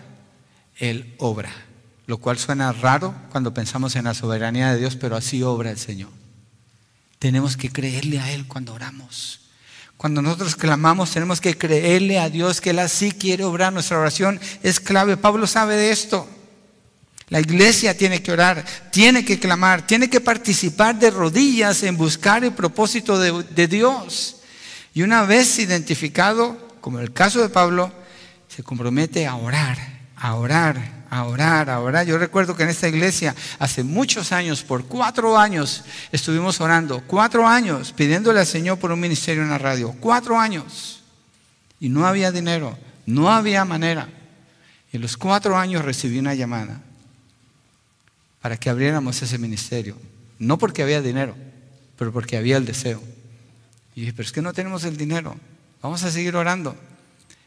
Él 0.76 1.14
obra, 1.18 1.52
lo 2.06 2.18
cual 2.18 2.38
suena 2.38 2.72
raro 2.72 3.14
cuando 3.30 3.54
pensamos 3.54 3.96
en 3.96 4.04
la 4.04 4.14
soberanía 4.14 4.72
de 4.72 4.78
Dios, 4.78 4.96
pero 4.96 5.16
así 5.16 5.42
obra 5.42 5.70
el 5.70 5.78
Señor. 5.78 6.10
Tenemos 7.18 7.56
que 7.56 7.70
creerle 7.70 8.20
a 8.20 8.30
Él 8.32 8.46
cuando 8.46 8.74
oramos. 8.74 9.40
Cuando 9.96 10.20
nosotros 10.20 10.56
clamamos 10.56 11.12
tenemos 11.12 11.40
que 11.40 11.56
creerle 11.56 12.18
a 12.18 12.28
Dios 12.28 12.60
que 12.60 12.70
Él 12.70 12.78
así 12.78 13.12
quiere 13.12 13.44
obrar. 13.44 13.72
Nuestra 13.72 13.98
oración 13.98 14.38
es 14.62 14.80
clave. 14.80 15.16
Pablo 15.16 15.46
sabe 15.46 15.76
de 15.76 15.90
esto. 15.90 16.28
La 17.28 17.40
iglesia 17.40 17.96
tiene 17.96 18.22
que 18.22 18.32
orar, 18.32 18.62
tiene 18.92 19.24
que 19.24 19.38
clamar, 19.38 19.86
tiene 19.86 20.10
que 20.10 20.20
participar 20.20 20.98
de 20.98 21.10
rodillas 21.10 21.82
en 21.82 21.96
buscar 21.96 22.44
el 22.44 22.52
propósito 22.52 23.18
de, 23.18 23.42
de 23.44 23.66
Dios. 23.66 24.36
Y 24.92 25.02
una 25.02 25.22
vez 25.22 25.58
identificado, 25.58 26.76
como 26.82 26.98
en 26.98 27.04
el 27.04 27.12
caso 27.14 27.40
de 27.40 27.48
Pablo, 27.48 27.90
se 28.46 28.62
compromete 28.62 29.26
a 29.26 29.36
orar, 29.36 29.78
a 30.16 30.34
orar, 30.34 31.03
a 31.14 31.22
orar, 31.26 31.70
a 31.70 31.78
orar. 31.78 32.04
Yo 32.04 32.18
recuerdo 32.18 32.56
que 32.56 32.64
en 32.64 32.70
esta 32.70 32.88
iglesia 32.88 33.36
hace 33.60 33.84
muchos 33.84 34.32
años, 34.32 34.64
por 34.64 34.86
cuatro 34.86 35.38
años, 35.38 35.84
estuvimos 36.10 36.60
orando, 36.60 37.04
cuatro 37.06 37.46
años, 37.46 37.92
pidiéndole 37.92 38.40
al 38.40 38.46
Señor 38.46 38.80
por 38.80 38.90
un 38.90 38.98
ministerio 38.98 39.44
en 39.44 39.50
la 39.50 39.58
radio, 39.58 39.94
cuatro 40.00 40.36
años. 40.36 41.04
Y 41.78 41.88
no 41.88 42.04
había 42.04 42.32
dinero, 42.32 42.76
no 43.06 43.30
había 43.30 43.64
manera. 43.64 44.08
Y 44.92 44.96
en 44.96 45.02
los 45.02 45.16
cuatro 45.16 45.56
años 45.56 45.84
recibí 45.84 46.18
una 46.18 46.34
llamada 46.34 46.80
para 48.40 48.56
que 48.56 48.68
abriéramos 48.68 49.22
ese 49.22 49.38
ministerio. 49.38 49.96
No 50.40 50.58
porque 50.58 50.82
había 50.82 51.00
dinero, 51.00 51.36
pero 51.96 52.12
porque 52.12 52.36
había 52.36 52.56
el 52.56 52.64
deseo. 52.64 53.00
Y 53.94 54.00
dije, 54.00 54.12
pero 54.14 54.26
es 54.26 54.32
que 54.32 54.42
no 54.42 54.52
tenemos 54.52 54.82
el 54.82 54.96
dinero, 54.96 55.36
vamos 55.80 56.02
a 56.02 56.10
seguir 56.10 56.34
orando. 56.34 56.76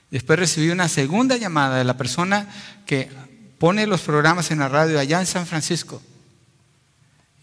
Después 0.09 0.39
recibí 0.39 0.69
una 0.69 0.87
segunda 0.87 1.35
llamada 1.35 1.77
de 1.77 1.83
la 1.83 1.97
persona 1.97 2.47
que 2.85 3.09
pone 3.57 3.87
los 3.87 4.01
programas 4.01 4.51
en 4.51 4.59
la 4.59 4.69
radio 4.69 4.99
allá 4.99 5.19
en 5.19 5.25
San 5.25 5.45
Francisco. 5.45 6.01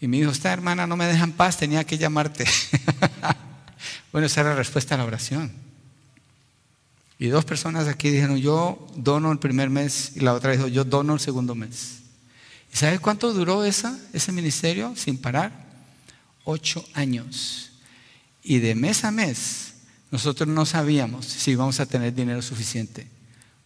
Y 0.01 0.07
me 0.07 0.17
dijo, 0.17 0.31
esta 0.31 0.51
hermana 0.51 0.87
no 0.87 0.97
me 0.97 1.05
deja 1.05 1.23
en 1.23 1.31
paz, 1.31 1.57
tenía 1.57 1.83
que 1.83 1.97
llamarte. 1.97 2.45
bueno, 4.11 4.27
esa 4.27 4.41
era 4.41 4.49
la 4.51 4.55
respuesta 4.57 4.95
a 4.95 4.97
la 4.97 5.05
oración. 5.05 5.51
Y 7.17 7.27
dos 7.27 7.45
personas 7.45 7.87
aquí 7.87 8.09
dijeron, 8.09 8.37
yo 8.37 8.87
dono 8.95 9.31
el 9.31 9.39
primer 9.39 9.69
mes 9.69 10.11
y 10.15 10.19
la 10.19 10.33
otra 10.33 10.51
dijo, 10.51 10.67
yo 10.67 10.83
dono 10.83 11.13
el 11.13 11.19
segundo 11.19 11.55
mes. 11.55 11.99
¿Y 12.73 12.77
sabe 12.77 12.99
cuánto 12.99 13.33
duró 13.33 13.63
esa, 13.63 13.97
ese 14.11 14.31
ministerio 14.31 14.93
sin 14.97 15.17
parar? 15.17 15.65
Ocho 16.43 16.83
años. 16.93 17.71
Y 18.43 18.59
de 18.59 18.75
mes 18.75 19.05
a 19.05 19.11
mes 19.11 19.73
nosotros 20.11 20.47
no 20.47 20.65
sabíamos 20.65 21.25
si 21.25 21.51
íbamos 21.51 21.79
a 21.79 21.85
tener 21.85 22.13
dinero 22.13 22.41
suficiente. 22.41 23.07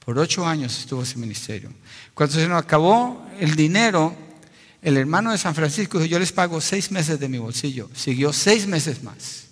Por 0.09 0.17
ocho 0.17 0.43
años 0.43 0.75
estuvo 0.75 1.03
ese 1.03 1.19
ministerio. 1.19 1.71
Cuando 2.15 2.33
se 2.33 2.47
nos 2.47 2.59
acabó 2.59 3.27
el 3.39 3.53
dinero, 3.53 4.15
el 4.81 4.97
hermano 4.97 5.31
de 5.31 5.37
San 5.37 5.53
Francisco 5.53 5.99
dijo, 5.99 6.09
yo 6.09 6.17
les 6.17 6.31
pago 6.31 6.59
seis 6.61 6.89
meses 6.89 7.19
de 7.19 7.29
mi 7.29 7.37
bolsillo. 7.37 7.91
Siguió 7.93 8.33
seis 8.33 8.65
meses 8.65 9.03
más. 9.03 9.43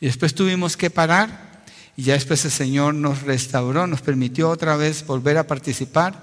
Y 0.00 0.06
después 0.06 0.34
tuvimos 0.34 0.78
que 0.78 0.88
parar 0.88 1.66
y 1.98 2.04
ya 2.04 2.14
después 2.14 2.46
el 2.46 2.50
Señor 2.50 2.94
nos 2.94 3.24
restauró, 3.24 3.86
nos 3.86 4.00
permitió 4.00 4.48
otra 4.48 4.74
vez 4.74 5.04
volver 5.04 5.36
a 5.36 5.46
participar 5.46 6.22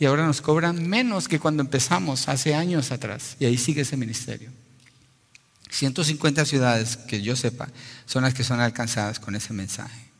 y 0.00 0.06
ahora 0.06 0.26
nos 0.26 0.40
cobran 0.40 0.88
menos 0.88 1.28
que 1.28 1.38
cuando 1.38 1.62
empezamos 1.62 2.30
hace 2.30 2.54
años 2.54 2.92
atrás. 2.92 3.36
Y 3.40 3.44
ahí 3.44 3.58
sigue 3.58 3.82
ese 3.82 3.98
ministerio. 3.98 4.48
150 5.68 6.46
ciudades, 6.46 6.96
que 6.96 7.20
yo 7.20 7.36
sepa, 7.36 7.68
son 8.06 8.22
las 8.22 8.32
que 8.32 8.42
son 8.42 8.60
alcanzadas 8.60 9.20
con 9.20 9.34
ese 9.34 9.52
mensaje. 9.52 10.13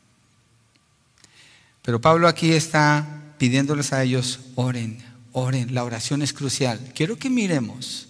Pero 1.85 2.01
Pablo 2.01 2.29
aquí 2.29 2.53
está 2.53 3.07
pidiéndoles 3.37 3.93
a 3.93 4.03
ellos, 4.03 4.41
oren, 4.55 4.99
oren, 5.33 5.75
la 5.75 5.85
oración 5.85 6.23
es 6.23 6.33
crucial. 6.33 6.81
Quiero 6.95 7.17
que 7.17 7.29
miremos 7.29 8.09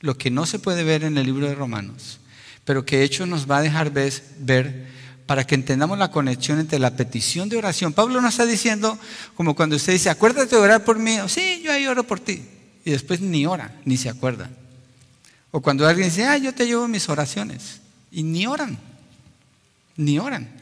lo 0.00 0.18
que 0.18 0.28
no 0.28 0.44
se 0.44 0.58
puede 0.58 0.82
ver 0.82 1.04
en 1.04 1.16
el 1.16 1.24
libro 1.24 1.46
de 1.46 1.54
Romanos, 1.54 2.18
pero 2.64 2.84
que 2.84 3.04
hecho 3.04 3.24
nos 3.24 3.48
va 3.48 3.58
a 3.58 3.62
dejar 3.62 3.92
ver 3.92 4.86
para 5.24 5.46
que 5.46 5.54
entendamos 5.54 5.98
la 5.98 6.10
conexión 6.10 6.58
entre 6.58 6.80
la 6.80 6.96
petición 6.96 7.48
de 7.48 7.56
oración. 7.56 7.92
Pablo 7.92 8.20
no 8.20 8.28
está 8.28 8.44
diciendo 8.44 8.98
como 9.36 9.54
cuando 9.54 9.76
usted 9.76 9.92
dice, 9.92 10.10
acuérdate 10.10 10.56
de 10.56 10.62
orar 10.62 10.84
por 10.84 10.98
mí. 10.98 11.16
Sí, 11.28 11.62
yo 11.64 11.72
ahí 11.72 11.86
oro 11.86 12.04
por 12.04 12.18
ti. 12.18 12.42
Y 12.84 12.90
después 12.90 13.20
ni 13.20 13.46
ora, 13.46 13.72
ni 13.84 13.96
se 13.96 14.08
acuerda. 14.08 14.50
O 15.52 15.60
cuando 15.60 15.86
alguien 15.86 16.08
dice, 16.08 16.24
ah, 16.24 16.38
yo 16.38 16.52
te 16.52 16.66
llevo 16.66 16.88
mis 16.88 17.08
oraciones. 17.08 17.80
Y 18.10 18.24
ni 18.24 18.48
oran, 18.48 18.76
ni 19.96 20.18
oran. 20.18 20.55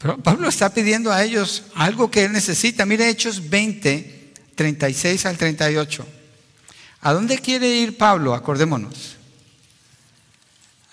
Pero 0.00 0.16
Pablo 0.16 0.48
está 0.48 0.72
pidiendo 0.72 1.12
a 1.12 1.22
ellos 1.22 1.64
algo 1.74 2.10
que 2.10 2.24
él 2.24 2.32
necesita. 2.32 2.86
Mire 2.86 3.10
Hechos 3.10 3.50
20, 3.50 4.32
36 4.54 5.26
al 5.26 5.36
38. 5.36 6.06
¿A 7.02 7.12
dónde 7.12 7.38
quiere 7.38 7.68
ir 7.68 7.98
Pablo? 7.98 8.34
Acordémonos. 8.34 9.16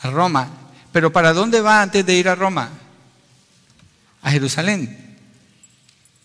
A 0.02 0.10
Roma. 0.10 0.52
Pero 0.92 1.14
¿para 1.14 1.32
dónde 1.32 1.62
va 1.62 1.82
antes 1.82 2.06
de 2.06 2.16
ir 2.16 2.28
a 2.28 2.36
Roma? 2.36 2.70
A 4.22 4.30
Jerusalén. 4.30 5.16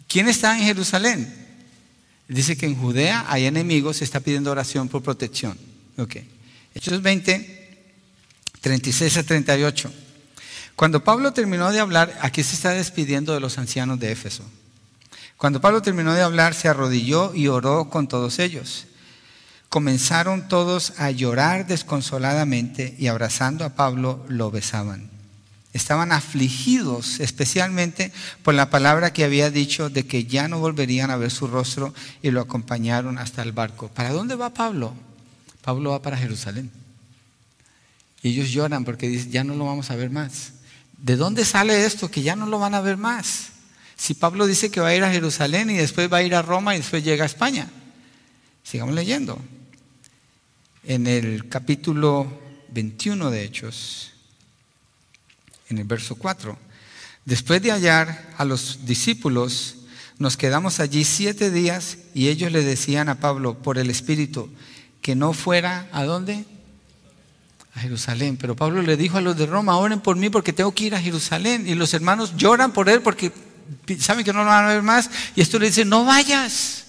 ¿Quién 0.08 0.26
está 0.28 0.58
en 0.58 0.64
Jerusalén? 0.64 1.32
Dice 2.26 2.56
que 2.56 2.66
en 2.66 2.74
Judea 2.74 3.26
hay 3.28 3.46
enemigos, 3.46 3.98
se 3.98 4.04
está 4.04 4.18
pidiendo 4.18 4.50
oración 4.50 4.88
por 4.88 5.02
protección. 5.02 5.56
Ok. 5.98 6.16
Hechos 6.74 7.00
20, 7.00 7.84
36 8.60 9.16
a 9.18 9.22
38. 9.22 9.92
Cuando 10.76 11.04
Pablo 11.04 11.32
terminó 11.32 11.70
de 11.70 11.80
hablar, 11.80 12.18
aquí 12.22 12.42
se 12.42 12.54
está 12.54 12.70
despidiendo 12.70 13.34
de 13.34 13.40
los 13.40 13.58
ancianos 13.58 14.00
de 14.00 14.12
Éfeso. 14.12 14.44
Cuando 15.36 15.60
Pablo 15.60 15.82
terminó 15.82 16.14
de 16.14 16.22
hablar, 16.22 16.54
se 16.54 16.68
arrodilló 16.68 17.34
y 17.34 17.48
oró 17.48 17.90
con 17.90 18.08
todos 18.08 18.38
ellos. 18.38 18.86
comenzaron 19.68 20.48
todos 20.48 20.92
a 20.98 21.10
llorar 21.10 21.66
desconsoladamente 21.66 22.94
y 22.98 23.06
abrazando 23.06 23.64
a 23.64 23.70
Pablo 23.70 24.22
lo 24.28 24.50
besaban. 24.50 25.08
Estaban 25.72 26.12
afligidos 26.12 27.20
especialmente 27.20 28.12
por 28.42 28.52
la 28.52 28.68
palabra 28.68 29.14
que 29.14 29.24
había 29.24 29.50
dicho 29.50 29.88
de 29.88 30.06
que 30.06 30.26
ya 30.26 30.46
no 30.46 30.58
volverían 30.58 31.10
a 31.10 31.16
ver 31.16 31.30
su 31.30 31.46
rostro 31.46 31.94
y 32.20 32.30
lo 32.30 32.42
acompañaron 32.42 33.16
hasta 33.16 33.40
el 33.40 33.52
barco. 33.52 33.88
¿Para 33.88 34.10
dónde 34.10 34.34
va 34.34 34.52
Pablo? 34.52 34.92
Pablo 35.62 35.92
va 35.92 36.02
para 36.02 36.18
Jerusalén. 36.18 36.70
Ellos 38.22 38.50
lloran 38.50 38.84
porque 38.84 39.08
dicen, 39.08 39.32
ya 39.32 39.42
no 39.42 39.54
lo 39.54 39.64
vamos 39.64 39.90
a 39.90 39.96
ver 39.96 40.10
más. 40.10 40.52
¿De 41.02 41.16
dónde 41.16 41.44
sale 41.44 41.84
esto 41.84 42.08
que 42.08 42.22
ya 42.22 42.36
no 42.36 42.46
lo 42.46 42.60
van 42.60 42.76
a 42.76 42.80
ver 42.80 42.96
más? 42.96 43.48
Si 43.96 44.14
Pablo 44.14 44.46
dice 44.46 44.70
que 44.70 44.80
va 44.80 44.88
a 44.88 44.94
ir 44.94 45.02
a 45.02 45.10
Jerusalén 45.10 45.68
y 45.68 45.76
después 45.76 46.10
va 46.10 46.18
a 46.18 46.22
ir 46.22 46.32
a 46.32 46.42
Roma 46.42 46.74
y 46.74 46.78
después 46.78 47.02
llega 47.02 47.24
a 47.24 47.26
España. 47.26 47.68
Sigamos 48.62 48.94
leyendo. 48.94 49.36
En 50.84 51.08
el 51.08 51.48
capítulo 51.48 52.40
21 52.70 53.32
de 53.32 53.42
Hechos, 53.42 54.12
en 55.68 55.78
el 55.78 55.84
verso 55.84 56.14
4. 56.14 56.56
Después 57.24 57.60
de 57.62 57.72
hallar 57.72 58.34
a 58.38 58.44
los 58.44 58.86
discípulos, 58.86 59.78
nos 60.18 60.36
quedamos 60.36 60.78
allí 60.78 61.02
siete 61.02 61.50
días 61.50 61.98
y 62.14 62.28
ellos 62.28 62.52
le 62.52 62.62
decían 62.62 63.08
a 63.08 63.18
Pablo 63.18 63.58
por 63.58 63.76
el 63.76 63.90
Espíritu 63.90 64.48
que 65.00 65.16
no 65.16 65.32
fuera 65.32 65.88
a 65.90 66.04
dónde? 66.04 66.44
A 67.74 67.80
Jerusalén. 67.80 68.36
Pero 68.36 68.56
Pablo 68.56 68.82
le 68.82 68.96
dijo 68.96 69.18
a 69.18 69.20
los 69.20 69.36
de 69.36 69.46
Roma, 69.46 69.76
oren 69.76 70.00
por 70.00 70.16
mí 70.16 70.30
porque 70.30 70.52
tengo 70.52 70.72
que 70.72 70.84
ir 70.84 70.94
a 70.94 71.00
Jerusalén. 71.00 71.66
Y 71.66 71.74
los 71.74 71.94
hermanos 71.94 72.36
lloran 72.36 72.72
por 72.72 72.88
él 72.88 73.02
porque 73.02 73.32
saben 73.98 74.24
que 74.24 74.32
no 74.32 74.40
lo 74.40 74.46
van 74.46 74.64
a 74.66 74.74
ver 74.74 74.82
más. 74.82 75.10
Y 75.34 75.40
esto 75.40 75.58
le 75.58 75.66
dice, 75.66 75.84
no 75.84 76.04
vayas. 76.04 76.84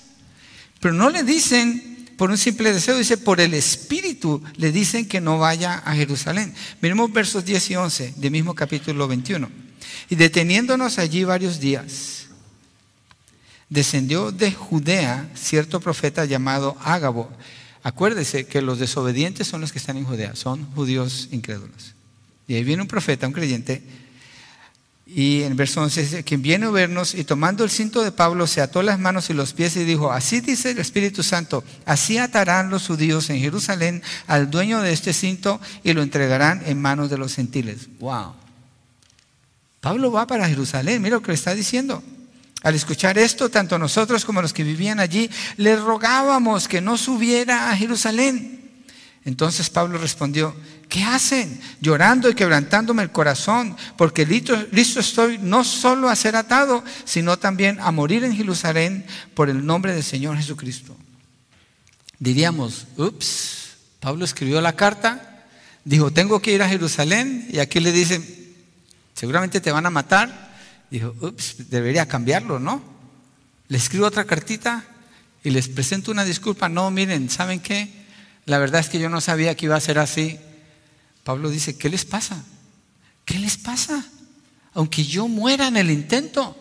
Pero 0.80 0.94
no 0.94 1.10
le 1.10 1.24
dicen 1.24 1.94
por 2.18 2.30
un 2.30 2.38
simple 2.38 2.72
deseo, 2.72 2.98
dice, 2.98 3.18
por 3.18 3.42
el 3.42 3.54
Espíritu 3.54 4.42
le 4.58 4.72
dicen 4.72 5.08
que 5.08 5.20
no 5.20 5.40
vaya 5.40 5.82
a 5.86 5.96
Jerusalén. 5.96 6.54
Miremos 6.82 7.12
versos 7.12 7.44
10 7.44 7.72
y 7.72 7.76
11 7.76 8.14
del 8.18 8.32
mismo 8.32 8.54
capítulo 8.54 9.08
21. 9.08 9.50
Y 10.10 10.16
deteniéndonos 10.16 11.00
allí 11.00 11.24
varios 11.24 11.60
días, 11.60 12.28
descendió 13.70 14.32
de 14.32 14.52
Judea 14.52 15.30
cierto 15.34 15.80
profeta 15.80 16.26
llamado 16.26 16.78
Ágabo. 16.84 17.32
Acuérdese 17.84 18.48
que 18.48 18.62
los 18.62 18.80
desobedientes 18.80 19.48
son 19.48 19.62
los 19.62 19.72
que 19.72 19.80
están 19.80 19.98
en 19.98 20.06
Judea, 20.06 20.36
son 20.36 20.66
judíos 20.74 21.28
incrédulos. 21.32 21.94
Y 22.48 22.56
ahí 22.56 22.64
viene 22.64 22.82
un 22.82 22.88
profeta, 22.88 23.28
un 23.28 23.34
creyente, 23.34 23.84
y 25.06 25.44
en 25.44 25.56
verso 25.56 25.82
11 25.82 26.02
dice, 26.02 26.24
quien 26.24 26.42
viene 26.42 26.66
a 26.66 26.70
vernos 26.72 27.14
y 27.14 27.24
tomando 27.24 27.64
el 27.64 27.70
cinto 27.70 28.02
de 28.02 28.12
Pablo 28.12 28.48
se 28.48 28.62
ató 28.62 28.82
las 28.82 29.00
manos 29.00 29.30
y 29.30 29.34
los 29.34 29.54
pies 29.54 29.76
y 29.76 29.84
dijo, 29.84 30.12
así 30.12 30.40
dice 30.40 30.72
el 30.72 30.80
Espíritu 30.80 31.24
Santo, 31.24 31.64
así 31.86 32.18
atarán 32.18 32.70
los 32.70 32.88
judíos 32.88 33.30
en 33.30 33.40
Jerusalén 33.40 34.02
al 34.28 34.50
dueño 34.50 34.82
de 34.82 34.94
este 34.94 35.14
cinto 35.14 35.60
y 35.84 35.94
lo 35.94 36.02
entregarán 36.02 36.64
en 36.66 36.82
manos 36.82 37.10
de 37.10 37.18
los 37.18 37.36
gentiles. 37.36 37.90
Wow. 38.00 38.34
Pablo 39.82 40.12
va 40.12 40.26
para 40.26 40.48
Jerusalén, 40.48 41.02
mira 41.02 41.18
lo 41.18 41.22
que 41.22 41.28
le 41.28 41.36
está 41.36 41.54
diciendo. 41.54 42.02
Al 42.64 42.76
escuchar 42.76 43.18
esto, 43.18 43.50
tanto 43.50 43.78
nosotros 43.78 44.24
como 44.26 44.42
los 44.42 44.54
que 44.54 44.64
vivían 44.64 45.00
allí, 45.00 45.30
le 45.58 45.76
rogábamos 45.76 46.68
que 46.68 46.82
no 46.82 46.98
subiera 46.98 47.70
a 47.70 47.76
Jerusalén. 47.76 48.72
Entonces 49.26 49.70
Pablo 49.70 49.98
respondió, 49.98 50.56
¿qué 50.90 51.04
hacen? 51.04 51.60
Llorando 51.82 52.30
y 52.30 52.36
quebrantándome 52.36 53.04
el 53.04 53.12
corazón, 53.12 53.76
porque 53.98 54.26
listo, 54.26 54.56
estoy 55.00 55.38
no 55.38 55.64
solo 55.64 56.10
a 56.10 56.16
ser 56.16 56.36
atado, 56.36 56.84
sino 57.06 57.38
también 57.38 57.80
a 57.80 57.92
morir 57.92 58.24
en 58.24 58.36
Jerusalén 58.36 59.06
por 59.34 59.50
el 59.50 59.66
nombre 59.66 59.94
del 59.94 60.04
Señor 60.04 60.38
Jesucristo. 60.38 60.96
Diríamos, 62.20 62.88
ups, 62.98 63.76
Pablo 64.00 64.24
escribió 64.24 64.62
la 64.62 64.76
carta, 64.76 65.46
dijo, 65.84 66.12
tengo 66.12 66.42
que 66.42 66.54
ir 66.54 66.62
a 66.64 66.70
Jerusalén, 66.70 67.48
y 67.52 67.60
aquí 67.60 67.80
le 67.80 67.92
dicen, 67.92 68.26
seguramente 69.14 69.60
te 69.60 69.72
van 69.72 69.86
a 69.86 69.90
matar. 69.90 70.53
Dijo, 70.94 71.16
ups, 71.22 71.72
debería 71.72 72.08
cambiarlo, 72.08 72.60
¿no? 72.60 72.80
Le 73.68 73.80
escribo 73.80 74.06
otra 74.06 74.26
cartita 74.26 74.86
y 75.44 75.50
les 75.50 75.68
presento 75.68 76.12
una 76.12 76.24
disculpa. 76.24 76.70
No, 76.70 76.92
miren, 76.92 77.32
¿saben 77.32 77.62
qué? 77.62 77.92
La 78.46 78.60
verdad 78.60 78.80
es 78.80 78.90
que 78.90 79.00
yo 79.00 79.10
no 79.10 79.20
sabía 79.20 79.58
que 79.58 79.66
iba 79.66 79.76
a 79.76 79.80
ser 79.80 79.98
así. 79.98 80.38
Pablo 81.24 81.50
dice, 81.50 81.76
¿qué 81.76 81.90
les 81.90 82.06
pasa? 82.06 82.44
¿Qué 83.26 83.40
les 83.40 83.58
pasa? 83.58 84.06
Aunque 84.76 85.04
yo 85.04 85.28
muera 85.28 85.68
en 85.68 85.78
el 85.78 85.90
intento, 85.90 86.56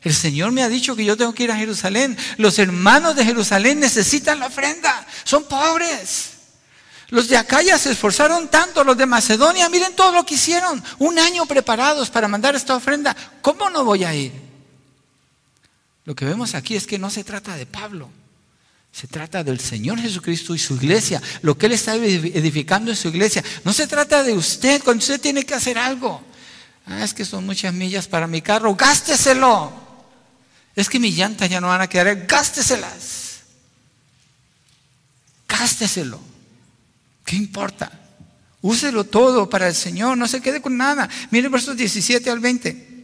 el 0.00 0.14
Señor 0.14 0.52
me 0.52 0.62
ha 0.62 0.70
dicho 0.70 0.96
que 0.96 1.04
yo 1.04 1.18
tengo 1.18 1.34
que 1.34 1.44
ir 1.44 1.50
a 1.50 1.56
Jerusalén. 1.56 2.16
Los 2.38 2.58
hermanos 2.58 3.14
de 3.14 3.26
Jerusalén 3.26 3.78
necesitan 3.78 4.40
la 4.40 4.46
ofrenda. 4.46 5.06
Son 5.24 5.44
pobres. 5.44 6.35
Los 7.08 7.28
de 7.28 7.36
Acaya 7.36 7.78
se 7.78 7.92
esforzaron 7.92 8.48
tanto, 8.48 8.82
los 8.82 8.96
de 8.96 9.06
Macedonia, 9.06 9.68
miren 9.68 9.94
todo 9.94 10.12
lo 10.12 10.26
que 10.26 10.34
hicieron. 10.34 10.82
Un 10.98 11.18
año 11.18 11.46
preparados 11.46 12.10
para 12.10 12.26
mandar 12.26 12.56
esta 12.56 12.74
ofrenda. 12.74 13.16
¿Cómo 13.42 13.70
no 13.70 13.84
voy 13.84 14.04
a 14.04 14.14
ir? 14.14 14.32
Lo 16.04 16.14
que 16.16 16.24
vemos 16.24 16.54
aquí 16.54 16.74
es 16.74 16.86
que 16.86 16.98
no 16.98 17.10
se 17.10 17.22
trata 17.22 17.56
de 17.56 17.66
Pablo. 17.66 18.10
Se 18.92 19.06
trata 19.06 19.44
del 19.44 19.60
Señor 19.60 20.00
Jesucristo 20.00 20.54
y 20.54 20.58
su 20.58 20.74
iglesia, 20.76 21.20
lo 21.42 21.58
que 21.58 21.66
Él 21.66 21.72
está 21.72 21.94
edificando 21.94 22.90
en 22.90 22.96
su 22.96 23.08
iglesia. 23.08 23.44
No 23.62 23.72
se 23.72 23.86
trata 23.86 24.22
de 24.22 24.32
usted 24.32 24.82
cuando 24.82 25.02
usted 25.02 25.20
tiene 25.20 25.44
que 25.44 25.54
hacer 25.54 25.78
algo. 25.78 26.22
Ah, 26.86 27.04
es 27.04 27.12
que 27.12 27.24
son 27.24 27.44
muchas 27.44 27.74
millas 27.74 28.08
para 28.08 28.26
mi 28.26 28.40
carro, 28.40 28.74
gásteselo. 28.74 29.72
Es 30.74 30.88
que 30.88 30.98
mis 30.98 31.16
llantas 31.16 31.50
ya 31.50 31.60
no 31.60 31.68
van 31.68 31.82
a 31.82 31.88
quedar, 31.88 32.26
gásteselas. 32.26 33.40
Gásteselo. 35.46 36.35
¿Qué 37.26 37.36
importa? 37.36 37.92
Úselo 38.62 39.04
todo 39.04 39.50
para 39.50 39.68
el 39.68 39.74
Señor, 39.74 40.16
no 40.16 40.26
se 40.26 40.40
quede 40.40 40.62
con 40.62 40.76
nada. 40.76 41.10
Mire 41.30 41.48
versos 41.48 41.76
17 41.76 42.30
al 42.30 42.40
20. 42.40 42.95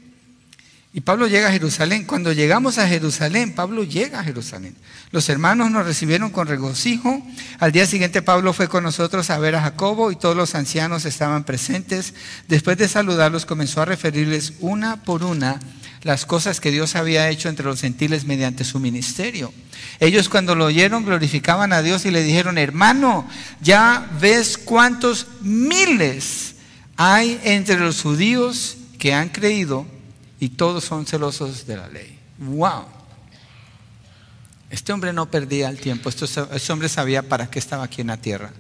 Y 0.95 1.01
Pablo 1.01 1.27
llega 1.27 1.49
a 1.49 1.53
Jerusalén. 1.53 2.05
Cuando 2.05 2.33
llegamos 2.33 2.77
a 2.77 2.87
Jerusalén, 2.87 3.55
Pablo 3.55 3.83
llega 3.83 4.21
a 4.21 4.25
Jerusalén. 4.25 4.77
Los 5.11 5.29
hermanos 5.31 5.71
nos 5.71 5.87
recibieron 5.87 6.29
con 6.31 6.47
regocijo. 6.47 7.23
Al 7.59 7.73
día 7.73 7.87
siguiente 7.87 8.21
Pablo 8.21 8.53
fue 8.53 8.69
con 8.69 8.85
nosotros 8.85 9.31
a 9.31 9.39
ver 9.39 9.57
a 9.57 9.63
Jacobo 9.63 10.13
y 10.13 10.17
todos 10.17 10.37
los 10.37 10.55
ancianos 10.55 11.07
estaban 11.07 11.45
presentes. 11.45 12.13
Después 12.47 12.77
de 12.77 12.89
saludarlos 12.89 13.47
comenzó 13.47 13.81
a 13.81 13.87
referirles 13.87 14.53
una 14.61 15.03
por 15.03 15.25
una 15.25 15.61
las 16.03 16.27
cosas 16.27 16.61
que 16.61 16.71
Dios 16.71 16.95
había 16.95 17.31
hecho 17.31 17.49
entre 17.49 17.65
los 17.65 17.81
gentiles 17.81 18.25
mediante 18.25 18.65
su 18.65 18.79
ministerio. 18.79 19.53
Ellos 19.99 20.29
cuando 20.29 20.55
lo 20.55 20.67
oyeron 20.67 21.07
glorificaban 21.07 21.73
a 21.73 21.81
Dios 21.81 22.05
y 22.05 22.11
le 22.11 22.23
dijeron, 22.23 22.59
hermano, 22.59 23.27
ya 23.63 24.11
ves 24.21 24.59
cuántos 24.59 25.27
miles 25.41 26.57
hay 26.97 27.41
entre 27.45 27.79
los 27.79 28.03
judíos 28.03 28.77
que 28.99 29.15
han 29.15 29.31
creído 29.31 29.87
y 30.43 30.49
todos 30.49 30.83
son 30.83 31.07
celosos 31.07 31.69
de 31.69 31.77
la 31.77 31.87
ley. 31.87 32.19
¡Wow! 32.39 32.85
Este 34.71 34.93
hombre 34.93 35.13
no 35.13 35.31
perdía 35.31 35.69
el 35.69 35.79
tiempo, 35.79 36.09
este 36.09 36.73
hombre 36.73 36.89
sabía 36.89 37.23
para 37.23 37.49
qué 37.49 37.61
estaba 37.61 37.85
aquí 37.85 38.01
en 38.01 38.09
la 38.09 38.17
tierra. 38.17 38.51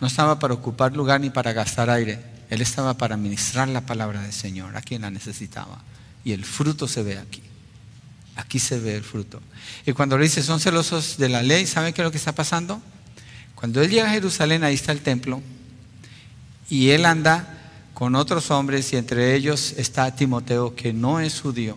No 0.00 0.06
estaba 0.06 0.38
para 0.38 0.54
ocupar 0.54 0.96
lugar 0.96 1.20
ni 1.20 1.28
para 1.28 1.52
gastar 1.52 1.90
aire. 1.90 2.18
Él 2.48 2.62
estaba 2.62 2.94
para 2.94 3.18
ministrar 3.18 3.68
la 3.68 3.82
palabra 3.82 4.22
del 4.22 4.32
Señor 4.32 4.74
a 4.74 4.80
quien 4.80 5.02
la 5.02 5.10
necesitaba. 5.10 5.82
Y 6.24 6.32
el 6.32 6.46
fruto 6.46 6.88
se 6.88 7.02
ve 7.02 7.18
aquí. 7.18 7.42
Aquí 8.36 8.58
se 8.58 8.80
ve 8.80 8.96
el 8.96 9.04
fruto. 9.04 9.42
Y 9.84 9.92
cuando 9.92 10.16
le 10.16 10.24
dice, 10.24 10.42
son 10.42 10.60
celosos 10.60 11.18
de 11.18 11.28
la 11.28 11.42
ley, 11.42 11.66
¿saben 11.66 11.92
qué 11.92 12.00
es 12.00 12.06
lo 12.06 12.10
que 12.10 12.16
está 12.16 12.32
pasando? 12.32 12.80
Cuando 13.54 13.82
él 13.82 13.90
llega 13.90 14.06
a 14.06 14.12
Jerusalén, 14.12 14.64
ahí 14.64 14.76
está 14.76 14.92
el 14.92 15.02
templo. 15.02 15.42
Y 16.70 16.88
él 16.88 17.04
anda 17.04 17.61
con 18.02 18.16
otros 18.16 18.50
hombres 18.50 18.92
y 18.92 18.96
entre 18.96 19.32
ellos 19.32 19.74
está 19.76 20.12
Timoteo 20.12 20.74
que 20.74 20.92
no 20.92 21.20
es 21.20 21.40
judío. 21.40 21.76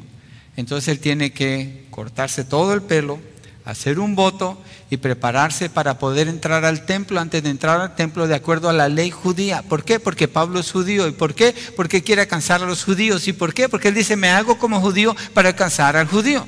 Entonces 0.55 0.87
él 0.87 0.99
tiene 0.99 1.31
que 1.31 1.85
cortarse 1.91 2.43
todo 2.43 2.73
el 2.73 2.81
pelo, 2.81 3.19
hacer 3.63 3.99
un 3.99 4.15
voto 4.15 4.59
y 4.89 4.97
prepararse 4.97 5.69
para 5.69 5.99
poder 5.99 6.27
entrar 6.27 6.65
al 6.65 6.83
templo 6.87 7.19
antes 7.19 7.43
de 7.43 7.51
entrar 7.51 7.79
al 7.79 7.93
templo 7.93 8.27
de 8.27 8.33
acuerdo 8.33 8.69
a 8.69 8.73
la 8.73 8.89
ley 8.89 9.11
judía. 9.11 9.61
¿Por 9.61 9.83
qué? 9.83 9.99
Porque 9.99 10.27
Pablo 10.27 10.59
es 10.59 10.71
judío. 10.71 11.07
¿Y 11.07 11.11
por 11.11 11.35
qué? 11.35 11.53
Porque 11.75 12.01
quiere 12.01 12.23
alcanzar 12.23 12.63
a 12.63 12.65
los 12.65 12.83
judíos. 12.83 13.27
¿Y 13.27 13.33
por 13.33 13.53
qué? 13.53 13.69
Porque 13.69 13.89
él 13.89 13.93
dice, 13.93 14.15
me 14.15 14.29
hago 14.29 14.57
como 14.57 14.81
judío 14.81 15.15
para 15.35 15.49
alcanzar 15.49 15.95
al 15.95 16.07
judío. 16.07 16.47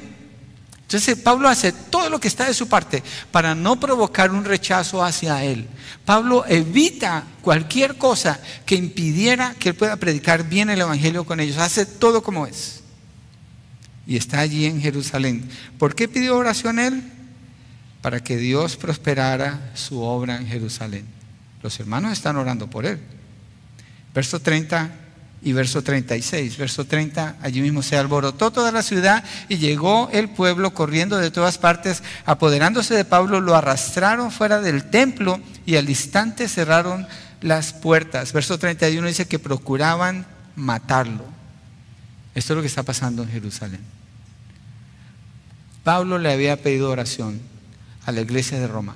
Entonces 0.88 1.17
Pablo 1.17 1.49
hace 1.49 1.73
todo 1.73 2.09
lo 2.09 2.17
que 2.17 2.29
está 2.29 2.45
de 2.45 2.53
su 2.53 2.69
parte 2.69 3.03
para 3.29 3.53
no 3.53 3.77
provocar 3.77 4.31
un 4.31 4.45
rechazo 4.45 5.03
hacia 5.03 5.43
él. 5.43 5.67
Pablo 6.05 6.45
evita 6.47 7.25
cualquier 7.41 7.97
cosa 7.97 8.39
que 8.65 8.75
impidiera 8.75 9.53
que 9.59 9.69
él 9.69 9.75
pueda 9.75 9.97
predicar 9.97 10.47
bien 10.47 10.69
el 10.69 10.79
Evangelio 10.79 11.25
con 11.25 11.41
ellos. 11.41 11.57
Hace 11.57 11.85
todo 11.85 12.23
como 12.23 12.47
es. 12.47 12.83
Y 14.07 14.15
está 14.15 14.39
allí 14.39 14.65
en 14.65 14.79
Jerusalén. 14.79 15.49
¿Por 15.77 15.93
qué 15.93 16.07
pidió 16.07 16.38
oración 16.38 16.79
él? 16.79 17.03
Para 18.01 18.23
que 18.23 18.38
Dios 18.38 18.77
prosperara 18.77 19.71
su 19.73 19.99
obra 20.01 20.38
en 20.38 20.47
Jerusalén. 20.47 21.05
Los 21.61 21.77
hermanos 21.81 22.13
están 22.13 22.38
orando 22.38 22.69
por 22.69 22.85
él. 22.85 22.97
Verso 24.13 24.39
30 24.39 25.07
y 25.41 25.53
verso 25.53 25.81
36. 25.81 26.57
Verso 26.57 26.85
30, 26.85 27.38
allí 27.41 27.61
mismo 27.61 27.81
se 27.81 27.97
alborotó 27.97 28.51
toda 28.51 28.71
la 28.71 28.83
ciudad 28.83 29.23
y 29.49 29.57
llegó 29.57 30.09
el 30.11 30.29
pueblo 30.29 30.73
corriendo 30.73 31.17
de 31.17 31.31
todas 31.31 31.57
partes, 31.57 32.03
apoderándose 32.25 32.95
de 32.95 33.05
Pablo, 33.05 33.39
lo 33.39 33.55
arrastraron 33.55 34.31
fuera 34.31 34.59
del 34.61 34.89
templo 34.89 35.39
y 35.65 35.75
al 35.75 35.89
instante 35.89 36.47
cerraron 36.47 37.07
las 37.41 37.73
puertas. 37.73 38.33
Verso 38.33 38.57
31 38.57 39.07
dice 39.07 39.27
que 39.27 39.39
procuraban 39.39 40.25
matarlo. 40.55 41.25
Esto 42.33 42.53
es 42.53 42.55
lo 42.57 42.61
que 42.61 42.67
está 42.67 42.83
pasando 42.83 43.23
en 43.23 43.29
Jerusalén. 43.29 43.81
Pablo 45.83 46.17
le 46.17 46.31
había 46.31 46.61
pedido 46.61 46.91
oración 46.91 47.39
a 48.05 48.11
la 48.11 48.21
iglesia 48.21 48.59
de 48.59 48.67
Roma, 48.67 48.95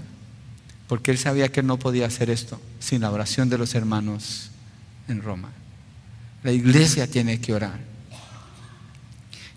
porque 0.88 1.12
él 1.12 1.18
sabía 1.18 1.50
que 1.50 1.64
no 1.64 1.78
podía 1.78 2.08
hacer 2.08 2.30
esto 2.30 2.60
sin 2.80 3.02
la 3.02 3.12
oración 3.12 3.50
de 3.50 3.58
los 3.58 3.76
hermanos 3.76 4.52
en 5.08 5.22
Roma. 5.22 5.50
La 6.44 6.52
iglesia 6.52 7.08
tiene 7.08 7.40
que 7.40 7.54
orar. 7.54 7.80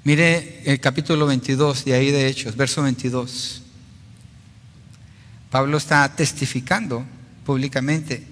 Mire 0.04 0.62
el 0.64 0.80
capítulo 0.80 1.26
22 1.26 1.86
de 1.86 1.94
ahí 1.94 2.10
de 2.10 2.26
Hechos, 2.26 2.56
verso 2.56 2.82
22. 2.82 3.62
Pablo 5.50 5.78
está 5.78 6.14
testificando 6.14 7.06
públicamente 7.46 8.22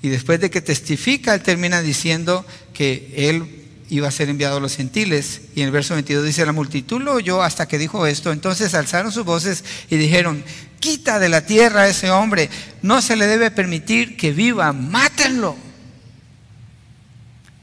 y 0.00 0.08
después 0.08 0.40
de 0.40 0.50
que 0.50 0.60
testifica, 0.60 1.34
él 1.34 1.42
termina 1.42 1.82
diciendo 1.82 2.46
que 2.72 3.12
él 3.14 3.66
iba 3.90 4.08
a 4.08 4.12
ser 4.12 4.28
enviado 4.28 4.58
a 4.58 4.60
los 4.60 4.76
gentiles. 4.76 5.42
Y 5.54 5.60
en 5.60 5.66
el 5.66 5.72
verso 5.72 5.94
22 5.94 6.24
dice, 6.24 6.46
la 6.46 6.52
multitud 6.52 7.00
lo 7.00 7.14
oyó 7.14 7.42
hasta 7.42 7.66
que 7.66 7.78
dijo 7.78 8.06
esto. 8.06 8.32
Entonces 8.32 8.74
alzaron 8.74 9.12
sus 9.12 9.24
voces 9.24 9.64
y 9.90 9.96
dijeron, 9.96 10.44
quita 10.78 11.18
de 11.18 11.28
la 11.28 11.44
tierra 11.44 11.82
a 11.82 11.88
ese 11.88 12.10
hombre, 12.10 12.48
no 12.82 13.02
se 13.02 13.16
le 13.16 13.26
debe 13.26 13.50
permitir 13.50 14.16
que 14.16 14.32
viva, 14.32 14.72
mátenlo. 14.72 15.56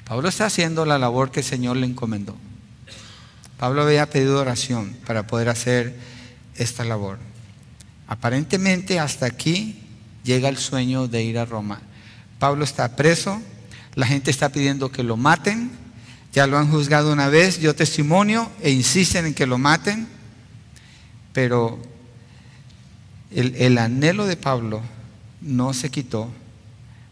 Pablo 0.05 0.29
está 0.29 0.45
haciendo 0.45 0.85
la 0.85 0.99
labor 0.99 1.31
que 1.31 1.39
el 1.39 1.45
Señor 1.45 1.77
le 1.77 1.87
encomendó. 1.87 2.35
Pablo 3.57 3.81
había 3.81 4.09
pedido 4.09 4.39
oración 4.39 4.95
para 5.05 5.25
poder 5.25 5.49
hacer 5.49 5.95
esta 6.55 6.85
labor. 6.85 7.17
Aparentemente 8.07 8.99
hasta 8.99 9.25
aquí 9.25 9.81
llega 10.23 10.47
el 10.47 10.57
sueño 10.57 11.07
de 11.07 11.23
ir 11.23 11.39
a 11.39 11.45
Roma. 11.45 11.81
Pablo 12.37 12.63
está 12.63 12.95
preso, 12.95 13.41
la 13.95 14.05
gente 14.05 14.29
está 14.29 14.49
pidiendo 14.49 14.91
que 14.91 15.01
lo 15.01 15.17
maten, 15.17 15.71
ya 16.33 16.45
lo 16.45 16.59
han 16.59 16.69
juzgado 16.69 17.11
una 17.11 17.29
vez, 17.29 17.59
dio 17.59 17.73
testimonio 17.73 18.51
e 18.61 18.69
insisten 18.69 19.25
en 19.25 19.33
que 19.33 19.47
lo 19.47 19.57
maten, 19.57 20.07
pero 21.33 21.79
el, 23.31 23.55
el 23.55 23.77
anhelo 23.79 24.27
de 24.27 24.37
Pablo 24.37 24.81
no 25.41 25.73
se 25.73 25.89
quitó. 25.89 26.29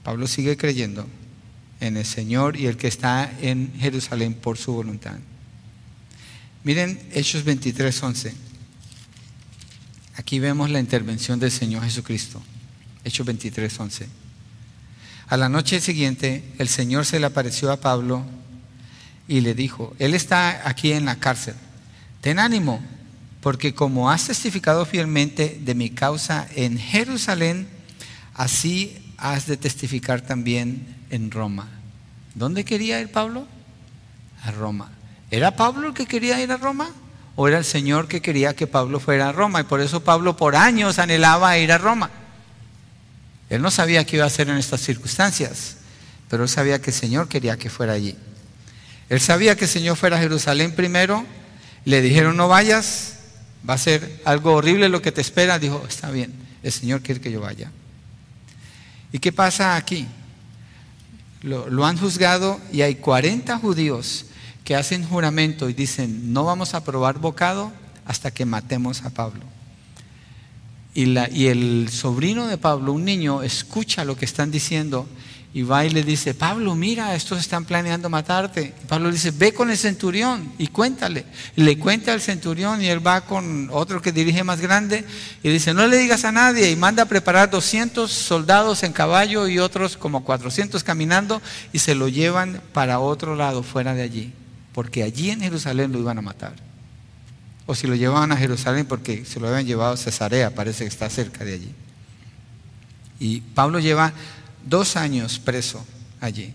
Pablo 0.04 0.28
sigue 0.28 0.58
creyendo 0.58 1.08
en 1.84 1.97
el 1.97 2.05
Señor 2.05 2.55
y 2.55 2.67
el 2.67 2.77
que 2.77 2.88
está 2.88 3.29
en 3.41 3.73
Jerusalén 3.77 4.34
por 4.34 4.57
su 4.57 4.73
voluntad. 4.73 5.15
Miren 6.63 6.97
Hechos 7.11 7.43
23, 7.43 8.03
11. 8.03 8.34
Aquí 10.15 10.39
vemos 10.39 10.69
la 10.69 10.79
intervención 10.79 11.39
del 11.39 11.51
Señor 11.51 11.84
Jesucristo. 11.84 12.41
Hechos 13.03 13.25
23, 13.25 13.79
11. 13.79 14.07
A 15.27 15.36
la 15.36 15.49
noche 15.49 15.81
siguiente, 15.81 16.43
el 16.57 16.69
Señor 16.69 17.05
se 17.05 17.19
le 17.19 17.25
apareció 17.25 17.69
a 17.69 17.81
Pablo 17.81 18.23
y 19.27 19.41
le 19.41 19.53
dijo, 19.53 19.93
Él 19.99 20.13
está 20.13 20.69
aquí 20.69 20.93
en 20.93 21.03
la 21.03 21.17
cárcel. 21.17 21.55
Ten 22.21 22.39
ánimo, 22.39 22.81
porque 23.41 23.73
como 23.73 24.09
has 24.09 24.27
testificado 24.27 24.86
fielmente 24.86 25.59
de 25.61 25.75
mi 25.75 25.89
causa 25.89 26.47
en 26.55 26.77
Jerusalén, 26.77 27.67
así 28.34 28.97
has 29.17 29.47
de 29.47 29.57
testificar 29.57 30.21
también 30.21 31.03
en 31.14 31.30
Roma. 31.30 31.68
¿Dónde 32.34 32.66
quería 32.66 32.99
ir 32.99 33.11
Pablo? 33.11 33.45
A 34.43 34.51
Roma. 34.51 34.89
¿Era 35.30 35.55
Pablo 35.55 35.89
el 35.89 35.93
que 35.93 36.07
quería 36.07 36.41
ir 36.41 36.51
a 36.51 36.57
Roma? 36.57 36.89
¿O 37.36 37.47
era 37.47 37.59
el 37.59 37.66
Señor 37.66 38.07
que 38.07 38.20
quería 38.20 38.55
que 38.55 38.66
Pablo 38.66 38.99
fuera 38.99 39.30
a 39.30 39.32
Roma? 39.32 39.61
Y 39.61 39.64
por 39.66 39.80
eso 39.80 40.03
Pablo 40.03 40.36
por 40.36 40.55
años 40.55 40.97
anhelaba 40.97 41.55
ir 41.59 41.72
a 41.72 41.78
Roma. 41.78 42.09
Él 43.49 43.61
no 43.61 43.70
sabía 43.70 44.03
qué 44.05 44.16
iba 44.16 44.26
a 44.26 44.28
hacer 44.28 44.49
en 44.49 44.57
estas 44.57 44.82
circunstancias, 44.82 45.78
pero 46.30 46.43
él 46.43 46.49
sabía 46.49 46.82
que 46.82 46.89
el 46.89 46.95
Señor 46.95 47.28
quería 47.28 47.57
que 47.57 47.70
fuera 47.70 47.93
allí. 47.93 48.18
Él 49.07 49.22
sabía 49.22 49.55
que 49.55 49.66
el 49.66 49.72
Señor 49.72 49.95
fuera 49.95 50.18
a 50.18 50.20
Jerusalén 50.20 50.74
primero. 50.74 51.24
Le 51.86 52.01
dijeron, 52.01 52.36
no 52.38 52.47
vayas, 52.47 53.20
va 53.70 53.76
a 53.76 53.78
ser 53.78 54.22
algo 54.26 54.53
horrible 54.53 54.89
lo 54.89 55.03
que 55.03 55.11
te 55.11 55.22
espera. 55.22 55.59
Dijo, 55.59 55.86
está 55.88 56.09
bien, 56.09 56.34
el 56.64 56.72
Señor 56.72 57.01
quiere 57.01 57.22
que 57.22 57.32
yo 57.32 57.41
vaya. 57.41 57.72
¿Y 59.11 59.20
qué 59.20 59.32
pasa 59.32 59.76
aquí? 59.76 60.07
Lo, 61.44 61.86
han 61.86 61.98
juzgado 61.98 62.60
y 62.72 62.82
hay 62.82 62.96
40 62.96 63.58
judíos 63.60 64.26
que 64.64 64.76
hacen 64.76 65.04
juramento 65.04 65.70
y 65.70 65.74
dicen, 65.74 66.34
no 66.34 66.46
vamos 66.46 66.74
a 66.74 66.84
probar 66.84 67.20
bocado 67.20 67.72
hasta 68.06 68.32
que 68.32 68.46
matemos 68.46 69.04
a 69.04 69.10
Pablo. 69.10 69.41
Y, 70.96 71.08
la, 71.08 71.30
y, 71.30 71.48
el 71.48 71.89
sobrino 71.89 72.48
de 72.48 72.58
Pablo, 72.58 72.94
un 72.94 73.04
niño, 73.04 73.44
escucha 73.44 74.06
lo 74.06 74.16
que 74.16 74.26
están 74.26 74.52
diciendo 74.52 75.08
y 75.56 75.62
va 75.62 75.86
y 75.86 75.91
le 75.91 76.04
dice, 76.04 76.34
Pablo, 76.34 76.74
mira, 76.74 77.14
estos 77.14 77.39
están 77.39 77.64
planeando 77.64 78.10
matarte. 78.10 78.74
Pablo 78.88 79.10
le 79.10 79.14
dice, 79.14 79.30
ve 79.30 79.54
con 79.54 79.70
el 79.70 79.78
centurión 79.78 80.51
y 80.58 80.68
cuéntale. 80.68 81.26
Y 81.56 81.62
le 81.62 81.78
cuenta 81.78 82.12
al 82.12 82.22
centurión 82.22 82.82
y 82.82 82.88
él 82.88 83.06
va 83.06 83.22
con 83.22 83.70
otro 83.72 84.01
que 84.01 84.12
dirige 84.12 84.43
más 84.43 84.60
grande 84.60 85.06
y 85.43 85.49
dice, 85.49 85.76
no 85.76 85.86
le 85.86 85.97
digas 85.97 86.26
a 86.26 86.32
nadie 86.32 86.72
y 86.72 86.76
manda 86.76 87.04
a 87.04 87.06
preparar 87.06 87.51
200 87.51 88.12
soldados 88.12 88.82
en 88.82 88.93
caballo 88.93 89.47
y 89.47 89.60
otros 89.60 89.95
como 89.95 90.24
400 90.24 90.84
caminando 90.84 91.39
y 91.72 91.78
se 91.78 91.93
lo 91.93 92.08
llevan 92.08 92.60
para 92.74 92.99
otro 92.99 93.36
lado, 93.36 93.62
fuera 93.62 93.93
de 93.93 94.01
allí. 94.01 94.34
Porque 94.74 95.04
allí 95.04 95.30
en 95.30 95.41
Jerusalén 95.41 95.91
lo 95.91 95.99
iban 95.99 96.18
a 96.18 96.24
matar. 96.24 96.56
O 97.68 97.76
si 97.76 97.86
lo 97.86 97.93
llevaban 97.93 98.32
a 98.32 98.38
Jerusalén 98.38 98.88
porque 98.88 99.24
se 99.24 99.39
lo 99.39 99.49
habían 99.49 99.68
llevado 99.68 99.93
a 99.93 99.97
Cesarea, 99.97 100.56
parece 100.56 100.84
que 100.84 100.89
está 100.89 101.12
cerca 101.12 101.45
de 101.45 101.54
allí. 101.54 101.72
Y 103.20 103.41
Pablo 103.41 103.80
lleva 103.80 104.14
dos 104.66 104.95
años 104.95 105.39
preso 105.39 105.86
allí. 106.20 106.53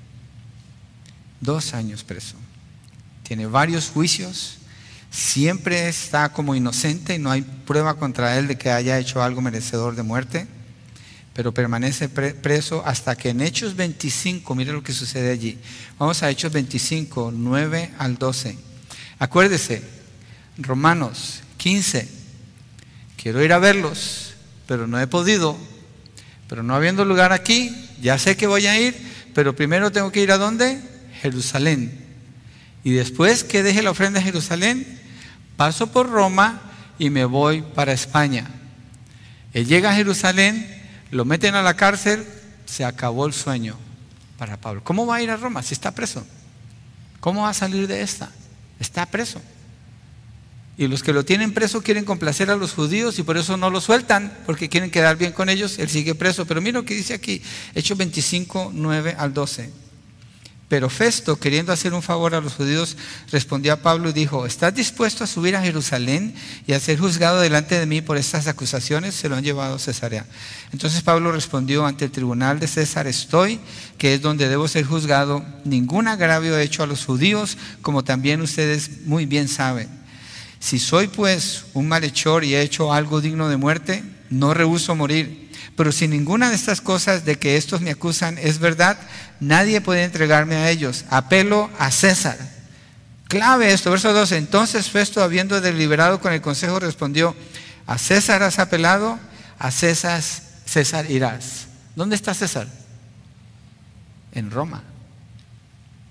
Dos 1.41 1.75
años 1.75 2.03
preso. 2.05 2.37
Tiene 3.23 3.47
varios 3.47 3.91
juicios. 3.91 4.59
Siempre 5.11 5.89
está 5.89 6.33
como 6.33 6.55
inocente 6.55 7.15
y 7.15 7.19
no 7.19 7.31
hay 7.31 7.43
prueba 7.43 7.95
contra 7.95 8.39
él 8.39 8.49
de 8.49 8.59
que 8.59 8.71
haya 8.71 8.99
hecho 8.99 9.23
algo 9.23 9.41
merecedor 9.41 9.95
de 9.95 10.03
muerte. 10.03 10.47
Pero 11.35 11.55
permanece 11.55 12.09
preso 12.09 12.83
hasta 12.85 13.15
que 13.15 13.29
en 13.29 13.41
Hechos 13.41 13.77
25, 13.77 14.55
mire 14.55 14.73
lo 14.73 14.83
que 14.83 14.93
sucede 14.93 15.31
allí. 15.31 15.59
Vamos 15.99 16.23
a 16.23 16.31
Hechos 16.31 16.53
25, 16.53 17.33
9 17.33 17.93
al 17.99 18.19
12. 18.19 18.59
Acuérdese, 19.21 19.83
Romanos 20.59 21.43
15. 21.59 22.09
Quiero 23.17 23.43
ir 23.45 23.53
a 23.53 23.59
verlos, 23.59 24.35
pero 24.67 24.87
no 24.87 25.01
he 25.01 25.07
podido. 25.07 25.57
Pero 26.49 26.63
no 26.63 26.75
habiendo 26.75 27.05
lugar 27.05 27.33
aquí, 27.33 27.88
ya 28.01 28.19
sé 28.19 28.37
que 28.37 28.47
voy 28.47 28.67
a 28.67 28.79
ir, 28.79 28.97
pero 29.35 29.55
primero 29.55 29.91
tengo 29.93 30.13
que 30.13 30.21
ir 30.21 30.33
a 30.33 30.39
dónde? 30.39 30.81
Jerusalén. 31.21 32.07
Y 32.85 32.93
después 32.93 33.45
que 33.45 33.63
deje 33.63 33.83
la 33.83 33.91
ofrenda 33.91 34.21
en 34.21 34.27
Jerusalén, 34.27 35.01
paso 35.57 35.89
por 35.89 36.09
Roma 36.09 36.61
y 36.99 37.11
me 37.11 37.25
voy 37.25 37.63
para 37.63 37.93
España. 37.93 38.47
Él 39.53 39.67
llega 39.67 39.91
a 39.91 39.95
Jerusalén, 39.95 40.67
lo 41.11 41.25
meten 41.25 41.55
a 41.55 41.63
la 41.63 41.75
cárcel, 41.75 42.25
se 42.67 42.85
acabó 42.85 43.27
el 43.27 43.33
sueño 43.33 43.77
para 44.39 44.57
Pablo. 44.57 44.83
¿Cómo 44.85 45.07
va 45.07 45.17
a 45.17 45.23
ir 45.23 45.31
a 45.31 45.37
Roma 45.37 45.63
si 45.63 45.75
está 45.75 45.91
preso? 45.93 46.25
¿Cómo 47.21 47.43
va 47.43 47.51
a 47.51 47.55
salir 47.55 47.87
de 47.87 48.03
esta? 48.03 48.31
Está 48.79 49.07
preso. 49.07 49.41
Y 50.79 50.87
los 50.87 51.03
que 51.03 51.13
lo 51.13 51.25
tienen 51.25 51.53
preso 51.53 51.83
quieren 51.83 52.05
complacer 52.05 52.51
a 52.51 52.57
los 52.57 52.73
judíos 52.73 53.19
y 53.19 53.25
por 53.25 53.37
eso 53.37 53.57
no 53.57 53.69
lo 53.69 53.81
sueltan, 53.81 54.33
porque 54.47 54.69
quieren 54.69 54.93
quedar 54.93 55.17
bien 55.17 55.33
con 55.33 55.49
ellos. 55.49 55.77
Él 55.81 55.89
sigue 55.89 56.15
preso. 56.15 56.47
Pero 56.47 56.61
mira 56.61 56.79
lo 56.79 56.85
que 56.85 56.95
dice 56.95 57.15
aquí, 57.15 57.43
Hechos 57.75 57.99
25, 57.99 58.71
9 58.73 59.17
al 59.19 59.35
12. 59.35 59.89
Pero 60.69 60.89
Festo, 60.89 61.41
queriendo 61.41 61.73
hacer 61.73 61.95
un 61.95 62.03
favor 62.03 62.35
a 62.35 62.41
los 62.41 62.53
judíos, 62.53 62.97
respondió 63.33 63.73
a 63.73 63.79
Pablo 63.79 64.11
y 64.11 64.13
dijo, 64.13 64.47
¿estás 64.47 64.73
dispuesto 64.73 65.25
a 65.25 65.27
subir 65.27 65.57
a 65.57 65.63
Jerusalén 65.63 66.35
y 66.67 66.75
a 66.75 66.81
ser 66.81 66.99
juzgado 66.99 67.41
delante 67.41 67.77
de 67.81 67.87
mí 67.87 68.01
por 68.01 68.17
estas 68.17 68.47
acusaciones? 68.47 69.15
Se 69.15 69.29
lo 69.29 69.35
han 69.35 69.43
llevado 69.43 69.77
a 69.77 69.79
Cesarea. 69.81 70.27
Entonces 70.73 71.03
Pablo 71.03 71.33
respondió, 71.33 71.87
ante 71.87 72.05
el 72.05 72.13
tribunal 72.13 72.61
de 72.61 72.69
César 72.69 73.09
estoy, 73.09 73.59
que 73.97 74.15
es 74.15 74.21
donde 74.21 74.49
debo 74.49 74.69
ser 74.69 74.85
juzgado. 74.85 75.45
Ningún 75.65 76.07
agravio 76.07 76.57
he 76.57 76.63
hecho 76.63 76.85
a 76.85 76.87
los 76.87 77.05
judíos, 77.05 77.57
como 77.83 78.05
también 78.05 78.43
ustedes 78.43 79.07
muy 79.07 79.25
bien 79.27 79.49
saben. 79.49 79.98
Si 80.61 80.79
soy 80.79 81.07
pues 81.09 81.67
un 81.75 81.89
malhechor 81.89 82.45
y 82.45 82.55
he 82.55 82.63
hecho 82.63 82.93
algo 82.93 83.21
digno 83.21 83.49
de 83.49 83.57
muerte, 83.57 84.03
no 84.31 84.55
rehuso 84.55 84.95
morir. 84.95 85.51
Pero 85.77 85.93
si 85.93 86.09
ninguna 86.09 86.49
de 86.49 86.57
estas 86.57 86.81
cosas 86.81 87.25
de 87.25 87.39
que 87.39 87.57
estos 87.57 87.81
me 87.81 87.91
acusan 87.91 88.37
es 88.39 88.59
verdad, 88.59 88.99
nadie 89.39 89.81
puede 89.81 90.05
entregarme 90.05 90.57
a 90.57 90.71
ellos. 90.71 91.05
Apelo 91.11 91.71
a 91.79 91.91
César. 91.91 92.37
Clave 93.29 93.73
esto, 93.73 93.91
verso 93.91 94.13
12. 94.13 94.37
Entonces 94.37 94.91
Festo, 94.91 95.23
habiendo 95.23 95.61
deliberado 95.61 96.21
con 96.21 96.33
el 96.33 96.41
consejo, 96.41 96.81
respondió, 96.81 97.37
a 97.87 97.97
César 97.99 98.43
has 98.43 98.59
apelado, 98.59 99.19
a 99.59 99.71
César, 99.71 100.23
César 100.65 101.11
irás. 101.11 101.67
¿Dónde 101.95 102.17
está 102.17 102.35
César? 102.35 102.67
En 104.33 104.51
Roma. 104.51 104.83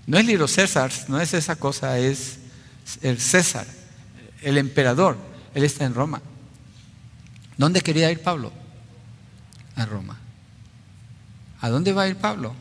No 0.06 0.18
es 0.18 0.26
Liro 0.26 0.48
César, 0.48 0.91
no 1.10 1.20
es 1.20 1.34
esa 1.34 1.58
cosa, 1.58 2.00
es 2.00 2.38
el 3.02 3.20
César, 3.20 3.68
el 4.42 4.58
emperador. 4.58 5.18
Él 5.54 5.64
está 5.64 5.86
en 5.86 5.94
Roma. 5.94 6.22
¿Dónde 7.58 7.82
quería 7.82 8.12
ir 8.12 8.22
Pablo? 8.22 8.52
A 9.76 9.86
Roma. 9.86 10.18
¿A 11.62 11.70
dónde 11.70 11.94
va 11.94 12.04
a 12.04 12.08
ir 12.08 12.18
Pablo? 12.18 12.54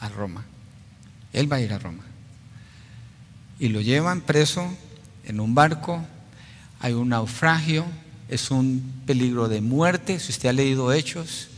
A 0.00 0.08
Roma. 0.08 0.44
Él 1.32 1.50
va 1.50 1.56
a 1.56 1.60
ir 1.60 1.72
a 1.72 1.78
Roma. 1.78 2.04
Y 3.58 3.68
lo 3.68 3.80
llevan 3.80 4.22
preso 4.22 4.66
en 5.24 5.38
un 5.38 5.54
barco, 5.54 6.04
hay 6.80 6.94
un 6.94 7.10
naufragio, 7.10 7.84
es 8.28 8.50
un 8.50 9.02
peligro 9.06 9.48
de 9.48 9.60
muerte, 9.60 10.18
si 10.18 10.32
usted 10.32 10.48
ha 10.48 10.52
leído 10.52 10.92
hechos, 10.92 11.48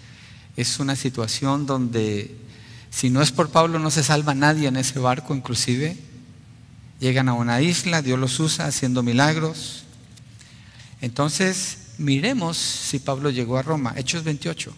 es 0.57 0.81
una 0.81 0.97
situación 0.97 1.65
donde 1.65 2.37
si 2.91 3.09
no 3.09 3.23
es 3.23 3.33
por 3.33 3.51
Pablo 3.51 3.79
no 3.79 3.91
se 3.91 4.03
salva 4.03 4.35
nadie 4.35 4.69
en 4.69 4.77
ese 4.77 4.99
barco 4.99 5.35
inclusive. 5.35 5.97
Llegan 7.03 7.29
a 7.29 7.35
una 7.35 7.61
isla, 7.61 8.01
Dios 8.01 8.17
los 8.17 8.39
usa 8.39 8.67
haciendo 8.67 9.03
milagros. 9.03 9.83
Entonces, 11.01 11.95
miremos 11.99 12.57
si 12.57 13.01
Pablo 13.01 13.31
llegó 13.31 13.59
a 13.59 13.63
Roma. 13.63 13.93
Hechos 13.97 14.23
28, 14.23 14.73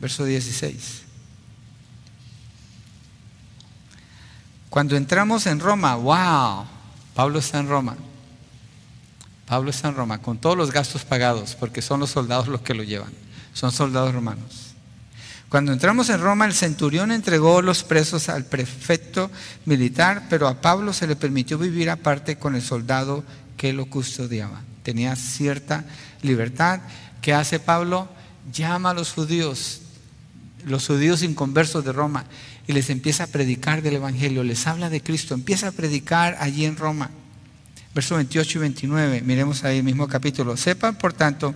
verso 0.00 0.24
16. 0.24 1.02
Cuando 4.70 4.96
entramos 4.96 5.46
en 5.46 5.60
Roma, 5.60 5.96
wow, 5.96 6.64
Pablo 7.14 7.40
está 7.40 7.58
en 7.58 7.68
Roma. 7.68 7.94
Pablo 9.44 9.68
está 9.68 9.88
en 9.88 9.96
Roma 9.96 10.22
con 10.22 10.38
todos 10.38 10.56
los 10.56 10.72
gastos 10.72 11.04
pagados, 11.04 11.54
porque 11.56 11.82
son 11.82 12.00
los 12.00 12.08
soldados 12.08 12.48
los 12.48 12.62
que 12.62 12.72
lo 12.72 12.84
llevan. 12.84 13.12
Son 13.52 13.70
soldados 13.70 14.14
romanos. 14.14 14.65
Cuando 15.48 15.72
entramos 15.72 16.10
en 16.10 16.20
Roma, 16.20 16.44
el 16.44 16.54
centurión 16.54 17.12
entregó 17.12 17.62
los 17.62 17.84
presos 17.84 18.28
al 18.28 18.44
prefecto 18.44 19.30
militar, 19.64 20.24
pero 20.28 20.48
a 20.48 20.60
Pablo 20.60 20.92
se 20.92 21.06
le 21.06 21.14
permitió 21.14 21.56
vivir 21.56 21.88
aparte 21.88 22.36
con 22.36 22.56
el 22.56 22.62
soldado 22.62 23.24
que 23.56 23.72
lo 23.72 23.86
custodiaba. 23.86 24.62
Tenía 24.82 25.14
cierta 25.14 25.84
libertad. 26.22 26.80
¿Qué 27.22 27.32
hace 27.32 27.60
Pablo? 27.60 28.08
Llama 28.52 28.90
a 28.90 28.94
los 28.94 29.12
judíos, 29.12 29.82
los 30.64 30.86
judíos 30.86 31.22
inconversos 31.22 31.84
de 31.84 31.92
Roma, 31.92 32.24
y 32.66 32.72
les 32.72 32.90
empieza 32.90 33.24
a 33.24 33.28
predicar 33.28 33.82
del 33.82 33.94
Evangelio, 33.94 34.42
les 34.42 34.66
habla 34.66 34.90
de 34.90 35.00
Cristo, 35.00 35.34
empieza 35.34 35.68
a 35.68 35.72
predicar 35.72 36.36
allí 36.40 36.64
en 36.64 36.76
Roma. 36.76 37.10
Versos 37.94 38.16
28 38.16 38.58
y 38.58 38.60
29, 38.60 39.22
miremos 39.22 39.64
ahí 39.64 39.78
el 39.78 39.84
mismo 39.84 40.06
capítulo. 40.06 40.56
Sepan, 40.56 40.98
por 40.98 41.12
tanto, 41.12 41.54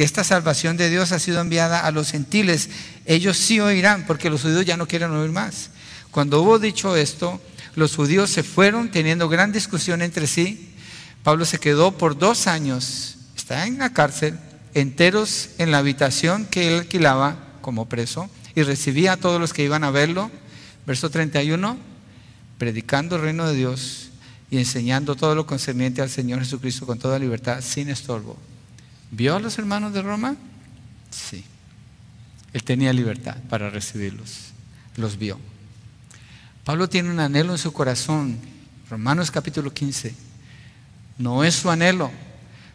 que 0.00 0.04
esta 0.04 0.24
salvación 0.24 0.78
de 0.78 0.88
Dios 0.88 1.12
ha 1.12 1.18
sido 1.18 1.42
enviada 1.42 1.80
a 1.80 1.90
los 1.90 2.10
gentiles. 2.10 2.70
Ellos 3.04 3.36
sí 3.36 3.60
oirán, 3.60 4.06
porque 4.06 4.30
los 4.30 4.40
judíos 4.40 4.64
ya 4.64 4.78
no 4.78 4.88
quieren 4.88 5.10
oír 5.10 5.30
más. 5.30 5.68
Cuando 6.10 6.40
hubo 6.40 6.58
dicho 6.58 6.96
esto, 6.96 7.38
los 7.74 7.96
judíos 7.96 8.30
se 8.30 8.42
fueron 8.42 8.90
teniendo 8.90 9.28
gran 9.28 9.52
discusión 9.52 10.00
entre 10.00 10.26
sí. 10.26 10.72
Pablo 11.22 11.44
se 11.44 11.58
quedó 11.58 11.98
por 11.98 12.16
dos 12.16 12.46
años, 12.46 13.18
está 13.36 13.66
en 13.66 13.76
la 13.76 13.92
cárcel, 13.92 14.38
enteros 14.72 15.50
en 15.58 15.70
la 15.70 15.76
habitación 15.76 16.46
que 16.46 16.68
él 16.68 16.78
alquilaba 16.80 17.36
como 17.60 17.86
preso 17.86 18.30
y 18.54 18.62
recibía 18.62 19.12
a 19.12 19.16
todos 19.18 19.38
los 19.38 19.52
que 19.52 19.64
iban 19.64 19.84
a 19.84 19.90
verlo. 19.90 20.30
Verso 20.86 21.10
31, 21.10 21.76
predicando 22.56 23.16
el 23.16 23.22
reino 23.22 23.46
de 23.46 23.54
Dios 23.54 24.08
y 24.50 24.56
enseñando 24.56 25.14
todo 25.14 25.34
lo 25.34 25.46
concerniente 25.46 26.00
al 26.00 26.08
Señor 26.08 26.38
Jesucristo 26.38 26.86
con 26.86 26.98
toda 26.98 27.18
libertad, 27.18 27.60
sin 27.60 27.90
estorbo. 27.90 28.38
¿Vio 29.10 29.36
a 29.36 29.40
los 29.40 29.58
hermanos 29.58 29.92
de 29.92 30.02
Roma? 30.02 30.36
Sí. 31.10 31.44
Él 32.52 32.62
tenía 32.62 32.92
libertad 32.92 33.36
para 33.48 33.70
recibirlos. 33.70 34.52
Los 34.96 35.18
vio. 35.18 35.38
Pablo 36.64 36.88
tiene 36.88 37.10
un 37.10 37.20
anhelo 37.20 37.52
en 37.52 37.58
su 37.58 37.72
corazón. 37.72 38.38
Romanos 38.88 39.30
capítulo 39.30 39.72
15. 39.72 40.14
No 41.18 41.44
es 41.44 41.54
su 41.54 41.70
anhelo. 41.70 42.10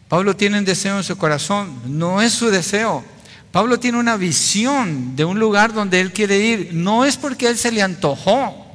Pablo 0.08 0.36
tiene 0.36 0.58
un 0.58 0.64
deseo 0.64 0.98
en 0.98 1.04
su 1.04 1.16
corazón. 1.16 1.80
No 1.86 2.20
es 2.20 2.32
su 2.32 2.48
deseo. 2.48 3.04
Pablo 3.52 3.78
tiene 3.78 3.98
una 3.98 4.16
visión 4.16 5.16
de 5.16 5.24
un 5.24 5.38
lugar 5.38 5.72
donde 5.72 6.00
él 6.00 6.12
quiere 6.12 6.38
ir. 6.38 6.70
No 6.74 7.04
es 7.04 7.16
porque 7.16 7.48
él 7.48 7.56
se 7.56 7.72
le 7.72 7.82
antojó. 7.82 8.66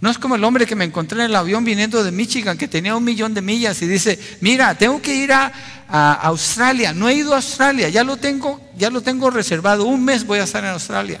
No 0.00 0.10
es 0.10 0.18
como 0.18 0.36
el 0.36 0.44
hombre 0.44 0.66
que 0.66 0.76
me 0.76 0.84
encontré 0.84 1.18
en 1.18 1.26
el 1.26 1.34
avión 1.34 1.64
viniendo 1.64 2.04
de 2.04 2.12
Michigan, 2.12 2.56
que 2.56 2.68
tenía 2.68 2.94
un 2.94 3.02
millón 3.02 3.34
de 3.34 3.42
millas 3.42 3.82
y 3.82 3.86
dice, 3.88 4.18
mira, 4.40 4.76
tengo 4.76 5.02
que 5.02 5.16
ir 5.16 5.32
a, 5.32 5.52
Australia. 5.88 6.92
No 6.92 7.08
he 7.08 7.14
ido 7.14 7.32
a 7.32 7.36
Australia, 7.36 7.88
ya 7.88 8.04
lo, 8.04 8.16
tengo, 8.16 8.60
ya 8.76 8.90
lo 8.90 9.00
tengo 9.00 9.30
reservado. 9.30 9.84
Un 9.84 10.04
mes 10.04 10.26
voy 10.26 10.38
a 10.38 10.44
estar 10.44 10.62
en 10.64 10.70
Australia. 10.70 11.20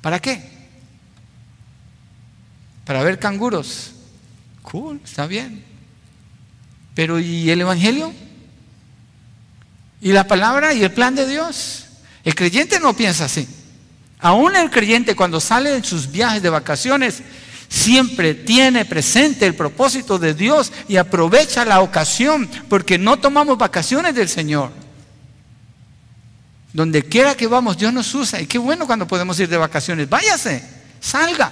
¿Para 0.00 0.18
qué? 0.18 0.42
Para 2.84 3.02
ver 3.02 3.18
canguros. 3.18 3.92
Cool, 4.62 5.00
está 5.04 5.26
bien. 5.26 5.64
Pero 6.94 7.20
¿y 7.20 7.50
el 7.50 7.60
Evangelio? 7.60 8.12
¿Y 10.00 10.12
la 10.12 10.26
palabra 10.26 10.74
y 10.74 10.82
el 10.82 10.92
plan 10.92 11.14
de 11.14 11.26
Dios? 11.26 11.84
El 12.24 12.34
creyente 12.34 12.80
no 12.80 12.94
piensa 12.94 13.26
así. 13.26 13.46
Aún 14.18 14.54
el 14.56 14.70
creyente 14.70 15.16
cuando 15.16 15.40
sale 15.40 15.74
en 15.74 15.84
sus 15.84 16.10
viajes 16.10 16.42
de 16.42 16.50
vacaciones, 16.50 17.22
siempre 17.72 18.34
tiene 18.34 18.84
presente 18.84 19.46
el 19.46 19.54
propósito 19.54 20.18
de 20.18 20.34
Dios 20.34 20.70
y 20.88 20.98
aprovecha 20.98 21.64
la 21.64 21.80
ocasión, 21.80 22.48
porque 22.68 22.98
no 22.98 23.18
tomamos 23.18 23.56
vacaciones 23.56 24.14
del 24.14 24.28
Señor. 24.28 24.70
Donde 26.74 27.02
quiera 27.02 27.34
que 27.34 27.46
vamos, 27.46 27.78
Dios 27.78 27.92
nos 27.92 28.14
usa. 28.14 28.42
Y 28.42 28.46
qué 28.46 28.58
bueno 28.58 28.86
cuando 28.86 29.06
podemos 29.06 29.40
ir 29.40 29.48
de 29.48 29.56
vacaciones. 29.56 30.08
Váyase, 30.08 30.62
salga. 31.00 31.50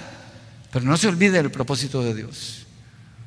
Pero 0.71 0.85
no 0.85 0.95
se 0.95 1.07
olvide 1.07 1.31
del 1.31 1.51
propósito 1.51 2.03
de 2.03 2.13
Dios. 2.13 2.67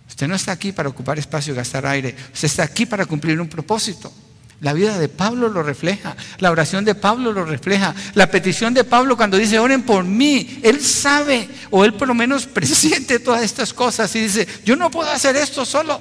Usted 0.08 0.28
no 0.28 0.36
está 0.36 0.52
aquí 0.52 0.70
para 0.70 0.88
ocupar 0.88 1.18
espacio 1.18 1.52
y 1.52 1.56
gastar 1.56 1.86
aire. 1.86 2.14
Usted 2.32 2.46
está 2.46 2.62
aquí 2.62 2.86
para 2.86 3.06
cumplir 3.06 3.40
un 3.40 3.48
propósito. 3.48 4.12
La 4.60 4.72
vida 4.72 4.98
de 4.98 5.08
Pablo 5.08 5.48
lo 5.48 5.62
refleja, 5.62 6.16
la 6.38 6.50
oración 6.50 6.84
de 6.84 6.94
Pablo 6.94 7.32
lo 7.32 7.44
refleja, 7.44 7.94
la 8.14 8.30
petición 8.30 8.72
de 8.72 8.84
Pablo 8.84 9.16
cuando 9.16 9.36
dice, 9.36 9.58
oren 9.58 9.82
por 9.82 10.04
mí, 10.04 10.60
él 10.62 10.80
sabe, 10.80 11.48
o 11.70 11.84
él 11.84 11.94
por 11.94 12.08
lo 12.08 12.14
menos 12.14 12.46
presiente 12.54 13.18
todas 13.18 13.42
estas 13.42 13.72
cosas 13.72 14.14
y 14.14 14.20
dice, 14.20 14.46
yo 14.64 14.76
no 14.76 14.90
puedo 14.90 15.10
hacer 15.10 15.36
esto 15.36 15.64
solo, 15.64 16.00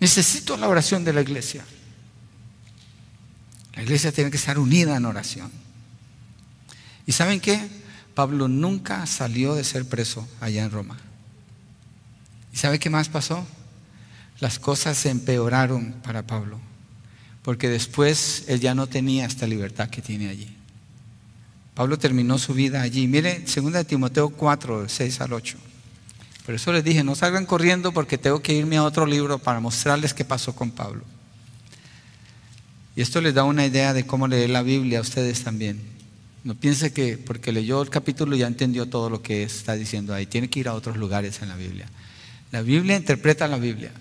necesito 0.00 0.56
la 0.56 0.68
oración 0.68 1.04
de 1.04 1.12
la 1.12 1.20
iglesia. 1.20 1.64
La 3.74 3.82
iglesia 3.82 4.10
tiene 4.10 4.30
que 4.30 4.38
estar 4.38 4.58
unida 4.58 4.96
en 4.96 5.04
oración. 5.04 5.52
¿Y 7.04 7.12
saben 7.12 7.40
qué? 7.40 7.68
Pablo 8.14 8.48
nunca 8.48 9.04
salió 9.06 9.54
de 9.54 9.64
ser 9.64 9.84
preso 9.86 10.26
allá 10.40 10.64
en 10.64 10.70
Roma. 10.70 10.96
¿Y 12.54 12.56
sabe 12.56 12.78
qué 12.78 12.88
más 12.88 13.10
pasó? 13.10 13.46
Las 14.40 14.58
cosas 14.58 14.96
se 14.96 15.10
empeoraron 15.10 15.92
para 16.02 16.26
Pablo 16.26 16.58
porque 17.46 17.68
después 17.68 18.42
él 18.48 18.58
ya 18.58 18.74
no 18.74 18.88
tenía 18.88 19.24
esta 19.24 19.46
libertad 19.46 19.88
que 19.88 20.02
tiene 20.02 20.28
allí. 20.28 20.48
Pablo 21.74 21.96
terminó 21.96 22.38
su 22.38 22.54
vida 22.54 22.82
allí. 22.82 23.06
Mire, 23.06 23.38
2 23.38 23.86
Timoteo 23.86 24.30
4, 24.30 24.88
6 24.88 25.20
al 25.20 25.32
8. 25.32 25.56
Por 26.44 26.56
eso 26.56 26.72
les 26.72 26.82
dije, 26.82 27.04
no 27.04 27.14
salgan 27.14 27.46
corriendo 27.46 27.92
porque 27.92 28.18
tengo 28.18 28.42
que 28.42 28.52
irme 28.52 28.78
a 28.78 28.82
otro 28.82 29.06
libro 29.06 29.38
para 29.38 29.60
mostrarles 29.60 30.12
qué 30.12 30.24
pasó 30.24 30.56
con 30.56 30.72
Pablo. 30.72 31.04
Y 32.96 33.02
esto 33.02 33.20
les 33.20 33.32
da 33.32 33.44
una 33.44 33.64
idea 33.64 33.92
de 33.92 34.04
cómo 34.04 34.26
leer 34.26 34.50
la 34.50 34.62
Biblia 34.62 34.98
a 34.98 35.02
ustedes 35.02 35.44
también. 35.44 35.80
No 36.42 36.56
piense 36.56 36.92
que 36.92 37.16
porque 37.16 37.52
leyó 37.52 37.80
el 37.80 37.90
capítulo 37.90 38.34
ya 38.34 38.48
entendió 38.48 38.86
todo 38.86 39.08
lo 39.08 39.22
que 39.22 39.44
está 39.44 39.74
diciendo 39.74 40.12
ahí. 40.12 40.26
Tiene 40.26 40.50
que 40.50 40.58
ir 40.58 40.66
a 40.66 40.74
otros 40.74 40.96
lugares 40.96 41.40
en 41.42 41.48
la 41.48 41.54
Biblia. 41.54 41.88
La 42.50 42.62
Biblia 42.62 42.96
interpreta 42.96 43.46
la 43.46 43.58
Biblia. 43.58 43.92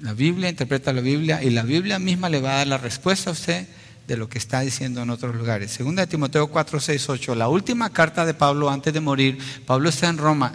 La 0.00 0.12
Biblia 0.12 0.50
interpreta 0.50 0.92
la 0.92 1.00
Biblia 1.00 1.42
y 1.42 1.50
la 1.50 1.62
Biblia 1.62 1.98
misma 1.98 2.28
le 2.28 2.40
va 2.40 2.52
a 2.52 2.56
dar 2.58 2.66
la 2.66 2.78
respuesta 2.78 3.30
a 3.30 3.32
usted 3.32 3.66
de 4.06 4.16
lo 4.16 4.28
que 4.28 4.38
está 4.38 4.60
diciendo 4.60 5.02
en 5.02 5.10
otros 5.10 5.34
lugares. 5.34 5.70
Segunda 5.70 6.02
de 6.02 6.06
Timoteo 6.06 6.48
4, 6.48 6.80
6, 6.80 7.08
8, 7.08 7.34
la 7.34 7.48
última 7.48 7.90
carta 7.90 8.26
de 8.26 8.34
Pablo 8.34 8.70
antes 8.70 8.92
de 8.92 9.00
morir. 9.00 9.38
Pablo 9.64 9.88
está 9.88 10.08
en 10.08 10.18
Roma 10.18 10.52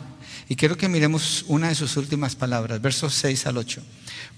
y 0.47 0.55
quiero 0.55 0.77
que 0.77 0.87
miremos 0.87 1.45
una 1.47 1.69
de 1.69 1.75
sus 1.75 1.97
últimas 1.97 2.35
palabras, 2.35 2.81
versos 2.81 3.13
6 3.15 3.47
al 3.47 3.57
8. 3.57 3.81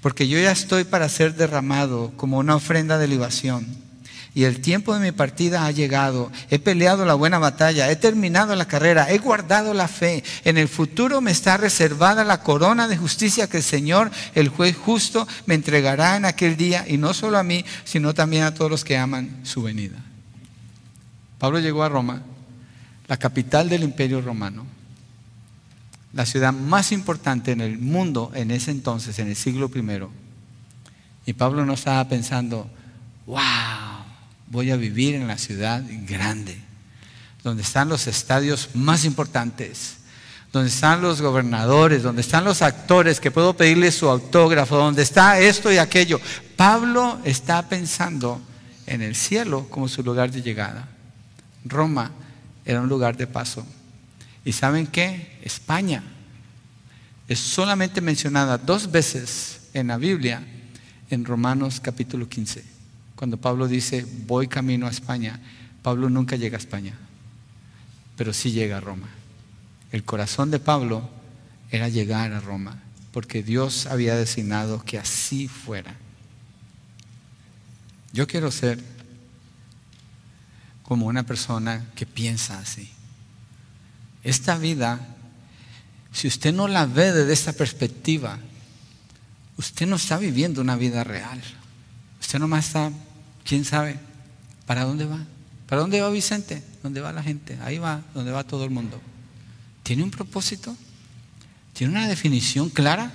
Porque 0.01 0.27
yo 0.27 0.39
ya 0.39 0.51
estoy 0.51 0.83
para 0.85 1.09
ser 1.09 1.35
derramado 1.35 2.13
como 2.15 2.37
una 2.37 2.55
ofrenda 2.55 2.97
de 2.97 3.07
libación 3.07 3.67
y 4.35 4.45
el 4.45 4.61
tiempo 4.61 4.93
de 4.93 4.99
mi 4.99 5.11
partida 5.11 5.65
ha 5.65 5.71
llegado. 5.71 6.31
He 6.49 6.57
peleado 6.57 7.05
la 7.05 7.13
buena 7.13 7.37
batalla, 7.37 7.91
he 7.91 7.95
terminado 7.95 8.55
la 8.55 8.67
carrera, 8.67 9.11
he 9.11 9.19
guardado 9.19 9.73
la 9.73 9.87
fe. 9.87 10.23
En 10.43 10.57
el 10.57 10.67
futuro 10.67 11.21
me 11.21 11.31
está 11.31 11.57
reservada 11.57 12.23
la 12.23 12.41
corona 12.41 12.87
de 12.87 12.97
justicia 12.97 13.47
que 13.47 13.57
el 13.57 13.63
Señor, 13.63 14.09
el 14.33 14.49
juez 14.49 14.75
justo, 14.75 15.27
me 15.45 15.53
entregará 15.53 16.17
en 16.17 16.25
aquel 16.25 16.57
día, 16.57 16.83
y 16.87 16.97
no 16.97 17.13
solo 17.13 17.37
a 17.37 17.43
mí, 17.43 17.63
sino 17.83 18.13
también 18.13 18.43
a 18.43 18.53
todos 18.55 18.71
los 18.71 18.83
que 18.83 18.97
aman 18.97 19.41
su 19.43 19.61
venida. 19.61 19.99
Pablo 21.37 21.59
llegó 21.59 21.83
a 21.83 21.89
Roma, 21.89 22.23
la 23.07 23.17
capital 23.17 23.69
del 23.69 23.83
imperio 23.83 24.19
romano, 24.21 24.65
la 26.13 26.25
ciudad 26.25 26.53
más 26.53 26.91
importante 26.91 27.51
en 27.51 27.61
el 27.61 27.77
mundo 27.77 28.31
en 28.33 28.49
ese 28.49 28.71
entonces, 28.71 29.19
en 29.19 29.27
el 29.27 29.35
siglo 29.35 29.69
I. 29.75 30.07
Y 31.25 31.33
Pablo 31.33 31.65
no 31.65 31.73
estaba 31.73 32.07
pensando, 32.07 32.67
wow 33.27 33.92
voy 34.53 34.69
a 34.69 34.75
vivir 34.75 35.15
en 35.15 35.27
la 35.27 35.39
ciudad 35.39 35.83
grande, 36.07 36.55
donde 37.43 37.63
están 37.63 37.89
los 37.89 38.05
estadios 38.05 38.69
más 38.75 39.03
importantes, 39.03 39.95
donde 40.51 40.69
están 40.69 41.01
los 41.01 41.23
gobernadores, 41.23 42.03
donde 42.03 42.21
están 42.21 42.43
los 42.43 42.61
actores, 42.61 43.19
que 43.19 43.31
puedo 43.31 43.57
pedirle 43.57 43.91
su 43.91 44.07
autógrafo, 44.07 44.77
donde 44.77 45.01
está 45.01 45.39
esto 45.39 45.73
y 45.73 45.79
aquello. 45.79 46.21
Pablo 46.55 47.17
está 47.23 47.67
pensando 47.67 48.39
en 48.85 49.01
el 49.01 49.15
cielo 49.15 49.67
como 49.71 49.87
su 49.87 50.03
lugar 50.03 50.31
de 50.31 50.43
llegada. 50.43 50.87
Roma 51.65 52.11
era 52.63 52.79
un 52.79 52.87
lugar 52.87 53.17
de 53.17 53.25
paso. 53.25 53.65
¿Y 54.45 54.51
saben 54.51 54.85
qué? 54.85 55.39
España 55.41 56.03
es 57.27 57.39
solamente 57.39 58.01
mencionada 58.01 58.59
dos 58.59 58.91
veces 58.91 59.61
en 59.73 59.87
la 59.87 59.97
Biblia, 59.97 60.45
en 61.09 61.25
Romanos 61.25 61.79
capítulo 61.79 62.29
15. 62.29 62.72
Cuando 63.23 63.37
Pablo 63.37 63.69
dice, 63.69 64.05
voy 64.27 64.49
camino 64.49 64.85
a 64.85 64.89
España, 64.89 65.39
Pablo 65.81 66.09
nunca 66.09 66.35
llega 66.35 66.57
a 66.57 66.59
España, 66.59 66.93
pero 68.17 68.33
sí 68.33 68.51
llega 68.51 68.75
a 68.75 68.81
Roma. 68.81 69.07
El 69.93 70.03
corazón 70.03 70.51
de 70.51 70.59
Pablo 70.59 71.09
era 71.71 71.87
llegar 71.87 72.33
a 72.33 72.41
Roma, 72.41 72.83
porque 73.13 73.41
Dios 73.41 73.85
había 73.85 74.17
designado 74.17 74.83
que 74.83 74.99
así 74.99 75.47
fuera. 75.47 75.95
Yo 78.11 78.27
quiero 78.27 78.51
ser 78.51 78.83
como 80.83 81.05
una 81.05 81.23
persona 81.23 81.85
que 81.95 82.05
piensa 82.05 82.59
así. 82.59 82.91
Esta 84.21 84.57
vida, 84.57 84.99
si 86.11 86.27
usted 86.27 86.53
no 86.53 86.67
la 86.67 86.85
ve 86.85 87.13
desde 87.13 87.31
esta 87.31 87.53
perspectiva, 87.53 88.37
usted 89.55 89.87
no 89.87 89.95
está 89.95 90.17
viviendo 90.17 90.59
una 90.59 90.75
vida 90.75 91.05
real. 91.05 91.41
Usted 92.19 92.39
nomás 92.39 92.67
está, 92.67 92.91
quién 93.43 93.65
sabe, 93.65 93.99
¿para 94.65 94.83
dónde 94.83 95.05
va? 95.05 95.19
¿Para 95.67 95.81
dónde 95.81 96.01
va 96.01 96.09
Vicente? 96.09 96.61
¿Dónde 96.83 97.01
va 97.01 97.11
la 97.13 97.23
gente? 97.23 97.57
Ahí 97.63 97.77
va, 97.77 98.01
donde 98.13 98.31
va 98.31 98.43
todo 98.43 98.63
el 98.63 98.69
mundo. 98.69 99.01
¿Tiene 99.83 100.03
un 100.03 100.11
propósito? 100.11 100.75
¿Tiene 101.73 101.93
una 101.93 102.07
definición 102.07 102.69
clara? 102.69 103.11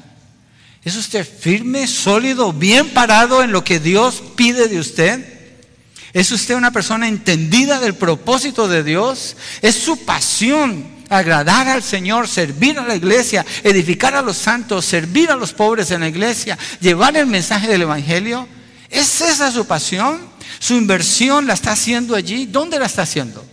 ¿Es 0.85 0.97
usted 0.97 1.26
firme, 1.26 1.87
sólido, 1.87 2.53
bien 2.53 2.91
parado 2.91 3.43
en 3.43 3.53
lo 3.53 3.64
que 3.64 3.81
Dios 3.81 4.22
pide 4.37 4.68
de 4.68 4.81
usted? 4.81 5.39
¿Es 6.12 6.33
usted 6.33 6.55
una 6.55 6.70
persona 6.70 7.09
entendida 7.09 7.81
del 7.81 7.95
propósito 7.95 8.68
de 8.68 8.83
Dios? 8.83 9.37
¿Es 9.61 9.74
su 9.74 10.05
pasión 10.05 10.87
agradar 11.09 11.68
al 11.68 11.83
Señor, 11.83 12.26
servir 12.29 12.79
a 12.79 12.87
la 12.87 12.97
iglesia, 12.97 13.45
edificar 13.62 14.14
a 14.14 14.22
los 14.22 14.37
santos, 14.37 14.85
servir 14.85 15.31
a 15.31 15.37
los 15.37 15.53
pobres 15.53 15.91
en 15.91 16.01
la 16.01 16.09
iglesia, 16.09 16.59
llevar 16.81 17.16
el 17.16 17.26
mensaje 17.26 17.68
del 17.68 17.83
Evangelio? 17.83 18.49
¿Es 18.91 19.20
esa 19.20 19.51
su 19.51 19.66
pasión? 19.66 20.20
¿Su 20.59 20.74
inversión 20.74 21.47
la 21.47 21.55
está 21.55 21.72
haciendo 21.72 22.14
allí? 22.14 22.47
¿Dónde 22.47 22.78
la 22.78 22.86
está 22.86 23.03
haciendo? 23.03 23.45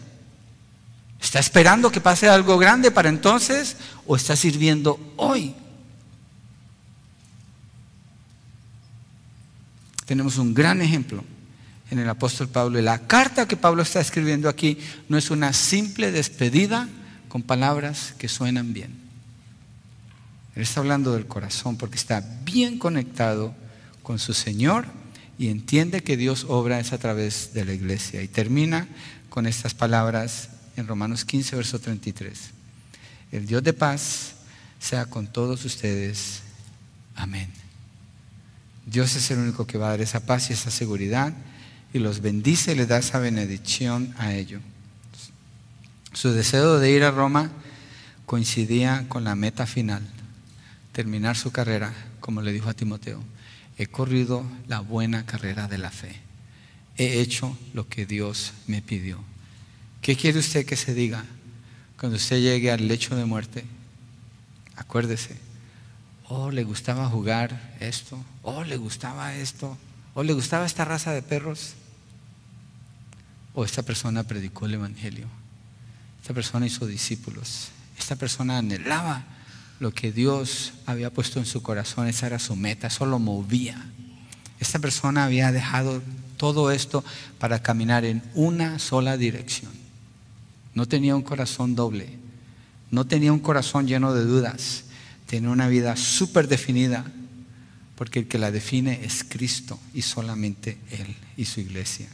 ¿Está 1.21 1.39
esperando 1.39 1.91
que 1.91 2.01
pase 2.01 2.29
algo 2.29 2.57
grande 2.57 2.91
para 2.91 3.09
entonces 3.09 3.77
o 4.05 4.15
está 4.15 4.35
sirviendo 4.35 4.99
hoy? 5.17 5.53
Tenemos 10.05 10.37
un 10.37 10.53
gran 10.53 10.81
ejemplo 10.81 11.23
en 11.89 11.99
el 11.99 12.09
apóstol 12.09 12.47
Pablo. 12.47 12.79
La 12.81 13.07
carta 13.07 13.47
que 13.47 13.57
Pablo 13.57 13.81
está 13.81 13.99
escribiendo 13.99 14.49
aquí 14.49 14.77
no 15.09 15.17
es 15.17 15.31
una 15.31 15.51
simple 15.53 16.11
despedida 16.11 16.87
con 17.27 17.41
palabras 17.41 18.13
que 18.17 18.29
suenan 18.29 18.73
bien. 18.73 19.05
Él 20.55 20.61
está 20.61 20.79
hablando 20.79 21.13
del 21.13 21.25
corazón 21.25 21.75
porque 21.75 21.97
está 21.97 22.23
bien 22.43 22.79
conectado 22.79 23.53
con 24.03 24.19
su 24.19 24.33
Señor 24.33 24.85
y 25.37 25.49
entiende 25.49 26.01
que 26.01 26.17
Dios 26.17 26.45
obra 26.47 26.79
es 26.79 26.93
a 26.93 26.97
través 26.97 27.53
de 27.53 27.65
la 27.65 27.73
iglesia. 27.73 28.21
Y 28.21 28.27
termina 28.27 28.87
con 29.29 29.47
estas 29.47 29.73
palabras 29.73 30.49
en 30.77 30.87
Romanos 30.87 31.25
15, 31.25 31.55
verso 31.55 31.79
33. 31.79 32.39
El 33.31 33.45
Dios 33.45 33.63
de 33.63 33.73
paz 33.73 34.35
sea 34.79 35.05
con 35.05 35.27
todos 35.27 35.65
ustedes. 35.65 36.41
Amén. 37.15 37.49
Dios 38.85 39.15
es 39.15 39.31
el 39.31 39.39
único 39.39 39.65
que 39.65 39.77
va 39.77 39.87
a 39.87 39.91
dar 39.91 40.01
esa 40.01 40.25
paz 40.25 40.49
y 40.49 40.53
esa 40.53 40.71
seguridad 40.71 41.33
y 41.91 41.99
los 41.99 42.21
bendice 42.21 42.73
y 42.73 42.75
les 42.75 42.87
da 42.87 42.97
esa 42.97 43.19
bendición 43.19 44.13
a 44.17 44.33
ellos. 44.33 44.61
Su 46.13 46.31
deseo 46.31 46.79
de 46.79 46.91
ir 46.91 47.03
a 47.03 47.11
Roma 47.11 47.51
coincidía 48.25 49.05
con 49.09 49.23
la 49.23 49.35
meta 49.35 49.65
final, 49.65 50.01
terminar 50.91 51.35
su 51.35 51.51
carrera, 51.51 51.93
como 52.19 52.41
le 52.41 52.53
dijo 52.53 52.69
a 52.69 52.73
Timoteo. 52.73 53.21
He 53.77 53.87
corrido 53.87 54.45
la 54.67 54.79
buena 54.79 55.25
carrera 55.25 55.67
de 55.67 55.77
la 55.77 55.91
fe. 55.91 56.15
He 56.97 57.19
hecho 57.19 57.57
lo 57.73 57.87
que 57.89 58.05
Dios 58.05 58.53
me 58.67 58.81
pidió. 58.81 59.19
¿Qué 60.01 60.15
quiere 60.15 60.39
usted 60.39 60.65
que 60.65 60.75
se 60.75 60.93
diga 60.93 61.25
cuando 61.99 62.17
usted 62.17 62.39
llegue 62.39 62.71
al 62.71 62.87
lecho 62.87 63.15
de 63.15 63.25
muerte? 63.25 63.65
Acuérdese, 64.75 65.35
oh, 66.29 66.51
le 66.51 66.63
gustaba 66.63 67.09
jugar 67.09 67.75
esto, 67.79 68.23
oh, 68.43 68.63
le 68.63 68.77
gustaba 68.77 69.35
esto, 69.35 69.77
oh, 70.13 70.23
le 70.23 70.33
gustaba 70.33 70.65
esta 70.65 70.85
raza 70.85 71.11
de 71.11 71.21
perros, 71.21 71.73
o 73.53 73.63
esta 73.63 73.83
persona 73.83 74.23
predicó 74.23 74.65
el 74.65 74.75
Evangelio, 74.75 75.27
esta 76.21 76.33
persona 76.33 76.65
hizo 76.65 76.85
discípulos, 76.85 77.69
esta 77.97 78.15
persona 78.15 78.57
anhelaba 78.57 79.23
lo 79.79 79.91
que 79.93 80.11
Dios 80.11 80.73
había 80.85 81.11
puesto 81.11 81.39
en 81.39 81.45
su 81.45 81.61
corazón, 81.61 82.07
esa 82.07 82.27
era 82.27 82.39
su 82.39 82.55
meta, 82.55 82.87
eso 82.87 83.05
lo 83.05 83.19
movía. 83.19 83.85
Esta 84.59 84.79
persona 84.79 85.25
había 85.25 85.51
dejado 85.51 86.01
todo 86.37 86.71
esto 86.71 87.03
para 87.39 87.61
caminar 87.61 88.05
en 88.05 88.23
una 88.33 88.79
sola 88.79 89.17
dirección. 89.17 89.71
No 90.73 90.87
tenía 90.87 91.15
un 91.15 91.21
corazón 91.21 91.75
doble, 91.75 92.17
no 92.91 93.05
tenía 93.05 93.33
un 93.33 93.39
corazón 93.39 93.87
lleno 93.87 94.13
de 94.13 94.23
dudas, 94.23 94.85
tenía 95.25 95.49
una 95.49 95.67
vida 95.67 95.95
súper 95.95 96.47
definida, 96.47 97.05
porque 97.95 98.19
el 98.19 98.27
que 98.27 98.37
la 98.37 98.51
define 98.51 99.01
es 99.03 99.23
Cristo 99.23 99.79
y 99.93 100.01
solamente 100.01 100.77
Él 100.91 101.15
y 101.37 101.45
su 101.45 101.61
iglesia. 101.61 102.07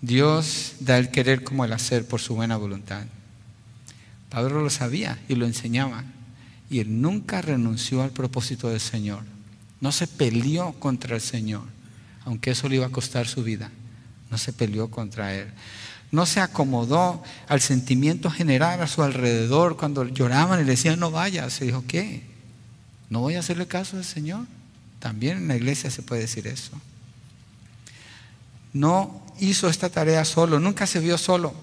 Dios 0.00 0.74
da 0.80 0.98
el 0.98 1.10
querer 1.10 1.44
como 1.44 1.64
el 1.64 1.72
hacer 1.72 2.06
por 2.06 2.20
su 2.20 2.34
buena 2.34 2.56
voluntad. 2.56 3.06
Pablo 4.34 4.62
lo 4.62 4.70
sabía 4.70 5.16
y 5.28 5.36
lo 5.36 5.46
enseñaba. 5.46 6.02
Y 6.68 6.80
él 6.80 7.00
nunca 7.00 7.40
renunció 7.40 8.02
al 8.02 8.10
propósito 8.10 8.68
del 8.68 8.80
Señor. 8.80 9.22
No 9.80 9.92
se 9.92 10.08
peleó 10.08 10.72
contra 10.80 11.14
el 11.14 11.22
Señor, 11.22 11.62
aunque 12.24 12.50
eso 12.50 12.68
le 12.68 12.76
iba 12.76 12.86
a 12.86 12.90
costar 12.90 13.28
su 13.28 13.44
vida. 13.44 13.70
No 14.32 14.38
se 14.38 14.52
peleó 14.52 14.90
contra 14.90 15.32
él. 15.32 15.52
No 16.10 16.26
se 16.26 16.40
acomodó 16.40 17.22
al 17.46 17.60
sentimiento 17.60 18.28
general 18.28 18.82
a 18.82 18.88
su 18.88 19.04
alrededor 19.04 19.76
cuando 19.76 20.02
lloraban 20.04 20.60
y 20.60 20.64
le 20.64 20.72
decían 20.72 20.98
no 20.98 21.12
vayas. 21.12 21.52
Se 21.52 21.66
dijo, 21.66 21.84
¿qué? 21.86 22.24
¿No 23.10 23.20
voy 23.20 23.36
a 23.36 23.38
hacerle 23.38 23.68
caso 23.68 23.98
al 23.98 24.04
Señor? 24.04 24.46
También 24.98 25.38
en 25.38 25.46
la 25.48 25.54
iglesia 25.54 25.92
se 25.92 26.02
puede 26.02 26.22
decir 26.22 26.48
eso. 26.48 26.72
No 28.72 29.24
hizo 29.38 29.68
esta 29.68 29.90
tarea 29.90 30.24
solo, 30.24 30.58
nunca 30.58 30.88
se 30.88 30.98
vio 30.98 31.18
solo. 31.18 31.54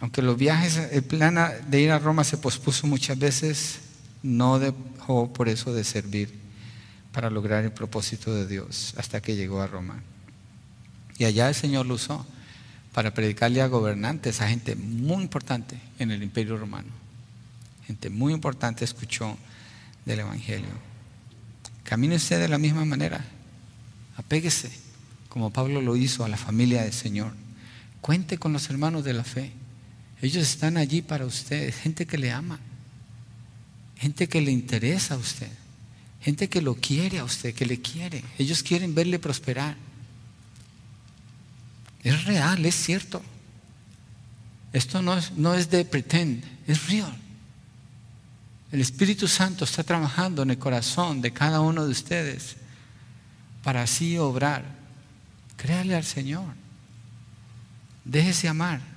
Aunque 0.00 0.22
los 0.22 0.36
viajes, 0.36 0.76
el 0.92 1.02
plan 1.02 1.38
de 1.68 1.80
ir 1.80 1.90
a 1.90 1.98
Roma 1.98 2.24
se 2.24 2.38
pospuso 2.38 2.86
muchas 2.86 3.18
veces, 3.18 3.80
no 4.22 4.58
dejó 4.58 5.32
por 5.32 5.48
eso 5.48 5.74
de 5.74 5.84
servir 5.84 6.40
para 7.12 7.30
lograr 7.30 7.64
el 7.64 7.72
propósito 7.72 8.34
de 8.34 8.46
Dios 8.46 8.94
hasta 8.96 9.20
que 9.20 9.36
llegó 9.36 9.60
a 9.60 9.66
Roma. 9.66 10.02
Y 11.18 11.24
allá 11.24 11.48
el 11.48 11.54
Señor 11.54 11.86
lo 11.86 11.94
usó 11.94 12.26
para 12.92 13.12
predicarle 13.12 13.60
a 13.60 13.66
gobernantes, 13.66 14.40
a 14.40 14.48
gente 14.48 14.74
muy 14.74 15.22
importante 15.22 15.78
en 15.98 16.10
el 16.10 16.22
imperio 16.22 16.56
romano. 16.56 16.88
Gente 17.86 18.08
muy 18.08 18.32
importante 18.32 18.84
escuchó 18.84 19.36
del 20.06 20.20
Evangelio. 20.20 20.70
Camine 21.84 22.16
usted 22.16 22.40
de 22.40 22.48
la 22.48 22.58
misma 22.58 22.84
manera. 22.84 23.24
Apéguese, 24.16 24.70
como 25.28 25.52
Pablo 25.52 25.82
lo 25.82 25.96
hizo 25.96 26.24
a 26.24 26.28
la 26.28 26.36
familia 26.36 26.82
del 26.82 26.92
Señor. 26.92 27.32
Cuente 28.00 28.38
con 28.38 28.52
los 28.52 28.70
hermanos 28.70 29.04
de 29.04 29.12
la 29.12 29.24
fe. 29.24 29.52
Ellos 30.22 30.48
están 30.48 30.76
allí 30.76 31.00
para 31.00 31.24
usted, 31.24 31.74
gente 31.74 32.06
que 32.06 32.18
le 32.18 32.30
ama, 32.30 32.58
gente 33.96 34.28
que 34.28 34.40
le 34.40 34.50
interesa 34.50 35.14
a 35.14 35.18
usted, 35.18 35.50
gente 36.20 36.48
que 36.48 36.60
lo 36.60 36.74
quiere 36.74 37.18
a 37.18 37.24
usted, 37.24 37.54
que 37.54 37.64
le 37.64 37.80
quiere. 37.80 38.22
Ellos 38.38 38.62
quieren 38.62 38.94
verle 38.94 39.18
prosperar. 39.18 39.76
Es 42.02 42.24
real, 42.24 42.64
es 42.66 42.74
cierto. 42.74 43.22
Esto 44.72 45.00
no 45.00 45.16
es, 45.16 45.32
no 45.32 45.54
es 45.54 45.70
de 45.70 45.84
pretend, 45.84 46.44
es 46.66 46.86
real. 46.88 47.16
El 48.70 48.80
Espíritu 48.80 49.26
Santo 49.26 49.64
está 49.64 49.82
trabajando 49.82 50.42
en 50.42 50.50
el 50.50 50.58
corazón 50.58 51.22
de 51.22 51.32
cada 51.32 51.60
uno 51.60 51.84
de 51.84 51.90
ustedes 51.90 52.56
para 53.64 53.82
así 53.82 54.16
obrar. 54.18 54.64
Créale 55.56 55.96
al 55.96 56.04
Señor. 56.04 56.54
Déjese 58.04 58.48
amar 58.48 58.89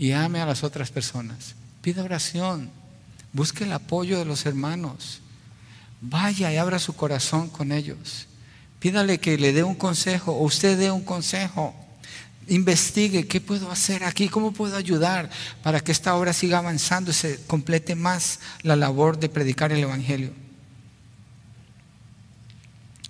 y 0.00 0.12
ame 0.12 0.40
a 0.40 0.46
las 0.46 0.64
otras 0.64 0.90
personas. 0.90 1.54
Pida 1.82 2.02
oración, 2.02 2.70
busque 3.34 3.64
el 3.64 3.72
apoyo 3.72 4.18
de 4.18 4.24
los 4.24 4.46
hermanos. 4.46 5.20
Vaya 6.00 6.50
y 6.50 6.56
abra 6.56 6.78
su 6.78 6.96
corazón 6.96 7.50
con 7.50 7.70
ellos. 7.70 8.26
Pídale 8.78 9.20
que 9.20 9.36
le 9.36 9.52
dé 9.52 9.62
un 9.62 9.74
consejo 9.74 10.32
o 10.32 10.44
usted 10.44 10.78
dé 10.78 10.90
un 10.90 11.04
consejo. 11.04 11.74
investigue 12.48 13.28
qué 13.28 13.42
puedo 13.42 13.70
hacer 13.70 14.02
aquí, 14.02 14.30
cómo 14.30 14.52
puedo 14.52 14.74
ayudar 14.74 15.28
para 15.62 15.80
que 15.80 15.92
esta 15.92 16.16
obra 16.16 16.32
siga 16.32 16.56
avanzando 16.56 17.10
y 17.10 17.14
se 17.14 17.38
complete 17.42 17.94
más 17.94 18.40
la 18.62 18.76
labor 18.76 19.20
de 19.20 19.28
predicar 19.28 19.70
el 19.70 19.80
Evangelio. 19.80 20.32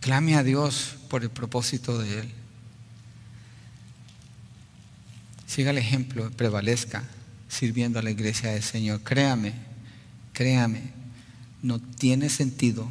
Clame 0.01 0.35
a 0.35 0.43
Dios 0.43 0.97
por 1.09 1.23
el 1.23 1.31
propósito 1.31 1.99
de 1.99 2.19
Él. 2.19 2.40
Siga 5.51 5.73
el 5.73 5.79
ejemplo, 5.79 6.31
prevalezca 6.31 7.03
sirviendo 7.49 7.99
a 7.99 8.03
la 8.03 8.13
iglesia 8.13 8.53
del 8.53 8.63
Señor. 8.63 9.01
Créame, 9.03 9.53
créame, 10.33 10.81
no 11.61 11.81
tiene 11.81 12.29
sentido 12.29 12.89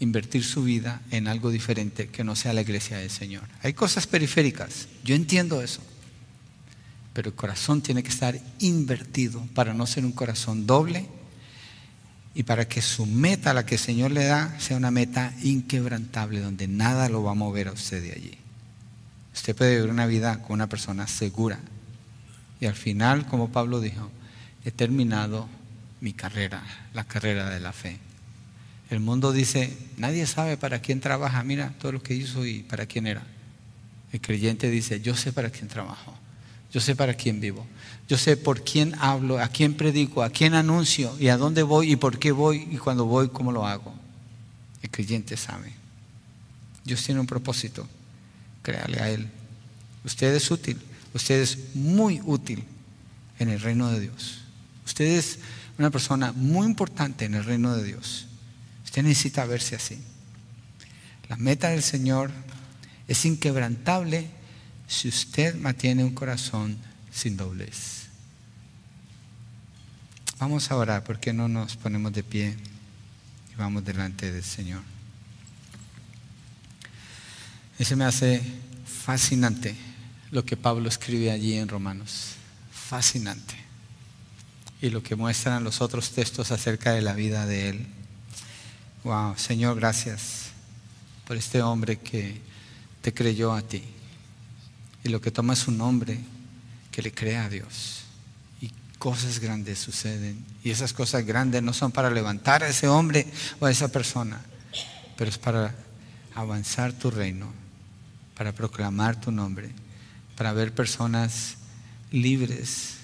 invertir 0.00 0.42
su 0.42 0.64
vida 0.64 1.02
en 1.12 1.28
algo 1.28 1.52
diferente 1.52 2.08
que 2.08 2.24
no 2.24 2.34
sea 2.34 2.52
la 2.52 2.62
iglesia 2.62 2.98
del 2.98 3.10
Señor. 3.10 3.44
Hay 3.62 3.74
cosas 3.74 4.08
periféricas, 4.08 4.88
yo 5.04 5.14
entiendo 5.14 5.62
eso, 5.62 5.82
pero 7.12 7.28
el 7.28 7.36
corazón 7.36 7.80
tiene 7.80 8.02
que 8.02 8.10
estar 8.10 8.36
invertido 8.58 9.46
para 9.54 9.72
no 9.72 9.86
ser 9.86 10.04
un 10.04 10.10
corazón 10.10 10.66
doble 10.66 11.06
y 12.34 12.42
para 12.42 12.66
que 12.66 12.82
su 12.82 13.06
meta, 13.06 13.54
la 13.54 13.64
que 13.64 13.76
el 13.76 13.80
Señor 13.80 14.10
le 14.10 14.24
da, 14.24 14.58
sea 14.58 14.76
una 14.76 14.90
meta 14.90 15.32
inquebrantable, 15.44 16.40
donde 16.40 16.66
nada 16.66 17.08
lo 17.08 17.22
va 17.22 17.30
a 17.30 17.34
mover 17.34 17.68
a 17.68 17.72
usted 17.72 18.02
de 18.02 18.10
allí. 18.10 18.41
Usted 19.34 19.56
puede 19.56 19.76
vivir 19.76 19.90
una 19.90 20.06
vida 20.06 20.42
con 20.42 20.52
una 20.52 20.68
persona 20.68 21.06
segura. 21.06 21.58
Y 22.60 22.66
al 22.66 22.74
final, 22.74 23.26
como 23.26 23.50
Pablo 23.50 23.80
dijo, 23.80 24.10
he 24.64 24.70
terminado 24.70 25.48
mi 26.00 26.12
carrera, 26.12 26.62
la 26.94 27.04
carrera 27.04 27.50
de 27.50 27.60
la 27.60 27.72
fe. 27.72 27.98
El 28.90 29.00
mundo 29.00 29.32
dice, 29.32 29.76
nadie 29.96 30.26
sabe 30.26 30.56
para 30.56 30.80
quién 30.80 31.00
trabaja, 31.00 31.42
mira 31.42 31.72
todo 31.78 31.92
lo 31.92 32.02
que 32.02 32.14
hizo 32.14 32.44
y 32.44 32.62
para 32.62 32.86
quién 32.86 33.06
era. 33.06 33.22
El 34.12 34.20
creyente 34.20 34.68
dice, 34.68 35.00
yo 35.00 35.16
sé 35.16 35.32
para 35.32 35.48
quién 35.50 35.68
trabajo, 35.68 36.14
yo 36.70 36.80
sé 36.80 36.94
para 36.94 37.14
quién 37.14 37.40
vivo, 37.40 37.66
yo 38.06 38.18
sé 38.18 38.36
por 38.36 38.62
quién 38.62 38.94
hablo, 39.00 39.38
a 39.38 39.48
quién 39.48 39.74
predico, 39.74 40.22
a 40.22 40.28
quién 40.28 40.54
anuncio 40.54 41.16
y 41.18 41.28
a 41.28 41.38
dónde 41.38 41.62
voy 41.62 41.92
y 41.92 41.96
por 41.96 42.18
qué 42.18 42.32
voy 42.32 42.68
y 42.70 42.76
cuando 42.76 43.06
voy, 43.06 43.30
cómo 43.30 43.50
lo 43.50 43.66
hago. 43.66 43.94
El 44.82 44.90
creyente 44.90 45.36
sabe. 45.38 45.72
Dios 46.84 47.02
tiene 47.02 47.20
un 47.20 47.26
propósito 47.26 47.88
créale 48.62 49.00
a 49.00 49.10
Él. 49.10 49.28
Usted 50.04 50.34
es 50.34 50.50
útil, 50.50 50.80
usted 51.14 51.40
es 51.40 51.74
muy 51.74 52.20
útil 52.24 52.64
en 53.38 53.48
el 53.48 53.60
reino 53.60 53.90
de 53.90 54.00
Dios. 54.00 54.42
Usted 54.86 55.04
es 55.04 55.38
una 55.78 55.90
persona 55.90 56.32
muy 56.32 56.66
importante 56.66 57.24
en 57.24 57.34
el 57.34 57.44
reino 57.44 57.76
de 57.76 57.84
Dios. 57.84 58.26
Usted 58.84 59.02
necesita 59.02 59.44
verse 59.46 59.76
así. 59.76 59.98
La 61.28 61.36
meta 61.36 61.68
del 61.68 61.82
Señor 61.82 62.30
es 63.08 63.24
inquebrantable 63.24 64.28
si 64.86 65.08
usted 65.08 65.54
mantiene 65.54 66.04
un 66.04 66.14
corazón 66.14 66.76
sin 67.10 67.36
doblez. 67.36 68.02
Vamos 70.38 70.70
a 70.70 70.76
orar, 70.76 71.04
¿por 71.04 71.20
qué 71.20 71.32
no 71.32 71.48
nos 71.48 71.76
ponemos 71.76 72.12
de 72.12 72.22
pie 72.22 72.56
y 73.52 73.54
vamos 73.56 73.84
delante 73.84 74.32
del 74.32 74.44
Señor? 74.44 74.91
Ese 77.82 77.96
me 77.96 78.04
hace 78.04 78.40
fascinante 78.86 79.74
lo 80.30 80.44
que 80.44 80.56
Pablo 80.56 80.88
escribe 80.88 81.32
allí 81.32 81.54
en 81.54 81.66
Romanos. 81.66 82.34
Fascinante. 82.70 83.56
Y 84.80 84.90
lo 84.90 85.02
que 85.02 85.16
muestran 85.16 85.64
los 85.64 85.80
otros 85.80 86.12
textos 86.12 86.52
acerca 86.52 86.92
de 86.92 87.02
la 87.02 87.12
vida 87.12 87.44
de 87.44 87.70
él. 87.70 87.86
Wow, 89.02 89.36
Señor, 89.36 89.74
gracias 89.74 90.50
por 91.26 91.36
este 91.36 91.60
hombre 91.60 91.98
que 91.98 92.40
te 93.00 93.12
creyó 93.12 93.52
a 93.52 93.62
ti. 93.62 93.82
Y 95.02 95.08
lo 95.08 95.20
que 95.20 95.32
toma 95.32 95.54
es 95.54 95.66
un 95.66 95.80
hombre 95.80 96.20
que 96.92 97.02
le 97.02 97.10
cree 97.10 97.38
a 97.38 97.48
Dios. 97.48 98.02
Y 98.60 98.70
cosas 98.96 99.40
grandes 99.40 99.80
suceden. 99.80 100.46
Y 100.62 100.70
esas 100.70 100.92
cosas 100.92 101.26
grandes 101.26 101.64
no 101.64 101.72
son 101.72 101.90
para 101.90 102.12
levantar 102.12 102.62
a 102.62 102.68
ese 102.68 102.86
hombre 102.86 103.26
o 103.58 103.66
a 103.66 103.72
esa 103.72 103.88
persona, 103.88 104.40
pero 105.16 105.28
es 105.28 105.38
para 105.38 105.74
avanzar 106.36 106.92
tu 106.92 107.10
reino 107.10 107.60
para 108.42 108.50
proclamar 108.50 109.20
tu 109.20 109.30
nombre, 109.30 109.70
para 110.36 110.52
ver 110.52 110.74
personas 110.74 111.58
libres 112.10 112.94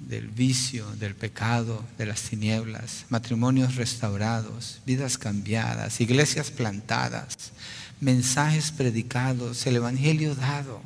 del 0.00 0.26
vicio, 0.26 0.90
del 0.96 1.14
pecado, 1.14 1.84
de 1.96 2.04
las 2.04 2.22
tinieblas, 2.22 3.04
matrimonios 3.08 3.76
restaurados, 3.76 4.80
vidas 4.86 5.16
cambiadas, 5.16 6.00
iglesias 6.00 6.50
plantadas, 6.50 7.52
mensajes 8.00 8.72
predicados, 8.72 9.64
el 9.68 9.76
Evangelio 9.76 10.34
dado, 10.34 10.82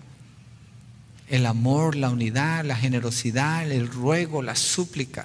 el 1.31 1.47
amor, 1.47 1.97
la 1.97 2.11
unidad, 2.11 2.67
la 2.67 2.77
generosidad, 2.77 3.73
el 3.73 3.89
ruego, 3.89 4.43
la 4.43 4.57
súplica. 4.57 5.25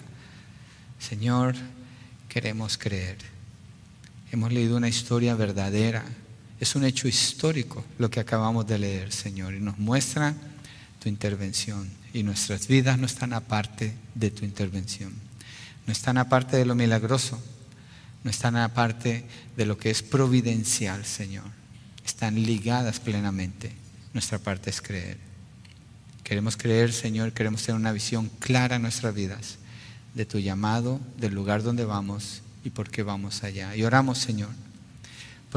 Señor, 0.97 1.55
queremos 2.29 2.77
creer. 2.77 3.17
Hemos 4.31 4.53
leído 4.53 4.77
una 4.77 4.87
historia 4.87 5.35
verdadera 5.35 6.05
es 6.59 6.75
un 6.75 6.83
hecho 6.83 7.07
histórico 7.07 7.85
lo 7.97 8.09
que 8.09 8.19
acabamos 8.19 8.65
de 8.67 8.79
leer, 8.79 9.11
Señor, 9.11 9.53
y 9.53 9.59
nos 9.59 9.77
muestra 9.77 10.33
tu 10.99 11.09
intervención. 11.09 11.89
Y 12.13 12.23
nuestras 12.23 12.67
vidas 12.67 12.97
no 12.97 13.05
están 13.05 13.33
aparte 13.33 13.93
de 14.15 14.31
tu 14.31 14.43
intervención. 14.43 15.13
No 15.85 15.93
están 15.93 16.17
aparte 16.17 16.57
de 16.57 16.65
lo 16.65 16.73
milagroso. 16.73 17.39
No 18.23 18.31
están 18.31 18.55
aparte 18.55 19.25
de 19.55 19.65
lo 19.65 19.77
que 19.77 19.91
es 19.91 20.01
providencial, 20.01 21.05
Señor. 21.05 21.45
Están 22.03 22.35
ligadas 22.35 22.99
plenamente. 22.99 23.71
Nuestra 24.13 24.39
parte 24.39 24.71
es 24.71 24.81
creer. 24.81 25.17
Queremos 26.23 26.57
creer, 26.57 26.91
Señor, 26.91 27.33
queremos 27.33 27.63
tener 27.63 27.79
una 27.79 27.91
visión 27.91 28.29
clara 28.39 28.77
en 28.77 28.81
nuestras 28.81 29.13
vidas 29.13 29.59
de 30.13 30.25
tu 30.25 30.39
llamado, 30.39 30.99
del 31.17 31.35
lugar 31.35 31.61
donde 31.61 31.85
vamos 31.85 32.41
y 32.63 32.71
por 32.71 32.89
qué 32.89 33.03
vamos 33.03 33.43
allá. 33.43 33.75
Y 33.75 33.83
oramos, 33.83 34.17
Señor 34.17 34.49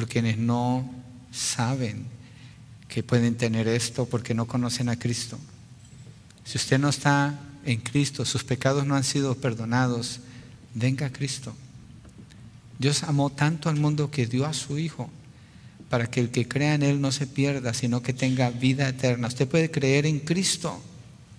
por 0.00 0.08
quienes 0.08 0.38
no 0.38 0.90
saben 1.30 2.06
que 2.88 3.02
pueden 3.02 3.34
tener 3.34 3.68
esto 3.68 4.06
porque 4.06 4.32
no 4.32 4.46
conocen 4.46 4.88
a 4.88 4.98
Cristo. 4.98 5.38
Si 6.42 6.56
usted 6.56 6.78
no 6.78 6.88
está 6.88 7.38
en 7.66 7.80
Cristo, 7.80 8.24
sus 8.24 8.42
pecados 8.42 8.86
no 8.86 8.96
han 8.96 9.04
sido 9.04 9.34
perdonados, 9.34 10.20
venga 10.74 11.04
a 11.04 11.12
Cristo. 11.12 11.54
Dios 12.78 13.02
amó 13.02 13.28
tanto 13.28 13.68
al 13.68 13.76
mundo 13.76 14.10
que 14.10 14.24
dio 14.24 14.46
a 14.46 14.54
su 14.54 14.78
Hijo 14.78 15.10
para 15.90 16.06
que 16.06 16.20
el 16.20 16.30
que 16.30 16.48
crea 16.48 16.72
en 16.72 16.82
Él 16.82 17.02
no 17.02 17.12
se 17.12 17.26
pierda, 17.26 17.74
sino 17.74 18.02
que 18.02 18.14
tenga 18.14 18.48
vida 18.48 18.88
eterna. 18.88 19.28
Usted 19.28 19.48
puede 19.48 19.70
creer 19.70 20.06
en 20.06 20.20
Cristo, 20.20 20.82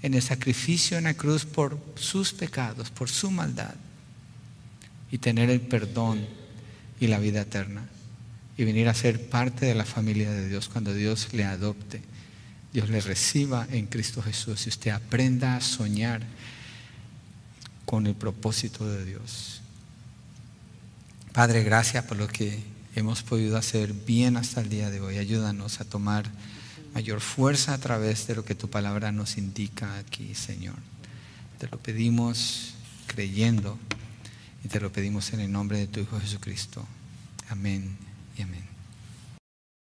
en 0.04 0.14
el 0.14 0.22
sacrificio 0.22 1.00
en 1.00 1.06
la 1.06 1.16
cruz 1.16 1.46
por 1.46 1.80
sus 1.96 2.32
pecados, 2.32 2.92
por 2.92 3.10
su 3.10 3.32
maldad, 3.32 3.74
y 5.12 5.18
tener 5.18 5.50
el 5.50 5.62
perdón 5.62 6.28
y 7.00 7.08
la 7.08 7.18
vida 7.18 7.42
eterna 7.42 7.90
y 8.58 8.64
venir 8.64 8.90
a 8.90 8.94
ser 8.94 9.30
parte 9.30 9.66
de 9.66 9.76
la 9.76 9.86
familia 9.86 10.32
de 10.32 10.48
Dios 10.48 10.70
cuando 10.70 10.94
Dios 10.94 11.30
le 11.34 11.46
adopte, 11.46 12.02
Dios 12.74 12.90
le 12.90 13.02
reciba 13.02 13.68
en 13.72 13.88
Cristo 13.88 14.22
Jesús 14.22 14.66
y 14.66 14.70
usted 14.70 14.92
aprenda 14.92 15.56
a 15.56 15.62
soñar 15.62 16.22
con 17.86 18.08
el 18.08 18.16
propósito 18.16 18.88
de 18.88 19.06
Dios. 19.06 19.62
Padre, 21.34 21.64
gracias 21.64 22.06
por 22.06 22.18
lo 22.18 22.28
que 22.28 22.60
hemos 22.96 23.24
podido 23.24 23.58
hacer 23.58 23.94
bien 23.94 24.38
hasta 24.38 24.62
el 24.62 24.70
día 24.70 24.90
de 24.90 25.00
hoy. 25.00 25.18
Ayúdanos 25.18 25.80
a 25.80 25.86
tomar 25.86 26.30
mayor 26.94 27.22
fuerza 27.22 27.74
a 27.74 27.78
través 27.78 28.28
de 28.28 28.36
lo 28.36 28.46
que 28.46 28.56
tu 28.56 28.70
palabra 28.70 29.12
nos 29.12 29.38
indica 29.38 29.98
aquí, 29.98 30.36
Señor. 30.36 30.76
Te 31.58 31.68
lo 31.68 31.80
pedimos 31.80 32.74
creyendo 33.08 33.78
y 34.64 34.68
te 34.68 34.80
lo 34.80 34.92
pedimos 34.92 35.32
en 35.34 35.40
el 35.40 35.52
nombre 35.52 35.80
de 35.80 35.88
tu 35.88 36.02
Hijo 36.02 36.20
Jesucristo. 36.20 36.86
Amén 37.50 38.11
amén. 38.42 38.71